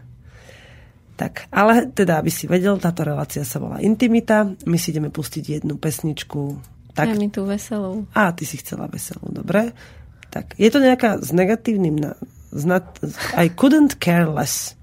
[1.18, 4.54] Tak, ale teda, aby si vedel, táto relácia sa volá Intimita.
[4.70, 6.62] My si ideme pustiť jednu pesničku.
[6.94, 7.10] Tak...
[7.10, 8.06] Ja mi tú veselú.
[8.14, 9.74] Á, ty si chcela veselú, dobre.
[10.30, 11.98] Tak, je to nejaká s negatívnym...
[11.98, 12.14] Na...
[12.54, 13.02] Znat...
[13.34, 14.78] I couldn't care less.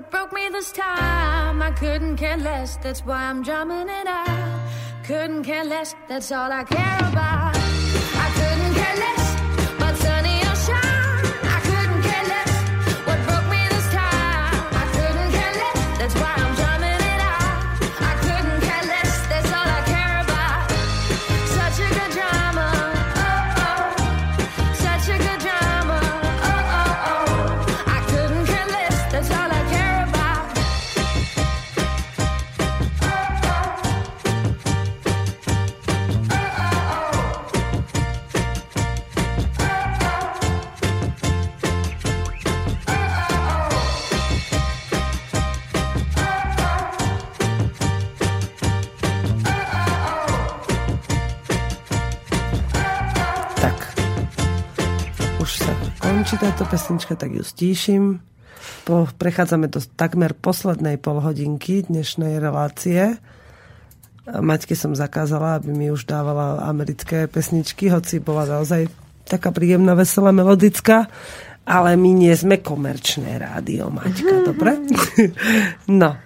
[0.00, 2.78] What broke me this time, I couldn't care less.
[2.78, 4.66] That's why I'm drumming it out.
[5.04, 7.39] Couldn't care less, that's all I care about.
[56.40, 58.24] Táto pesnička, tak ju stíšim.
[58.88, 63.20] Po, prechádzame do takmer poslednej polhodinky dnešnej relácie.
[64.24, 68.88] Maťke som zakázala, aby mi už dávala americké pesničky, hoci bola naozaj
[69.28, 71.12] taká príjemná, veselá, melodická.
[71.68, 74.80] Ale my nie sme komerčné rádio, Maťka, dobre?
[76.00, 76.16] no.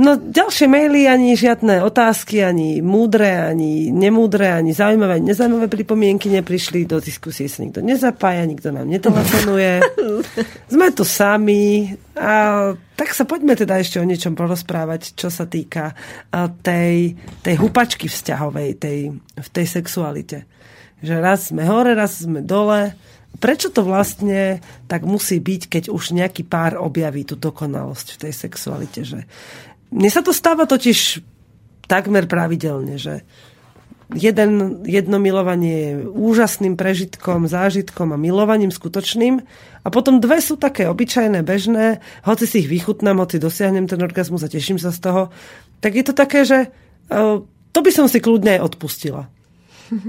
[0.00, 6.32] No ďalšie maily, ani žiadne otázky, ani múdre, ani nemúdre, ani zaujímavé, ani nezaujímavé pripomienky
[6.32, 6.88] neprišli.
[6.88, 9.84] Do diskusie sa nikto nezapája, nikto nám netelefonuje.
[10.72, 11.92] Sme tu sami.
[12.16, 15.92] A tak sa poďme teda ešte o niečom porozprávať, čo sa týka
[16.32, 20.48] a, tej, tej hupačky vzťahovej, tej, v tej sexualite.
[21.04, 22.96] Že raz sme hore, raz sme dole.
[23.40, 28.32] Prečo to vlastne tak musí byť, keď už nejaký pár objaví tú dokonalosť v tej
[28.36, 29.00] sexualite?
[29.04, 29.24] Že
[29.90, 31.22] mne sa to stáva totiž
[31.90, 33.26] takmer pravidelne, že
[34.14, 39.42] jeden, jedno milovanie je úžasným prežitkom, zážitkom a milovaním skutočným.
[39.80, 44.42] A potom dve sú také obyčajné, bežné, hoci si ich vychutnám, hoci dosiahnem ten orgazmus
[44.42, 45.22] a teším sa z toho,
[45.80, 47.40] tak je to také, že uh,
[47.72, 49.30] to by som si kľudne aj odpustila.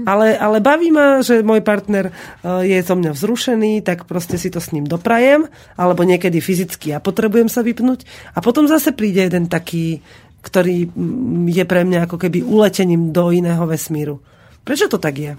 [0.06, 4.46] Ale, ale baví ma, že môj partner uh, je zo mňa vzrušený, tak proste si
[4.46, 8.06] to s ním doprajem, alebo niekedy fyzicky ja potrebujem sa vypnúť.
[8.34, 9.98] A potom zase príde jeden taký,
[10.42, 14.22] ktorý mm, je pre mňa ako keby uletením do iného vesmíru.
[14.62, 15.32] Prečo to tak je?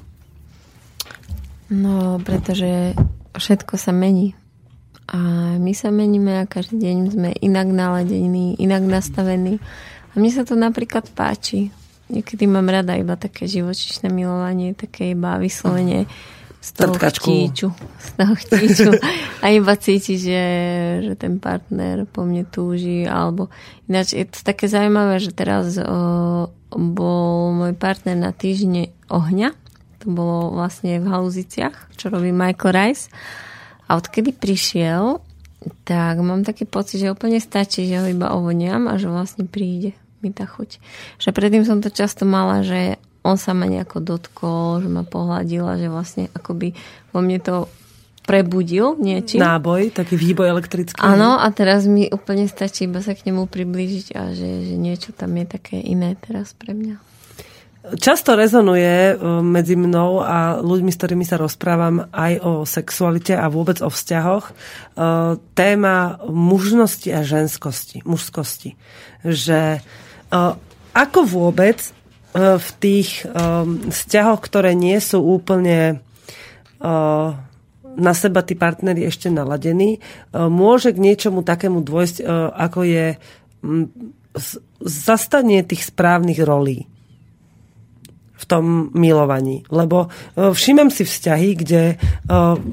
[1.72, 2.94] No, pretože
[3.34, 4.36] všetko sa mení.
[5.08, 5.20] A
[5.60, 9.60] my sa meníme a každý deň sme inak naladení, inak nastavení.
[10.12, 11.76] A mne sa to napríklad páči.
[12.14, 16.06] Niekedy mám rada iba také živočišné milovanie, také iba vyslovene
[16.64, 17.28] z toho Trtkačku.
[17.28, 17.68] chtíču.
[18.00, 18.92] Z toho chtíču.
[19.44, 20.44] A iba cíti, že,
[21.04, 23.04] že ten partner po mne túži.
[23.04, 23.52] Alebo
[23.90, 29.52] ináč je to také zaujímavé, že teraz o, bol môj partner na týždne ohňa.
[30.06, 33.12] To bolo vlastne v Haluziciach, čo robí Michael Rice.
[33.92, 35.20] A odkedy prišiel,
[35.84, 40.00] tak mám taký pocit, že úplne stačí, že ho iba ovoniam a že vlastne príde
[40.24, 40.80] mi tá chuť.
[41.20, 45.64] Že predtým som to často mala, že on sa ma nejako dotkol, že ma pohľadil
[45.64, 46.76] a že vlastne akoby
[47.12, 47.56] vo mne to
[48.24, 49.44] prebudil niečím.
[49.44, 51.00] Náboj, taký výboj elektrický.
[51.04, 55.12] Áno, a teraz mi úplne stačí iba sa k nemu priblížiť a že, že niečo
[55.12, 56.96] tam je také iné teraz pre mňa.
[57.84, 63.52] Často rezonuje e, medzi mnou a ľuďmi, s ktorými sa rozprávam aj o sexualite a
[63.52, 64.54] vôbec o vzťahoch e,
[65.52, 68.80] téma mužnosti a ženskosti, mužskosti.
[69.28, 69.84] Že
[70.94, 71.94] ako vôbec
[72.34, 73.30] v tých
[73.94, 76.02] vzťahoch, ktoré nie sú úplne
[77.94, 80.02] na seba tí partneri ešte naladení,
[80.34, 82.26] môže k niečomu takému dôjsť,
[82.58, 83.06] ako je
[84.82, 86.90] zastanie tých správnych rolí
[88.44, 89.64] v tom milovaní.
[89.72, 91.96] Lebo e, všímam si vzťahy, kde e,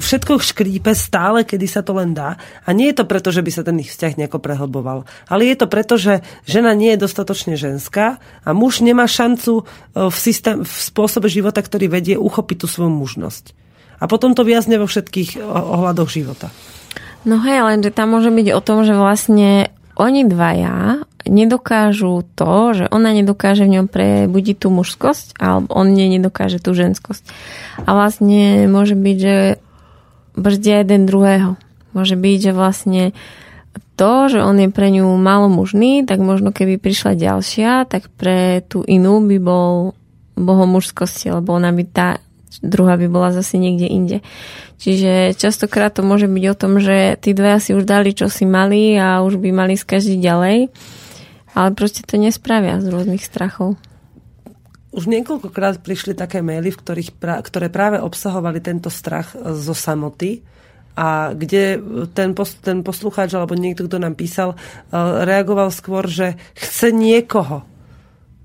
[0.03, 2.35] všetko škrípe stále, kedy sa to len dá.
[2.67, 5.07] A nie je to preto, že by sa ten ich vzťah nejako prehlboval.
[5.31, 10.11] Ale je to preto, že žena nie je dostatočne ženská a muž nemá šancu e,
[10.11, 13.55] v, systém, v spôsobe života, ktorý vedie, uchopiť tú svoju mužnosť.
[14.03, 16.51] A potom to viazne vo všetkých ohľadoch života.
[17.29, 19.69] No hej, lenže tam môže byť o tom, že vlastne
[20.01, 26.09] oni dvaja nedokážu to, že ona nedokáže v ňom prebudiť tú mužskosť, alebo on nie
[26.09, 27.25] nedokáže tú ženskosť.
[27.85, 29.37] A vlastne môže byť, že
[30.39, 31.61] brzdia jeden druhého.
[31.93, 33.03] Môže byť, že vlastne
[34.01, 38.65] to, že on je pre ňu málo mužný, tak možno keby prišla ďalšia, tak pre
[38.65, 39.93] tú inú by bol
[40.41, 42.09] bohom mužskosti, lebo ona by tá
[42.61, 44.19] druhá by bola zase niekde inde.
[44.81, 48.49] Čiže častokrát to môže byť o tom, že tí dvaja si už dali, čo si
[48.49, 50.59] mali a už by mali skažiť ďalej,
[51.55, 53.77] ale proste to nespravia z rôznych strachov.
[54.91, 60.43] Už niekoľkokrát prišli také maily, v ktorých pra, ktoré práve obsahovali tento strach zo samoty
[60.99, 61.79] a kde
[62.11, 67.63] ten, pos, ten poslucháč alebo niekto, kto nám písal, uh, reagoval skôr, že chce niekoho.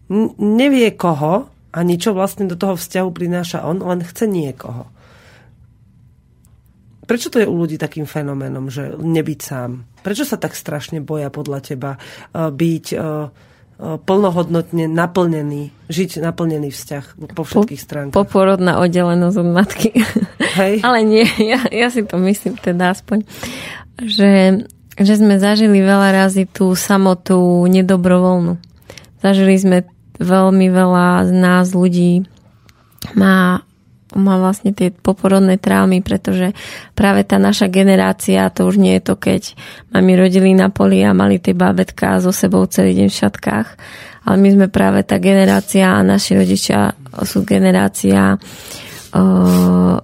[0.06, 4.86] N- nevie koho, ani čo vlastne do toho vzťahu prináša on, len chce niekoho.
[7.06, 9.86] Prečo to je u ľudí takým fenoménom, že nebyť sám?
[10.02, 16.74] Prečo sa tak strašne boja podľa teba uh, byť uh, uh, plnohodnotne naplnený, žiť naplnený
[16.74, 17.06] vzťah
[17.38, 18.18] po všetkých stránkach?
[18.18, 19.90] Poporodná oddelenosť od matky.
[20.58, 20.82] Hej.
[20.88, 23.22] Ale nie, ja, ja si to myslím teda aspoň,
[24.02, 24.66] že,
[24.98, 27.38] že sme zažili veľa razy tú samotu
[27.70, 28.58] nedobrovoľnú.
[29.22, 29.78] Zažili sme
[30.22, 32.24] veľmi veľa z nás ľudí
[33.14, 33.65] má
[34.16, 36.56] má vlastne tie poporodné traumy, pretože
[36.96, 39.54] práve tá naša generácia, to už nie je to, keď
[39.92, 43.68] mami rodili na poli a mali tie bábetka so sebou celý deň v šatkách,
[44.26, 46.96] ale my sme práve tá generácia a naši rodičia
[47.28, 49.96] sú generácia uh,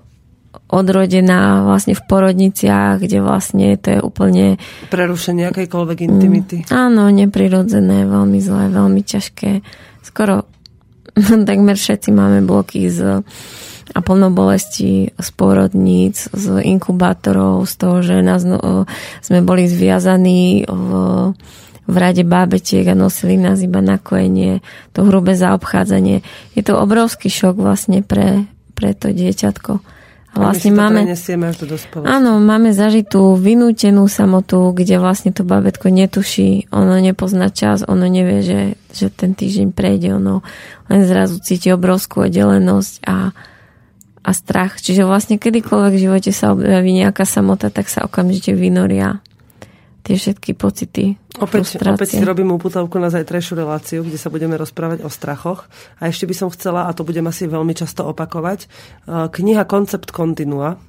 [0.71, 4.55] odrodená vlastne v porodniciach, kde vlastne to je úplne...
[4.87, 6.57] Prerušenie akejkoľvek intimity.
[6.63, 9.59] Mm, áno, neprirodzené, veľmi zlé, veľmi ťažké.
[9.99, 10.47] Skoro
[11.49, 13.19] takmer všetci máme bloky z
[13.91, 18.87] a plno bolesti z porodníc, z inkubátorov, z toho, že nás, no,
[19.19, 20.89] sme boli zviazaní v,
[21.91, 24.63] v rade bábetiek a nosili nás iba na kojenie,
[24.95, 26.23] to hrubé zaobchádzanie.
[26.55, 29.83] Je to obrovský šok vlastne pre, pre to dieťatko.
[30.31, 31.27] A vlastne a máme, až
[31.67, 31.75] do
[32.07, 38.39] áno, máme zažitú vynútenú samotu, kde vlastne to babetko netuší, ono nepozná čas, ono nevie,
[38.39, 38.61] že,
[38.95, 40.39] že ten týždeň prejde, ono
[40.87, 43.35] len zrazu cíti obrovskú oddelenosť a,
[44.21, 44.77] a strach.
[44.77, 49.21] Čiže vlastne kedykoľvek v živote sa objaví nejaká samota, tak sa okamžite vynoria
[50.01, 51.13] tie všetky pocity.
[51.37, 55.69] Opäť, opäť si robím uputavku na zajtrajšiu reláciu, kde sa budeme rozprávať o strachoch.
[56.01, 60.09] A ešte by som chcela, a to budem asi veľmi často opakovať, eh, kniha Koncept
[60.09, 60.81] kontinua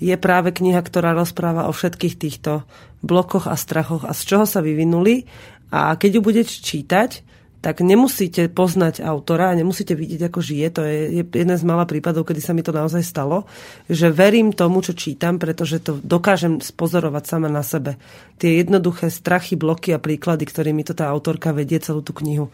[0.00, 2.64] je práve kniha, ktorá rozpráva o všetkých týchto
[3.04, 5.28] blokoch a strachoch a z čoho sa vyvinuli.
[5.70, 7.20] A keď ju budete čítať,
[7.60, 10.66] tak nemusíte poznať autora, nemusíte vidieť, ako žije.
[10.76, 13.44] To je jeden z malých prípadov, kedy sa mi to naozaj stalo,
[13.84, 18.00] že verím tomu, čo čítam, pretože to dokážem spozorovať sama na sebe.
[18.40, 22.48] Tie jednoduché strachy, bloky a príklady, ktorými to tá autorka vedie celú tú knihu.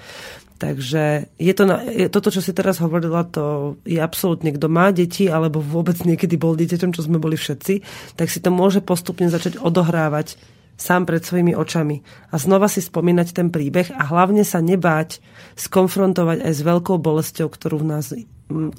[0.57, 4.89] Takže je to na, je, toto, čo si teraz hovorila, to je absolútne, kto má
[4.89, 7.85] deti, alebo vôbec niekedy bol dieťaťom, čo sme boli všetci,
[8.17, 13.33] tak si to môže postupne začať odohrávať sám pred svojimi očami a znova si spomínať
[13.33, 15.25] ten príbeh a hlavne sa nebáť
[15.57, 18.13] skonfrontovať aj s veľkou bolesťou, ktorú v nás,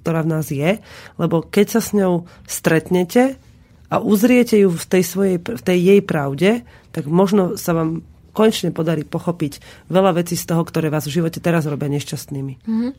[0.01, 0.77] ktorá v nás je,
[1.17, 3.41] lebo keď sa s ňou stretnete
[3.89, 6.49] a uzriete ju v tej, svojej, v tej jej pravde,
[6.93, 8.05] tak možno sa vám
[8.37, 9.57] konečne podarí pochopiť
[9.89, 12.53] veľa vecí z toho, ktoré vás v živote teraz robia nešťastnými.
[12.61, 12.91] Mm-hmm.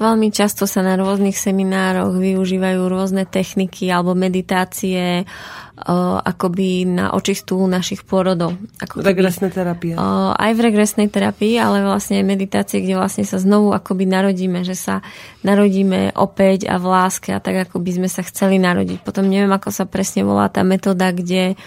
[0.00, 7.60] Veľmi často sa na rôznych seminároch využívajú rôzne techniky alebo meditácie uh, akoby na očistú
[7.68, 8.56] našich pôrodov.
[8.80, 9.92] Ako regresné terapie.
[10.00, 15.04] Aj v regresnej terapii, ale vlastne meditácie, kde vlastne sa znovu akoby narodíme, že sa
[15.44, 19.04] narodíme opäť a v láske a tak, ako by sme sa chceli narodiť.
[19.04, 21.60] Potom neviem, ako sa presne volá tá metóda, kde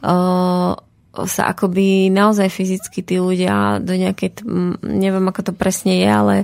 [0.00, 0.72] uh,
[1.14, 4.40] sa akoby naozaj fyzicky tí ľudia do nejakej,
[4.82, 6.36] neviem ako to presne je, ale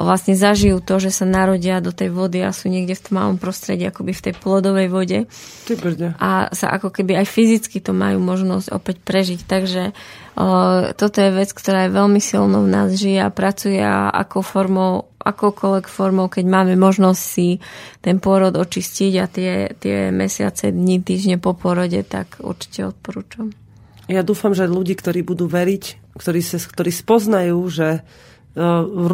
[0.00, 3.84] vlastne zažijú to, že sa narodia do tej vody a sú niekde v tmavom prostredí,
[3.84, 5.18] akoby v tej plodovej vode.
[6.16, 9.40] A sa ako keby aj fyzicky to majú možnosť opäť prežiť.
[9.44, 9.82] Takže
[10.40, 10.46] o,
[10.96, 14.92] toto je vec, ktorá je veľmi silnou v nás žije a pracuje a ako formou,
[15.20, 17.60] akokoľvek formou, keď máme možnosť si
[18.00, 23.52] ten pôrod očistiť a tie, tie mesiace, dni, týždne po porode, tak určite odporúčam.
[24.10, 28.02] Ja dúfam, že ľudí, ktorí budú veriť, ktorí, sa, ktorí spoznajú, že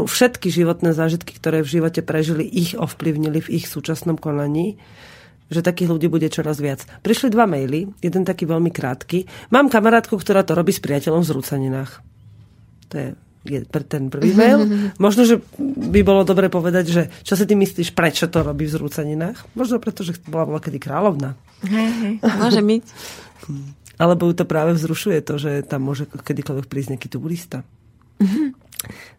[0.08, 4.80] všetky životné zážitky, ktoré v živote prežili, ich ovplyvnili v ich súčasnom konaní
[5.46, 6.82] že takých ľudí bude čoraz viac.
[7.06, 9.50] Prišli dva maily, jeden taký veľmi krátky.
[9.54, 11.90] Mám kamarátku, ktorá to robí s priateľom v zrúcaninách.
[12.90, 13.08] To je,
[13.46, 14.66] je ten prvý mail.
[14.98, 18.74] Možno, že by bolo dobre povedať, že čo si ty myslíš, prečo to robí v
[18.74, 19.54] zrúcaninách?
[19.54, 21.38] Možno preto, že bola bola kedy kráľovna.
[21.62, 22.84] Hej, hej, môže byť.
[23.96, 27.62] Alebo ju to práve vzrušuje to, že tam môže kedykoľvek prísť nejaký turista.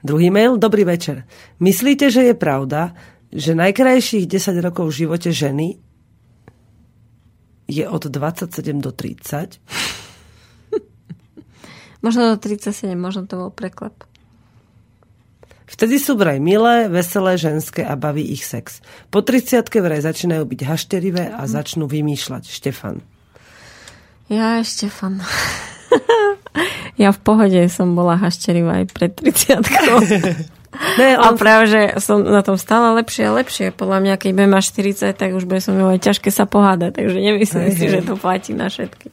[0.04, 0.58] Druhý mail.
[0.58, 1.26] Dobrý večer.
[1.60, 2.94] Myslíte, že je pravda,
[3.34, 5.82] že najkrajších 10 rokov v živote ženy
[7.68, 9.60] je od 27 do 30?
[12.06, 14.08] možno do 37, možno to bol preklep.
[15.68, 18.80] Vtedy sú vraj milé, veselé, ženské a baví ich sex.
[19.12, 22.48] Po 30 vraj začínajú byť hašterivé a začnú vymýšľať.
[22.48, 23.04] Štefan.
[24.32, 25.20] Ja, Štefan.
[27.02, 29.62] Ja v pohode som bola hašterivá aj pred 30
[30.98, 33.74] Ne, A on, práve, že som na tom stále lepšie a lepšie.
[33.74, 34.66] Podľa mňa, keď budem mať
[35.10, 37.02] 40, tak už bude som mať ťažké sa pohádať.
[37.02, 39.10] Takže nemyslím Hej, si, že to platí na všetky.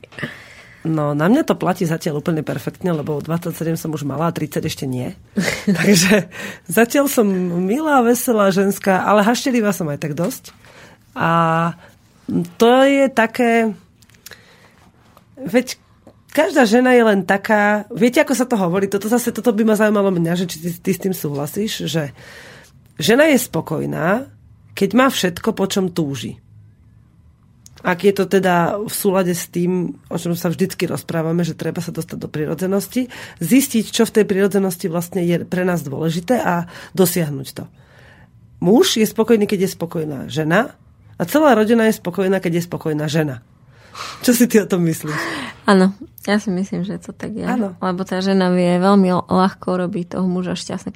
[0.84, 4.60] no, na mňa to platí zatiaľ úplne perfektne, lebo 27 som už mala a 30
[4.60, 5.16] ešte nie.
[5.78, 6.28] Takže
[6.68, 7.24] zatiaľ som
[7.64, 10.52] milá, veselá, ženská, ale hašterivá som aj tak dosť.
[11.16, 11.30] A
[12.60, 13.72] to je také...
[15.40, 15.80] Veď
[16.34, 17.86] každá žena je len taká...
[17.94, 18.90] Viete, ako sa to hovorí?
[18.90, 22.10] Toto zase, toto by ma zaujímalo mňa, že či ty, ty s tým súhlasíš, že
[22.98, 24.26] žena je spokojná,
[24.74, 26.42] keď má všetko, po čom túži.
[27.84, 31.84] Ak je to teda v súlade s tým, o čom sa vždycky rozprávame, že treba
[31.84, 36.66] sa dostať do prirodzenosti, zistiť, čo v tej prirodzenosti vlastne je pre nás dôležité a
[36.96, 37.64] dosiahnuť to.
[38.64, 40.80] Muž je spokojný, keď je spokojná žena
[41.20, 43.44] a celá rodina je spokojná, keď je spokojná žena.
[44.22, 45.20] Čo si ty o tom myslíš?
[45.64, 47.44] Áno, ja si myslím, že to tak je.
[47.44, 47.76] Áno.
[47.78, 50.92] Lebo tá žena vie veľmi ľahko robiť toho muža šťastný.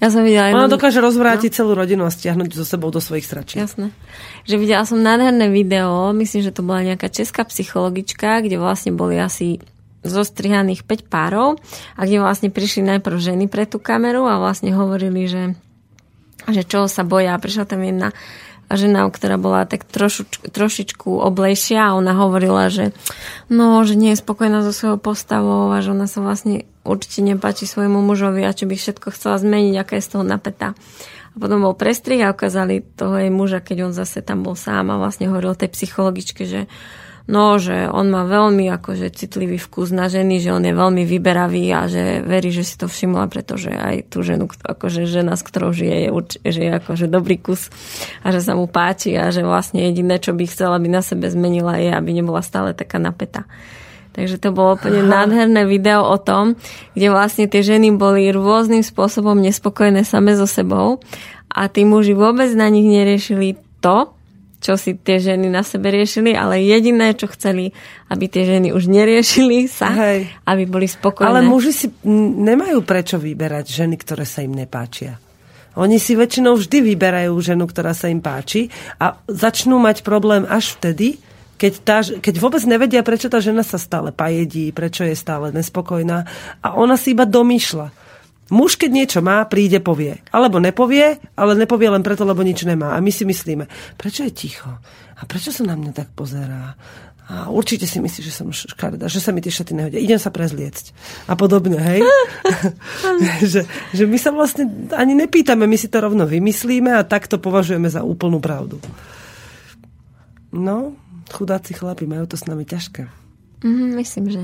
[0.00, 0.52] Ja som videla...
[0.56, 3.60] Ona jednu- dokáže rozvrátiť celú rodinu a stiahnuť so sebou do svojich sračí.
[3.60, 3.92] Jasné.
[4.48, 9.20] Že videla som nádherné video, myslím, že to bola nejaká česká psychologička, kde vlastne boli
[9.20, 9.60] asi
[10.00, 11.60] zostrihaných 5 párov
[11.96, 15.52] a kde vlastne prišli najprv ženy pre tú kameru a vlastne hovorili, že,
[16.48, 17.36] že čo sa boja.
[17.36, 18.16] Prišla tam jedna
[18.78, 22.94] žena, ktorá bola tak trošu, trošičku oblejšia a ona hovorila, že
[23.50, 27.66] no, že nie je spokojná so svojou postavou a že ona sa vlastne určite nepáči
[27.66, 30.78] svojmu mužovi a čo by všetko chcela zmeniť, aká je z toho napätá.
[31.30, 34.90] A potom bol prestrih a ukázali toho jej muža, keď on zase tam bol sám
[34.90, 36.66] a vlastne hovoril tej psychologičke, že
[37.30, 41.70] no, že on má veľmi akože citlivý vkus na ženy, že on je veľmi vyberavý
[41.70, 45.70] a že verí, že si to všimla, pretože aj tú ženu, akože žena, s ktorou
[45.70, 46.10] žije, je,
[46.50, 47.70] že je akože dobrý kus
[48.26, 51.30] a že sa mu páči a že vlastne jediné, čo by chcela, aby na sebe
[51.30, 53.46] zmenila je, aby nebola stále taká napätá.
[54.10, 55.22] Takže to bolo úplne Aha.
[55.22, 56.58] nádherné video o tom,
[56.98, 60.98] kde vlastne tie ženy boli rôznym spôsobom nespokojné same so sebou
[61.46, 64.10] a tí muži vôbec na nich neriešili to,
[64.60, 67.72] čo si tie ženy na sebe riešili, ale jediné, čo chceli,
[68.12, 70.28] aby tie ženy už neriešili sa, Hej.
[70.44, 71.26] aby boli spokojné.
[71.26, 71.86] Ale muži si
[72.38, 75.16] nemajú prečo vyberať ženy, ktoré sa im nepáčia.
[75.80, 78.68] Oni si väčšinou vždy vyberajú ženu, ktorá sa im páči
[79.00, 81.16] a začnú mať problém až vtedy,
[81.60, 86.24] keď, tá, keď vôbec nevedia, prečo tá žena sa stále pajedí, prečo je stále nespokojná
[86.64, 87.99] a ona si iba domýšľa.
[88.50, 90.18] Muž, keď niečo má, príde, povie.
[90.34, 92.98] Alebo nepovie, ale nepovie len preto, lebo nič nemá.
[92.98, 94.70] A my si myslíme, prečo je ticho?
[95.16, 96.74] A prečo sa na mňa tak pozerá?
[97.30, 100.02] A určite si myslí, že som škaredá, že sa mi tie šaty nehodia.
[100.02, 100.90] Idem sa prezliecť.
[101.30, 102.02] A podobne, hej?
[103.54, 104.66] že, že my sa vlastne
[104.98, 108.82] ani nepýtame, my si to rovno vymyslíme a tak to považujeme za úplnú pravdu.
[110.50, 110.98] No,
[111.30, 113.06] chudáci chlapi majú to s nami ťažké.
[113.62, 114.40] Mm, myslím, že.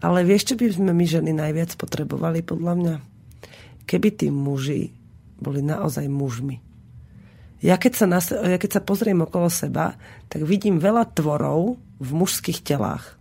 [0.00, 2.94] Ale vieš, čo by sme my ženy najviac potrebovali, podľa mňa?
[3.90, 4.94] Keby tí muži
[5.42, 6.62] boli naozaj mužmi.
[7.58, 9.98] Ja keď, sa na, ja keď sa pozriem okolo seba,
[10.30, 13.18] tak vidím veľa tvorov v mužských telách.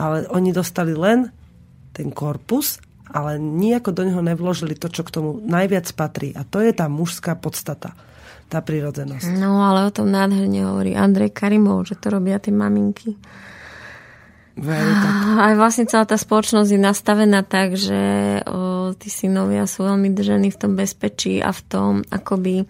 [0.00, 1.28] Ale oni dostali len
[1.92, 2.80] ten korpus,
[3.10, 6.32] ale nejako do neho nevložili to, čo k tomu najviac patrí.
[6.34, 7.94] A to je tá mužská podstata,
[8.48, 9.28] tá prirodzenosť.
[9.38, 13.14] No, ale o tom nádherne hovorí Andrej Karimov, že to robia tie maminky.
[14.60, 15.14] Tak.
[15.40, 18.00] Aj vlastne celá tá spoločnosť je nastavená tak, že
[18.44, 22.68] o, tí synovia sú veľmi držení v tom bezpečí a v tom akoby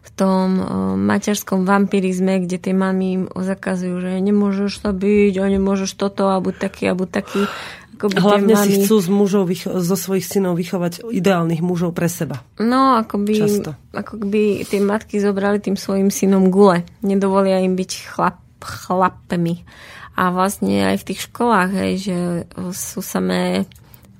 [0.00, 0.64] v tom o,
[0.96, 6.40] materskom vampirizme, kde tie mami im zakazujú, že nemôžeš sa byť, a nemôžeš toto a
[6.40, 7.42] buď taký a buď taký.
[8.00, 12.40] Akoby Hlavne si mami- chcú z mužov, zo svojich synov vychovať ideálnych mužov pre seba.
[12.56, 13.76] No, akoby, Často.
[13.92, 16.88] ako by tie matky zobrali tým svojim synom gule.
[17.04, 19.68] Nedovolia im byť chlap, chlapmi.
[20.20, 22.16] A vlastne aj v tých školách, hej, že
[22.76, 23.64] sú samé,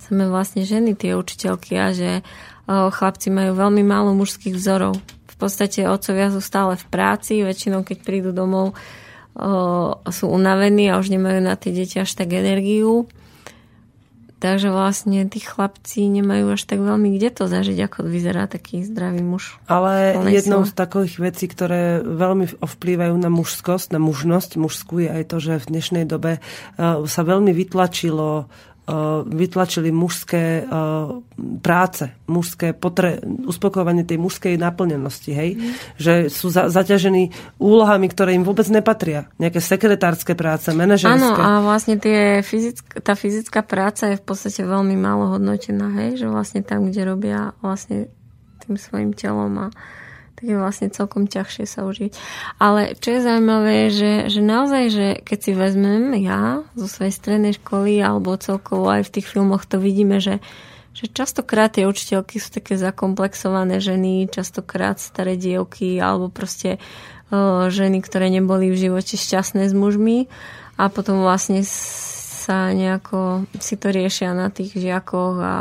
[0.01, 2.25] samé vlastne ženy, tie učiteľky a že
[2.65, 4.97] chlapci majú veľmi málo mužských vzorov.
[5.29, 8.73] V podstate otcovia sú stále v práci, väčšinou keď prídu domov
[10.09, 13.05] sú unavení a už nemajú na tie deti až tak energiu.
[14.41, 19.21] Takže vlastne tí chlapci nemajú až tak veľmi kde to zažiť, ako vyzerá taký zdravý
[19.21, 19.61] muž.
[19.69, 25.25] Ale jednou z takových vecí, ktoré veľmi ovplyvajú na mužskosť, na mužnosť mužskú je aj
[25.29, 28.49] to, že v dnešnej dobe uh, sa veľmi vytlačilo
[29.25, 31.23] vytlačili mužské uh,
[31.61, 35.51] práce, mužské potre- uspokojovanie tej mužskej naplnenosti, hej?
[35.57, 35.71] Mhm.
[35.97, 39.31] Že sú za- zaťažení úlohami, ktoré im vôbec nepatria.
[39.39, 41.41] Nejaké sekretárske práce, Áno, manažerské.
[41.41, 46.21] a vlastne tie fyzick, tá fyzická práca je v podstate veľmi málo hodnotená, hej?
[46.21, 48.11] že vlastne tam, kde robia vlastne
[48.67, 49.67] tým svojim telom a
[50.41, 52.17] tak je vlastne celkom ťažšie sa užiť.
[52.57, 57.53] Ale čo je zaujímavé, že, že naozaj, že keď si vezmem ja zo svojej strednej
[57.61, 60.41] školy alebo celkovo aj v tých filmoch to vidíme, že,
[60.97, 68.01] že častokrát tie učiteľky sú také zakomplexované ženy, častokrát staré dievky alebo proste uh, ženy,
[68.01, 70.25] ktoré neboli v živote šťastné s mužmi
[70.81, 75.57] a potom vlastne sa nejako si to riešia na tých žiakoch a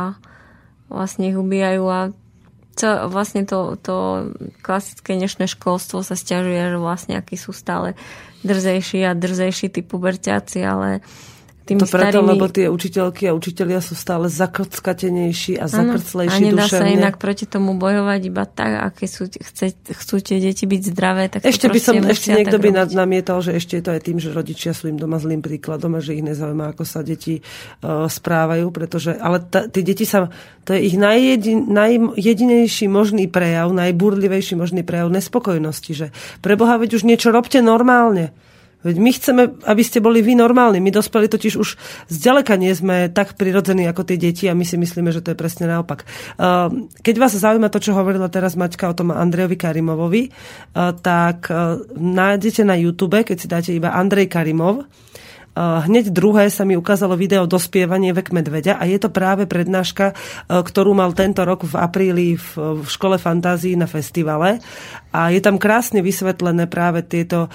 [0.87, 2.15] vlastne ich ubíjajú a
[2.79, 4.31] čo, vlastne to, to
[4.63, 7.99] klasické dnešné školstvo sa stiažuje, že vlastne akí sú stále
[8.47, 11.03] drzejší a drzejší tí puberťáci, ale
[11.69, 12.29] tými to preto, starými...
[12.33, 16.49] lebo tie učiteľky a učitelia sú stále zakrckatenejší a zakrclejší duševne.
[16.49, 16.81] A nedá duševne.
[16.81, 21.29] sa inak proti tomu bojovať iba tak, aké sú, chce, chcú tie deti byť zdravé.
[21.29, 22.97] Tak ešte by som, ešte niekto by robiť.
[22.97, 26.01] namietal, že ešte je to aj tým, že rodičia sú im doma zlým príkladom a
[26.01, 30.33] že ich nezaujíma, ako sa deti uh, správajú, pretože, ale t- tie deti sa,
[30.65, 36.07] to je ich najjedin, najjedinejší možný prejav, najburlivejší možný prejav nespokojnosti, že
[36.41, 38.33] preboha, veď už niečo robte normálne.
[38.79, 40.79] Veď my chceme, aby ste boli vy normálni.
[40.79, 41.75] My dospeli totiž už
[42.07, 45.37] zďaleka nie sme tak prirodzení ako tie deti a my si myslíme, že to je
[45.37, 46.07] presne naopak.
[46.39, 51.51] Uh, keď vás zaujíma to, čo hovorila teraz Maťka o tom Andrejovi Karimovovi, uh, tak
[51.51, 54.87] uh, nájdete na YouTube, keď si dáte iba Andrej Karimov,
[55.59, 60.15] Hneď druhé sa mi ukázalo video Dospievanie vek medveďa a je to práve prednáška,
[60.47, 64.63] ktorú mal tento rok v apríli v, škole fantázii na festivale.
[65.11, 67.51] A je tam krásne vysvetlené práve tieto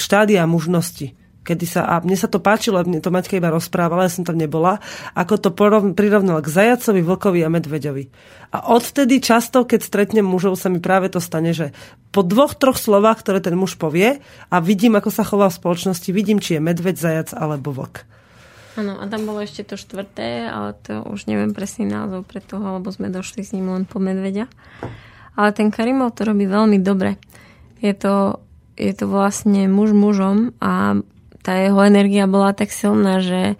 [0.00, 1.12] štádia mužnosti
[1.46, 4.34] kedy sa, a mne sa to páčilo, mne to Maťka iba rozprávala, ja som tam
[4.34, 4.82] nebola,
[5.14, 5.50] ako to
[5.94, 8.04] prirovnal k zajacovi, vlkovi a medveďovi.
[8.50, 11.70] A odvtedy často, keď stretnem mužov, sa mi práve to stane, že
[12.10, 14.18] po dvoch, troch slovách, ktoré ten muž povie
[14.50, 18.02] a vidím, ako sa chová v spoločnosti, vidím, či je medveď, zajac alebo vlk.
[18.76, 22.76] Áno, a tam bolo ešte to štvrté, ale to už neviem presný názov pre toho,
[22.76, 24.52] lebo sme došli s ním len po medveďa.
[25.32, 27.16] Ale ten Karimov to robí veľmi dobre.
[27.80, 28.44] Je to,
[28.76, 31.00] je to vlastne muž mužom a
[31.46, 33.54] tá jeho energia bola tak silná, že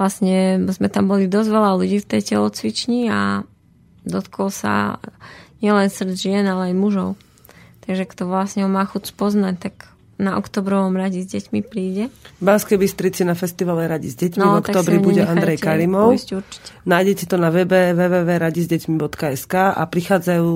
[0.00, 3.44] vlastne sme tam boli dosť veľa ľudí v tej telocvični a
[4.08, 4.96] dotkol sa
[5.60, 7.10] nielen srdc žien, ale aj mužov.
[7.84, 12.10] Takže kto vlastne ho má chuť spoznať, tak na oktobrovom radi s deťmi príde.
[12.10, 16.18] V Banskej Bystrici na festivale Radi s deťmi no, v oktobri bude Andrej Karimov.
[16.82, 20.52] Nájdete to na webe www.radisdeťmi.sk a prichádzajú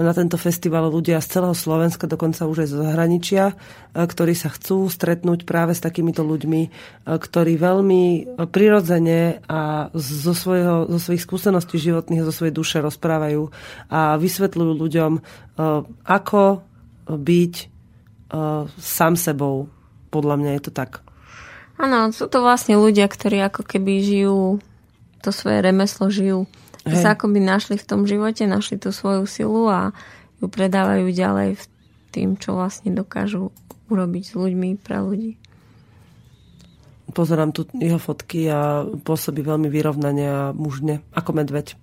[0.00, 3.54] na tento festival ľudia z celého Slovenska, dokonca už aj zo zahraničia, e,
[4.00, 6.68] ktorí sa chcú stretnúť práve s takýmito ľuďmi, e,
[7.04, 8.04] ktorí veľmi
[8.48, 13.52] prirodzene a zo, svojho, zo svojich skúseností životných, zo svojej duše rozprávajú
[13.92, 15.20] a vysvetľujú ľuďom, e,
[16.08, 16.64] ako
[17.12, 17.71] byť
[18.32, 19.68] uh, sám sebou.
[20.12, 21.04] Podľa mňa je to tak.
[21.80, 24.60] Áno, sú to vlastne ľudia, ktorí ako keby žijú
[25.22, 26.44] to svoje remeslo, žijú.
[26.82, 26.98] Hey.
[26.98, 29.94] Sa akoby našli v tom živote, našli tú svoju silu a
[30.42, 31.64] ju predávajú ďalej v
[32.10, 33.54] tým, čo vlastne dokážu
[33.86, 35.41] urobiť s ľuďmi pre ľudí.
[37.10, 41.74] Pozerám tu jeho fotky a pôsobí veľmi vyrovnane a mužne, ako medveď.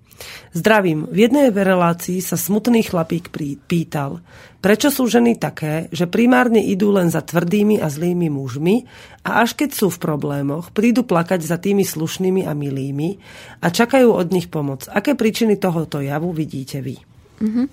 [0.52, 1.08] Zdravím.
[1.08, 3.32] V jednej relácii sa smutný chlapík
[3.64, 4.20] pýtal,
[4.60, 8.84] prečo sú ženy také, že primárne idú len za tvrdými a zlými mužmi
[9.24, 13.16] a až keď sú v problémoch, prídu plakať za tými slušnými a milými
[13.64, 14.88] a čakajú od nich pomoc.
[14.92, 17.00] Aké príčiny tohoto javu vidíte vy?
[17.40, 17.66] Mm-hmm.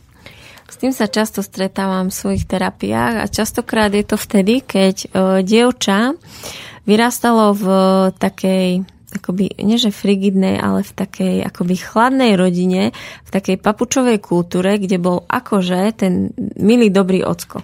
[0.68, 5.08] S tým sa často stretávam v svojich terapiách a častokrát je to vtedy, keď e,
[5.40, 6.12] dievča
[6.88, 7.66] vyrastalo v
[8.16, 12.92] takej akoby, nie že frigidnej, ale v takej akoby chladnej rodine,
[13.24, 17.64] v takej papučovej kultúre, kde bol akože ten milý dobrý ocko.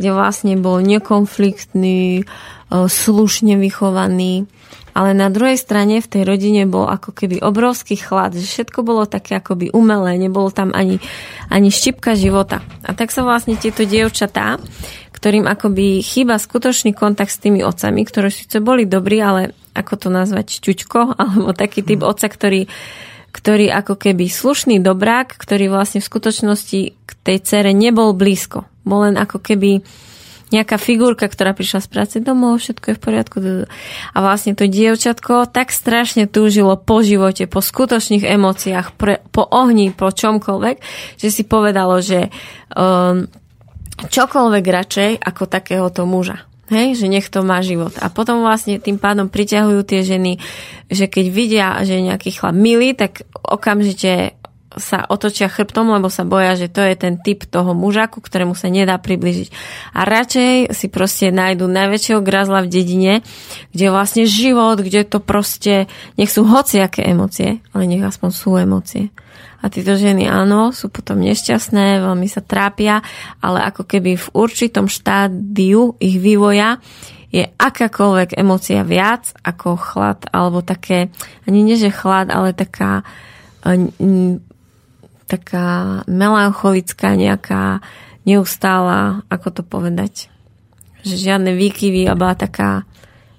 [0.00, 2.24] Kde vlastne bol nekonfliktný, e,
[2.70, 4.48] slušne vychovaný,
[5.00, 9.08] ale na druhej strane v tej rodine bol ako keby obrovský chlad, že všetko bolo
[9.08, 11.00] také akoby umelé, nebolo tam ani,
[11.48, 12.60] ani štipka života.
[12.84, 14.60] A tak sa vlastne tieto dievčatá,
[15.16, 20.08] ktorým akoby chýba skutočný kontakt s tými otcami, ktoré síce boli dobrí, ale ako to
[20.12, 22.68] nazvať, šťuťko, alebo taký typ oca, ktorý,
[23.32, 28.68] ktorý ako keby slušný dobrák, ktorý vlastne v skutočnosti k tej cere nebol blízko.
[28.84, 29.80] Bol len ako keby
[30.50, 33.36] nejaká figurka, ktorá prišla z práce domov, všetko je v poriadku.
[34.14, 39.94] A vlastne to dievčatko tak strašne túžilo po živote, po skutočných emóciách, pre, po ohni,
[39.94, 40.76] po čomkoľvek,
[41.18, 42.28] že si povedalo, že
[42.74, 43.30] um,
[44.06, 46.46] čokoľvek radšej ako takéhoto muža.
[46.70, 47.90] Hej, že nech to má život.
[47.98, 50.38] A potom vlastne tým pádom priťahujú tie ženy,
[50.86, 54.38] že keď vidia, že je nejaký chlap milý, tak okamžite
[54.78, 58.54] sa otočia chrbtom, lebo sa boja, že to je ten typ toho muža, ku ktorému
[58.54, 59.48] sa nedá približiť.
[59.98, 63.14] A radšej si proste nájdu najväčšieho grazla v dedine,
[63.74, 68.54] kde je vlastne život, kde to proste, nech sú hociaké emócie, ale nech aspoň sú
[68.54, 69.10] emócie.
[69.60, 73.04] A títo ženy áno, sú potom nešťastné, veľmi sa trápia,
[73.44, 76.80] ale ako keby v určitom štádiu ich vývoja
[77.30, 81.12] je akákoľvek emócia viac ako chlad, alebo také,
[81.46, 83.04] ani nie že chlad, ale taká
[85.30, 87.78] taká melancholická, nejaká
[88.26, 90.26] neustála, ako to povedať,
[91.06, 92.84] že žiadne výkyvy a bola taká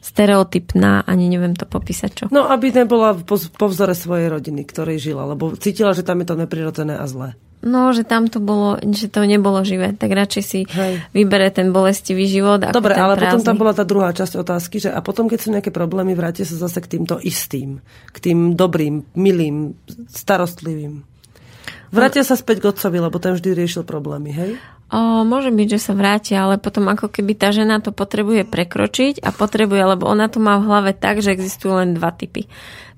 [0.01, 2.25] stereotypná, ani neviem to popísať čo.
[2.33, 6.27] No, aby nebola po, po vzore svojej rodiny, ktorej žila, lebo cítila, že tam je
[6.33, 7.37] to neprirodzené a zlé.
[7.61, 11.05] No, že tam to bolo, že to nebolo živé, tak radšej si Hej.
[11.13, 12.57] vybere ten bolestivý život.
[12.57, 13.21] Ako Dobre, ale prázdny.
[13.21, 16.41] potom tam bola tá druhá časť otázky, že a potom, keď sú nejaké problémy, vráte
[16.41, 17.77] sa zase k týmto istým,
[18.09, 19.77] k tým dobrým, milým,
[20.09, 21.10] starostlivým.
[21.91, 24.51] Vrátia sa späť k otcovi, lebo ten vždy riešil problémy, hej?
[24.91, 29.23] O, môže byť, že sa vráti, ale potom ako keby tá žena to potrebuje prekročiť
[29.23, 32.47] a potrebuje, lebo ona to má v hlave tak, že existujú len dva typy.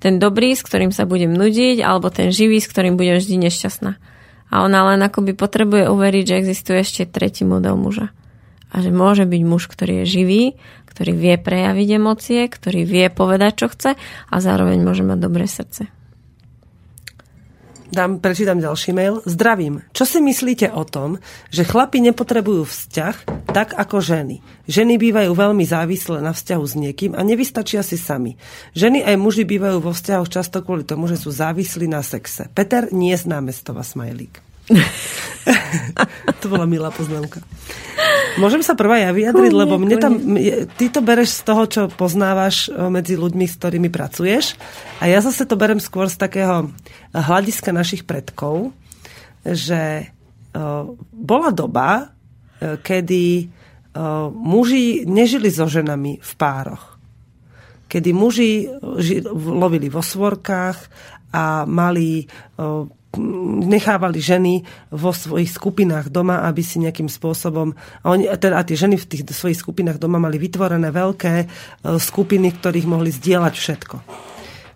[0.02, 4.14] Ten dobrý, s ktorým sa budem nudiť, alebo ten živý, s ktorým budem vždy nešťastná
[4.54, 8.14] a ona len akoby potrebuje uveriť, že existuje ešte tretí model muža.
[8.70, 10.44] A že môže byť muž, ktorý je živý,
[10.86, 13.98] ktorý vie prejaviť emócie, ktorý vie povedať, čo chce
[14.30, 15.90] a zároveň môže mať dobré srdce.
[17.94, 19.22] Dám, prečítam ďalší mail.
[19.22, 19.86] Zdravím.
[19.94, 21.22] Čo si myslíte o tom,
[21.54, 24.42] že chlapi nepotrebujú vzťah tak ako ženy?
[24.66, 28.34] Ženy bývajú veľmi závislé na vzťahu s niekým a nevystačia si sami.
[28.74, 32.50] Ženy aj muži bývajú vo vzťahoch často kvôli tomu, že sú závislí na sexe.
[32.58, 34.43] Peter nie z námestova smajlík.
[36.42, 37.44] to bola milá poznámka.
[38.42, 40.14] Môžem sa prvá ja vyjadriť, lebo mne tam,
[40.80, 44.58] ty to bereš z toho, čo poznávaš medzi ľuďmi, s ktorými pracuješ
[44.98, 46.74] a ja zase to berem skôr z takého
[47.14, 48.74] hľadiska našich predkov,
[49.46, 50.10] že
[51.14, 52.10] bola doba,
[52.58, 53.52] kedy
[54.34, 56.98] muži nežili so ženami v pároch.
[57.86, 58.66] Kedy muži
[59.38, 60.78] lovili vo svorkách
[61.38, 62.26] a mali
[63.64, 67.74] nechávali ženy vo svojich skupinách doma, aby si nejakým spôsobom...
[68.02, 71.46] A, oni, teda, a tie ženy v tých svojich skupinách doma mali vytvorené veľké e,
[72.02, 73.96] skupiny, ktorých mohli zdieľať všetko.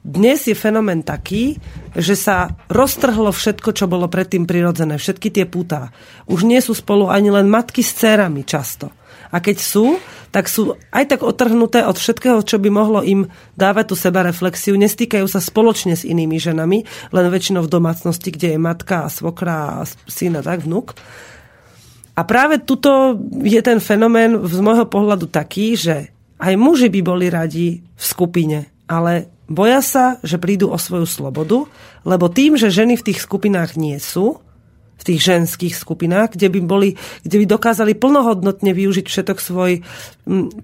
[0.08, 1.60] Dnes je fenomén taký,
[1.92, 5.92] že sa roztrhlo všetko, čo bolo predtým prirodzené, všetky tie putá.
[6.32, 8.94] Už nie sú spolu ani len matky s cérami často.
[9.32, 9.99] A keď sú,
[10.32, 14.76] tak sú aj tak otrhnuté od všetkého, čo by mohlo im dávať tú seba reflexiu.
[14.76, 19.82] Nestýkajú sa spoločne s inými ženami, len väčšinou v domácnosti, kde je matka a svokra
[19.82, 20.95] a syn a tak vnúk.
[22.18, 23.14] A práve tuto
[23.45, 26.10] je ten fenomén z môjho pohľadu taký, že
[26.41, 31.70] aj muži by boli radi v skupine, ale boja sa, že prídu o svoju slobodu,
[32.04, 34.41] lebo tým, že ženy v tých skupinách nie sú,
[34.98, 36.90] v tých ženských skupinách, kde by, boli,
[37.22, 39.86] kde by dokázali plnohodnotne využiť všetok svoj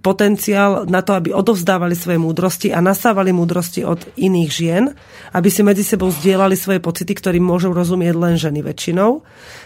[0.03, 4.83] potenciál na to, aby odovzdávali svoje múdrosti a nasávali múdrosti od iných žien,
[5.31, 9.23] aby si medzi sebou zdieľali svoje pocity, ktorým môžu rozumieť len ženy väčšinou,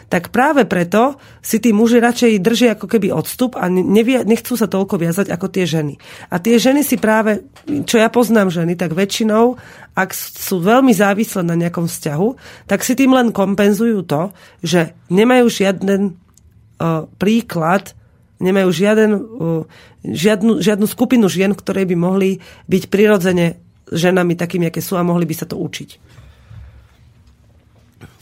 [0.07, 4.69] tak práve preto si tí muži radšej držia ako keby odstup a nevia, nechcú sa
[4.71, 5.99] toľko viazať ako tie ženy.
[6.31, 7.43] A tie ženy si práve,
[7.83, 9.59] čo ja poznám ženy, tak väčšinou,
[9.97, 12.27] ak sú veľmi závislé na nejakom vzťahu,
[12.69, 14.29] tak si tým len kompenzujú to,
[14.61, 17.97] že nemajú žiaden uh, príklad,
[18.37, 19.65] nemajú žiaden, uh,
[20.05, 22.37] žiadnu, žiadnu skupinu žien, ktoré by mohli
[22.69, 23.57] byť prirodzene
[23.89, 25.89] ženami takými, aké sú a mohli by sa to učiť.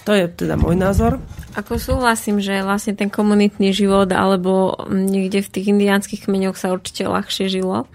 [0.05, 1.17] To je teda môj názor.
[1.57, 7.09] Ako súhlasím, že vlastne ten komunitný život alebo niekde v tých indiánskych kmeňoch sa určite
[7.09, 7.89] ľahšie žilo,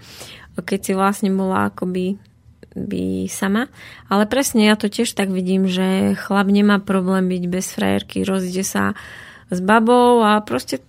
[0.59, 2.19] keď si vlastne bola akoby
[2.75, 3.67] by sama.
[4.07, 8.63] Ale presne ja to tiež tak vidím, že chlap nemá problém byť bez frajerky, rozíde
[8.63, 8.95] sa
[9.51, 10.79] s babou a proste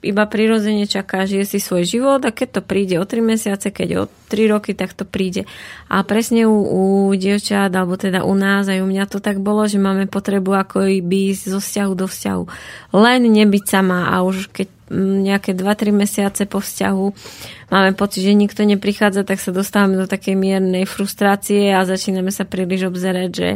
[0.00, 3.88] iba prirodzene čaká, žije si svoj život a keď to príde o 3 mesiace, keď
[4.00, 5.44] o 3 roky, tak to príde.
[5.92, 9.68] A presne u, u dievčat, alebo teda u nás, aj u mňa to tak bolo,
[9.68, 12.42] že máme potrebu ako by zo vzťahu do vzťahu.
[12.96, 17.06] Len nebyť sama a už keď nejaké 2-3 mesiace po vzťahu
[17.70, 22.42] máme pocit, že nikto neprichádza, tak sa dostávame do takej miernej frustrácie a začíname sa
[22.42, 23.50] príliš obzerať, že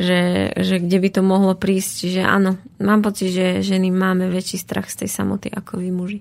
[0.00, 2.08] že, že kde by to mohlo prísť.
[2.08, 6.20] Čiže áno, mám pocit, že ženy máme väčší strach z tej samoty ako vy muži.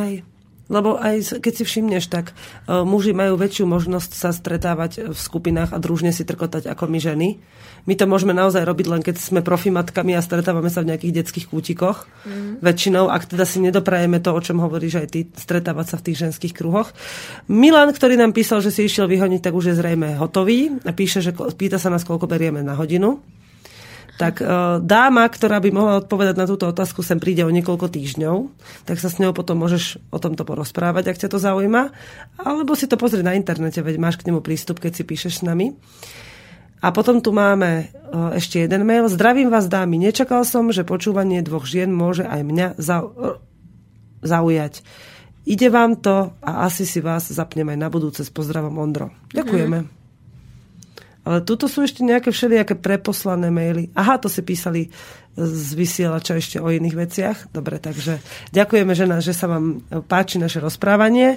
[0.00, 0.24] Hej.
[0.68, 5.72] Lebo aj keď si všimneš, tak uh, muži majú väčšiu možnosť sa stretávať v skupinách
[5.72, 7.28] a družne si trkotať ako my ženy.
[7.88, 11.48] My to môžeme naozaj robiť len keď sme profimatkami a stretávame sa v nejakých detských
[11.48, 12.04] kútikoch.
[12.28, 12.60] Mm.
[12.60, 16.20] Väčšinou, ak teda si nedoprajeme to, o čom hovoríš aj ty, stretávať sa v tých
[16.28, 16.92] ženských kruhoch.
[17.48, 21.24] Milan, ktorý nám písal, že si išiel vyhoniť, tak už je zrejme hotový a píše,
[21.24, 23.24] že pýta sa nás, koľko berieme na hodinu.
[24.18, 24.46] Tak e,
[24.82, 28.50] dáma, ktorá by mohla odpovedať na túto otázku, sem príde o niekoľko týždňov,
[28.82, 31.94] tak sa s ňou potom môžeš o tomto porozprávať, ak ťa to zaujíma.
[32.42, 35.46] Alebo si to pozri na internete, veď máš k nemu prístup, keď si píšeš s
[35.46, 35.78] nami.
[36.82, 37.84] A potom tu máme e,
[38.34, 39.06] ešte jeden mail.
[39.06, 40.02] Zdravím vás, dámy.
[40.02, 42.66] Nečakal som, že počúvanie dvoch žien môže aj mňa
[44.26, 44.82] zaujať.
[45.48, 49.14] Ide vám to a asi si vás zapnem aj na budúce s pozdravom Ondro.
[49.30, 49.78] Ďakujeme.
[49.86, 49.97] Mm.
[51.28, 53.92] Ale tuto sú ešte nejaké všelijaké preposlané maily.
[53.92, 54.88] Aha, to si písali
[55.36, 57.38] z vysielača ešte o iných veciach.
[57.52, 58.24] Dobre, takže
[58.56, 61.36] ďakujeme, že, na, že sa vám páči naše rozprávanie.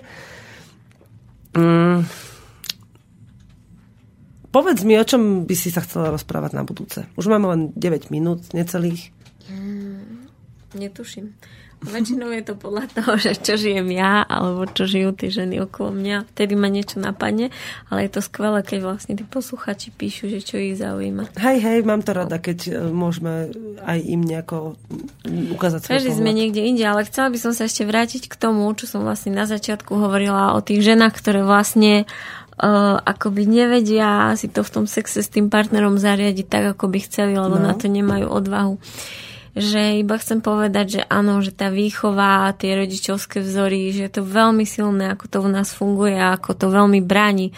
[1.51, 2.07] Mm.
[4.51, 7.03] Povedz mi, o čom by si sa chcela rozprávať na budúce.
[7.19, 9.11] Už máme len 9 minút, necelých.
[9.51, 10.31] Mm,
[10.80, 11.35] netuším.
[11.82, 15.90] Väčšinou je to podľa toho, že čo žijem ja, alebo čo žijú tie ženy okolo
[15.90, 16.30] mňa.
[16.30, 17.49] Vtedy ma niečo napadne,
[17.90, 21.34] ale je to skvelé, keď vlastne tí posluchači píšu, že čo ich zaujíma.
[21.41, 23.49] Hej, hej, mám to rada, keď e, môžeme
[23.82, 24.78] aj im nejako
[25.58, 28.86] ukázať Každý sme niekde inde, ale chcela by som sa ešte vrátiť k tomu, čo
[28.86, 32.06] som vlastne na začiatku hovorila o tých ženách, ktoré vlastne
[32.62, 36.99] uh, akoby nevedia si to v tom sexe s tým partnerom zariadiť tak, ako by
[37.02, 37.66] chceli, lebo no.
[37.66, 38.78] na to nemajú odvahu.
[39.52, 44.14] Uh, že iba chcem povedať, že áno, že tá výchova, tie rodičovské vzory, že je
[44.15, 47.52] to veľmi silné, ako to v nás funguje ako to veľmi bráni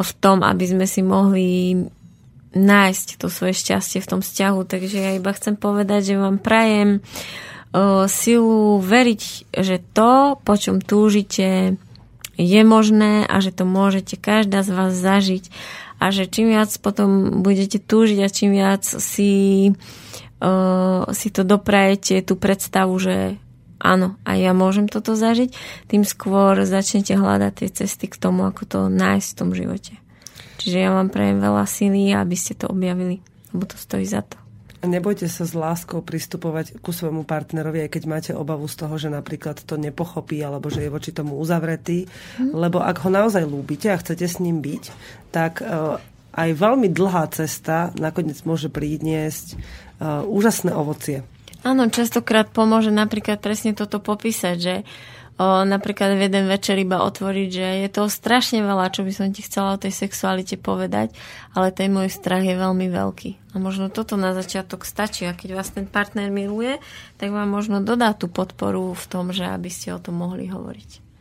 [0.00, 1.76] v tom, aby sme si mohli
[2.54, 4.60] nájsť to svoje šťastie v tom vzťahu.
[4.64, 7.04] Takže ja iba chcem povedať, že vám prajem
[7.74, 11.76] o, silu veriť, že to, po čom túžite,
[12.34, 15.44] je možné a že to môžete každá z vás zažiť
[16.02, 19.70] a že čím viac potom budete túžiť a čím viac si
[21.12, 23.40] si to doprajete, tú predstavu, že
[23.80, 25.52] áno, aj ja môžem toto zažiť,
[25.88, 29.94] tým skôr začnete hľadať tie cesty k tomu, ako to nájsť v tom živote.
[30.58, 33.20] Čiže ja vám prajem veľa síly, aby ste to objavili,
[33.52, 34.40] lebo to stojí za to.
[34.84, 39.08] Nebojte sa s láskou pristupovať ku svojmu partnerovi, aj keď máte obavu z toho, že
[39.08, 42.04] napríklad to nepochopí alebo že je voči tomu uzavretý.
[42.36, 42.52] Mm.
[42.52, 44.84] Lebo ak ho naozaj ľúbite a chcete s ním byť,
[45.32, 45.96] tak uh,
[46.36, 49.56] aj veľmi dlhá cesta nakoniec môže priniesť
[50.02, 51.22] úžasné ovocie.
[51.64, 54.74] Áno, častokrát pomôže napríklad presne toto popísať, že
[55.40, 59.32] o, napríklad v jeden večer iba otvoriť, že je toho strašne veľa, čo by som
[59.32, 61.16] ti chcela o tej sexualite povedať,
[61.56, 63.56] ale ten môj strach je veľmi veľký.
[63.56, 65.24] A možno toto na začiatok stačí.
[65.24, 66.76] A keď vás ten partner miluje,
[67.16, 71.13] tak vám možno dodá tú podporu v tom, že aby ste o tom mohli hovoriť.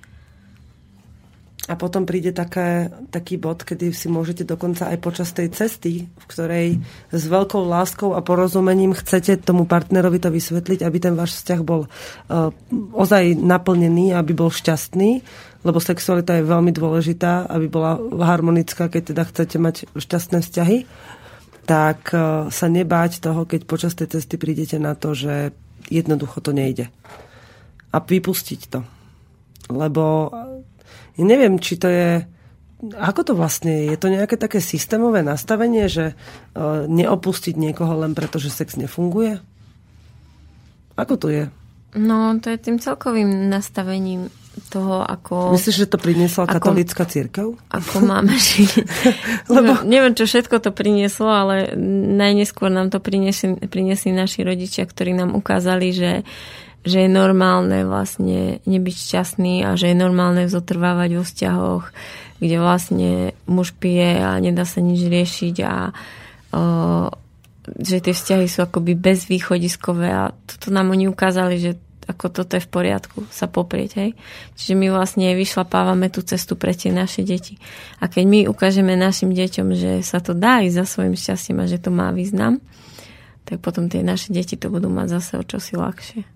[1.64, 6.26] A potom príde také, taký bod, kedy si môžete dokonca aj počas tej cesty, v
[6.28, 11.62] ktorej s veľkou láskou a porozumením chcete tomu partnerovi to vysvetliť, aby ten váš vzťah
[11.64, 12.52] bol uh,
[12.92, 15.24] ozaj naplnený, aby bol šťastný,
[15.64, 20.78] lebo sexualita je veľmi dôležitá, aby bola harmonická, keď teda chcete mať šťastné vzťahy,
[21.64, 25.56] tak uh, sa nebáť toho, keď počas tej cesty prídete na to, že
[25.88, 26.92] jednoducho to nejde.
[27.96, 28.84] A vypustiť to.
[29.72, 30.28] Lebo
[31.18, 32.26] ja neviem, či to je...
[32.84, 33.96] Ako to vlastne je?
[33.96, 39.40] Je to nejaké také systémové nastavenie, že uh, neopustiť niekoho len preto, že sex nefunguje?
[41.00, 41.48] Ako to je?
[41.94, 44.34] No, to je tým celkovým nastavením
[44.70, 45.54] toho, ako...
[45.54, 47.58] Myslíš, že to priniesla ako, katolická církev?
[47.74, 48.72] Ako máme žiť.
[49.56, 49.82] Lebo...
[49.86, 51.74] Neviem, čo všetko to prinieslo, ale
[52.14, 56.12] najneskôr nám to priniesli, priniesli naši rodičia, ktorí nám ukázali, že
[56.84, 61.86] že je normálne vlastne nebyť šťastný a že je normálne zotrvávať vo vzťahoch,
[62.44, 63.12] kde vlastne
[63.48, 65.96] muž pije a nedá sa nič riešiť a
[66.52, 66.62] o,
[67.80, 71.72] že tie vzťahy sú akoby bezvýchodiskové a toto nám oni ukázali, že
[72.04, 73.92] ako toto je v poriadku sa poprieť.
[73.96, 74.12] Hej?
[74.60, 77.56] Čiže my vlastne vyšlapávame tú cestu pre tie naše deti.
[78.04, 81.70] A keď my ukážeme našim deťom, že sa to dá ísť za svojim šťastím a
[81.72, 82.60] že to má význam,
[83.48, 86.33] tak potom tie naše deti to budú mať zase o čosi ľahšie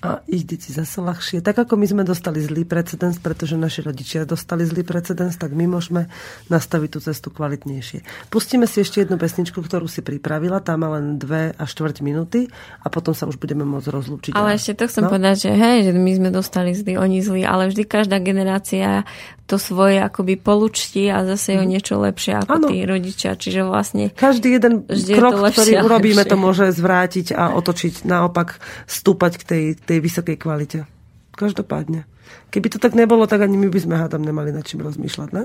[0.00, 1.44] a ich deti zase ľahšie.
[1.44, 5.68] Tak ako my sme dostali zlý precedens, pretože naši rodičia dostali zlý precedens, tak my
[5.68, 6.08] môžeme
[6.48, 8.32] nastaviť tú cestu kvalitnejšie.
[8.32, 12.48] Pustíme si ešte jednu pesničku, ktorú si pripravila, tá má len dve a štvrť minúty
[12.80, 14.32] a potom sa už budeme môcť rozlúčiť.
[14.32, 15.12] Ale ešte to chcem no?
[15.12, 19.04] povedať, že hej, že my sme dostali zlý, oni zlí, ale vždy každá generácia
[19.50, 21.70] to svoje akoby polučti a zase ho o mhm.
[21.74, 22.66] niečo lepšie ako ano.
[22.70, 23.34] tí rodičia.
[23.34, 24.14] Čiže vlastne...
[24.14, 26.30] Každý jeden krok, je ktorý urobíme, lepšie.
[26.30, 28.06] to môže zvrátiť a otočiť.
[28.06, 30.86] Naopak stúpať k tej, tej vysokej kvalite.
[31.34, 32.06] Každopádne.
[32.54, 35.44] Keby to tak nebolo, tak ani my by sme hádam nemali nad čím rozmýšľať, ne?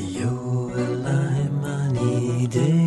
[0.00, 0.32] You
[0.72, 2.79] will lie my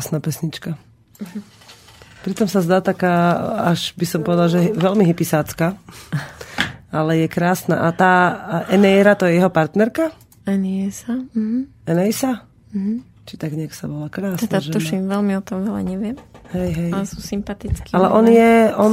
[0.00, 0.80] Krásna pesnička.
[2.24, 3.36] Pritom sa zdá taká,
[3.68, 5.76] až by som povedala, že veľmi hypisácka.
[6.88, 7.84] Ale je krásna.
[7.84, 8.12] A tá
[8.72, 10.08] Eneira, to je jeho partnerka?
[10.48, 11.20] Eniesa.
[11.36, 11.84] Mhm.
[11.84, 12.48] Eneisa?
[12.72, 13.04] Mhm.
[13.28, 14.08] Či tak nejak sa volá.
[14.08, 14.72] Krásna Teda žena.
[14.72, 16.16] tuším, veľmi o tom veľa neviem.
[16.56, 16.90] Hej, hej.
[16.96, 17.92] Ale sú sympatickí.
[17.92, 18.92] Ale on je, on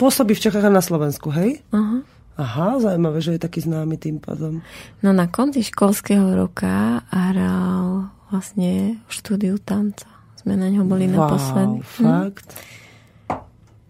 [0.00, 1.60] pôsobí v Čechách a na Slovensku, hej?
[1.76, 2.00] Aha.
[2.40, 4.64] Aha, zaujímavé, že je taký známy tým pádom.
[5.04, 10.08] No na konci školského roka hral vlastne štúdiu tanca.
[10.48, 11.76] Sme na ňo boli wow, naposledy.
[11.84, 12.08] Hm?
[12.08, 12.48] fakt?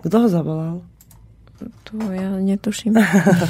[0.03, 0.77] Kto ho zavolal?
[1.87, 2.99] Tu ja netuším.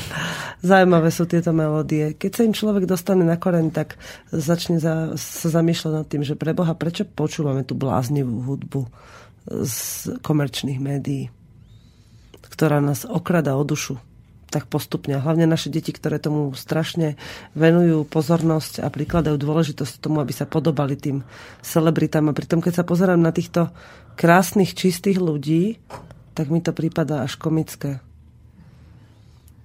[0.68, 2.12] Zaujímavé sú tieto melódie.
[2.12, 3.96] Keď sa im človek dostane na koreň, tak
[4.28, 8.84] začne za, sa zamýšľať nad tým, že pre Boha, prečo počúvame tú bláznivú hudbu
[9.64, 9.72] z
[10.20, 11.32] komerčných médií,
[12.44, 13.96] ktorá nás okrada o dušu
[14.48, 15.16] tak postupne.
[15.16, 17.20] A hlavne naše deti, ktoré tomu strašne
[17.52, 21.20] venujú pozornosť a prikladajú dôležitosť tomu, aby sa podobali tým
[21.60, 22.32] celebritám.
[22.32, 23.68] A pritom, keď sa pozerám na týchto
[24.16, 25.76] krásnych, čistých ľudí,
[26.32, 28.00] tak mi to prípada až komické.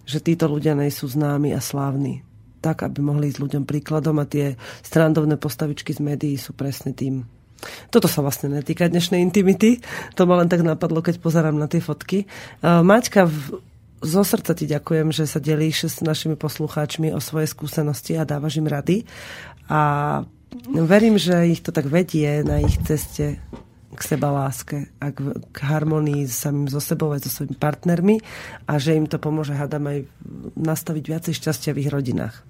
[0.04, 2.28] Že títo ľudia nejsú známi a slávni.
[2.60, 7.28] Tak, aby mohli ísť ľuďom príkladom a tie strandovné postavičky z médií sú presne tým.
[7.88, 9.80] Toto sa vlastne netýka dnešnej intimity.
[10.20, 12.28] To ma len tak napadlo, keď pozerám na tie fotky.
[12.60, 13.28] Uh, Maťka,
[14.04, 18.60] zo srdca ti ďakujem, že sa delíš s našimi poslucháčmi o svoje skúsenosti a dávaš
[18.60, 19.08] im rady.
[19.72, 19.82] A
[20.68, 23.40] verím, že ich to tak vedie na ich ceste
[23.94, 28.16] k seba láske a k, k harmonii samým so sebou aj so svojimi partnermi
[28.66, 30.10] a že im to pomôže, hádam, aj
[30.58, 32.42] nastaviť viacej šťastia v ich rodinách.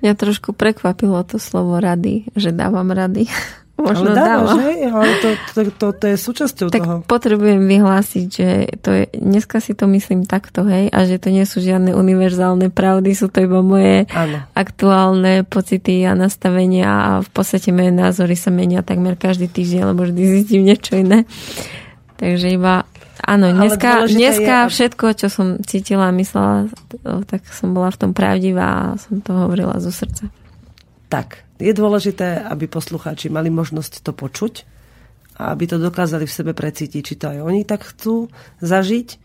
[0.00, 3.28] Mňa trošku prekvapilo to slovo rady, že dávam rady.
[3.82, 4.58] ale Možno dávaš, dávam.
[4.64, 4.76] hej?
[4.86, 6.96] Ale to, to, to, to je súčasťou tak toho.
[7.04, 8.48] potrebujem vyhlásiť, že
[8.80, 12.68] to je, dneska si to myslím takto, hej, a že to nie sú žiadne univerzálne
[12.68, 14.44] pravdy, sú to iba moje Áno.
[14.52, 20.04] aktuálne pocity a nastavenia a v podstate moje názory sa menia takmer každý týždeň, lebo
[20.04, 21.24] vždy zistím niečo iné.
[22.16, 22.84] Takže iba,
[23.20, 26.68] áno, Ale dneska, dneska je, všetko, čo som cítila a myslela,
[27.24, 30.28] tak som bola v tom pravdivá a som to hovorila zo srdca.
[31.10, 34.62] Tak, je dôležité, aby poslucháči mali možnosť to počuť
[35.42, 38.30] a aby to dokázali v sebe precítiť, či to aj oni tak chcú
[38.62, 39.18] zažiť,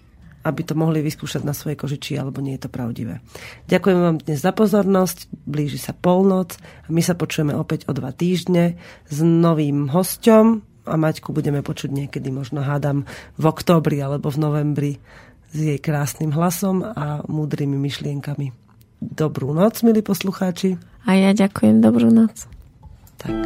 [0.50, 3.22] aby to mohli vyskúšať na svojej koži, či alebo nie je to pravdivé.
[3.70, 8.10] Ďakujem vám dnes za pozornosť, blíži sa polnoc a my sa počujeme opäť o dva
[8.10, 10.46] týždne s novým hosťom
[10.90, 13.06] a Maťku budeme počuť niekedy, možno hádam
[13.38, 14.92] v októbri alebo v novembri
[15.54, 18.65] s jej krásnym hlasom a múdrymi myšlienkami.
[19.06, 20.82] Dobrú noc, milí poslucháči.
[21.06, 22.50] A ja ďakujem, dobrú noc.
[23.22, 23.38] Tak.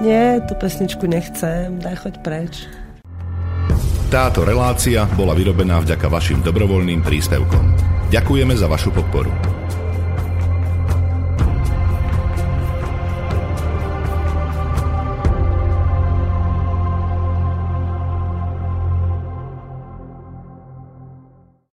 [0.00, 2.54] Nie, tú pesničku nechcem, daj choď preč.
[4.08, 7.76] Táto relácia bola vyrobená vďaka vašim dobrovoľným príspevkom.
[8.08, 9.59] Ďakujeme za vašu podporu.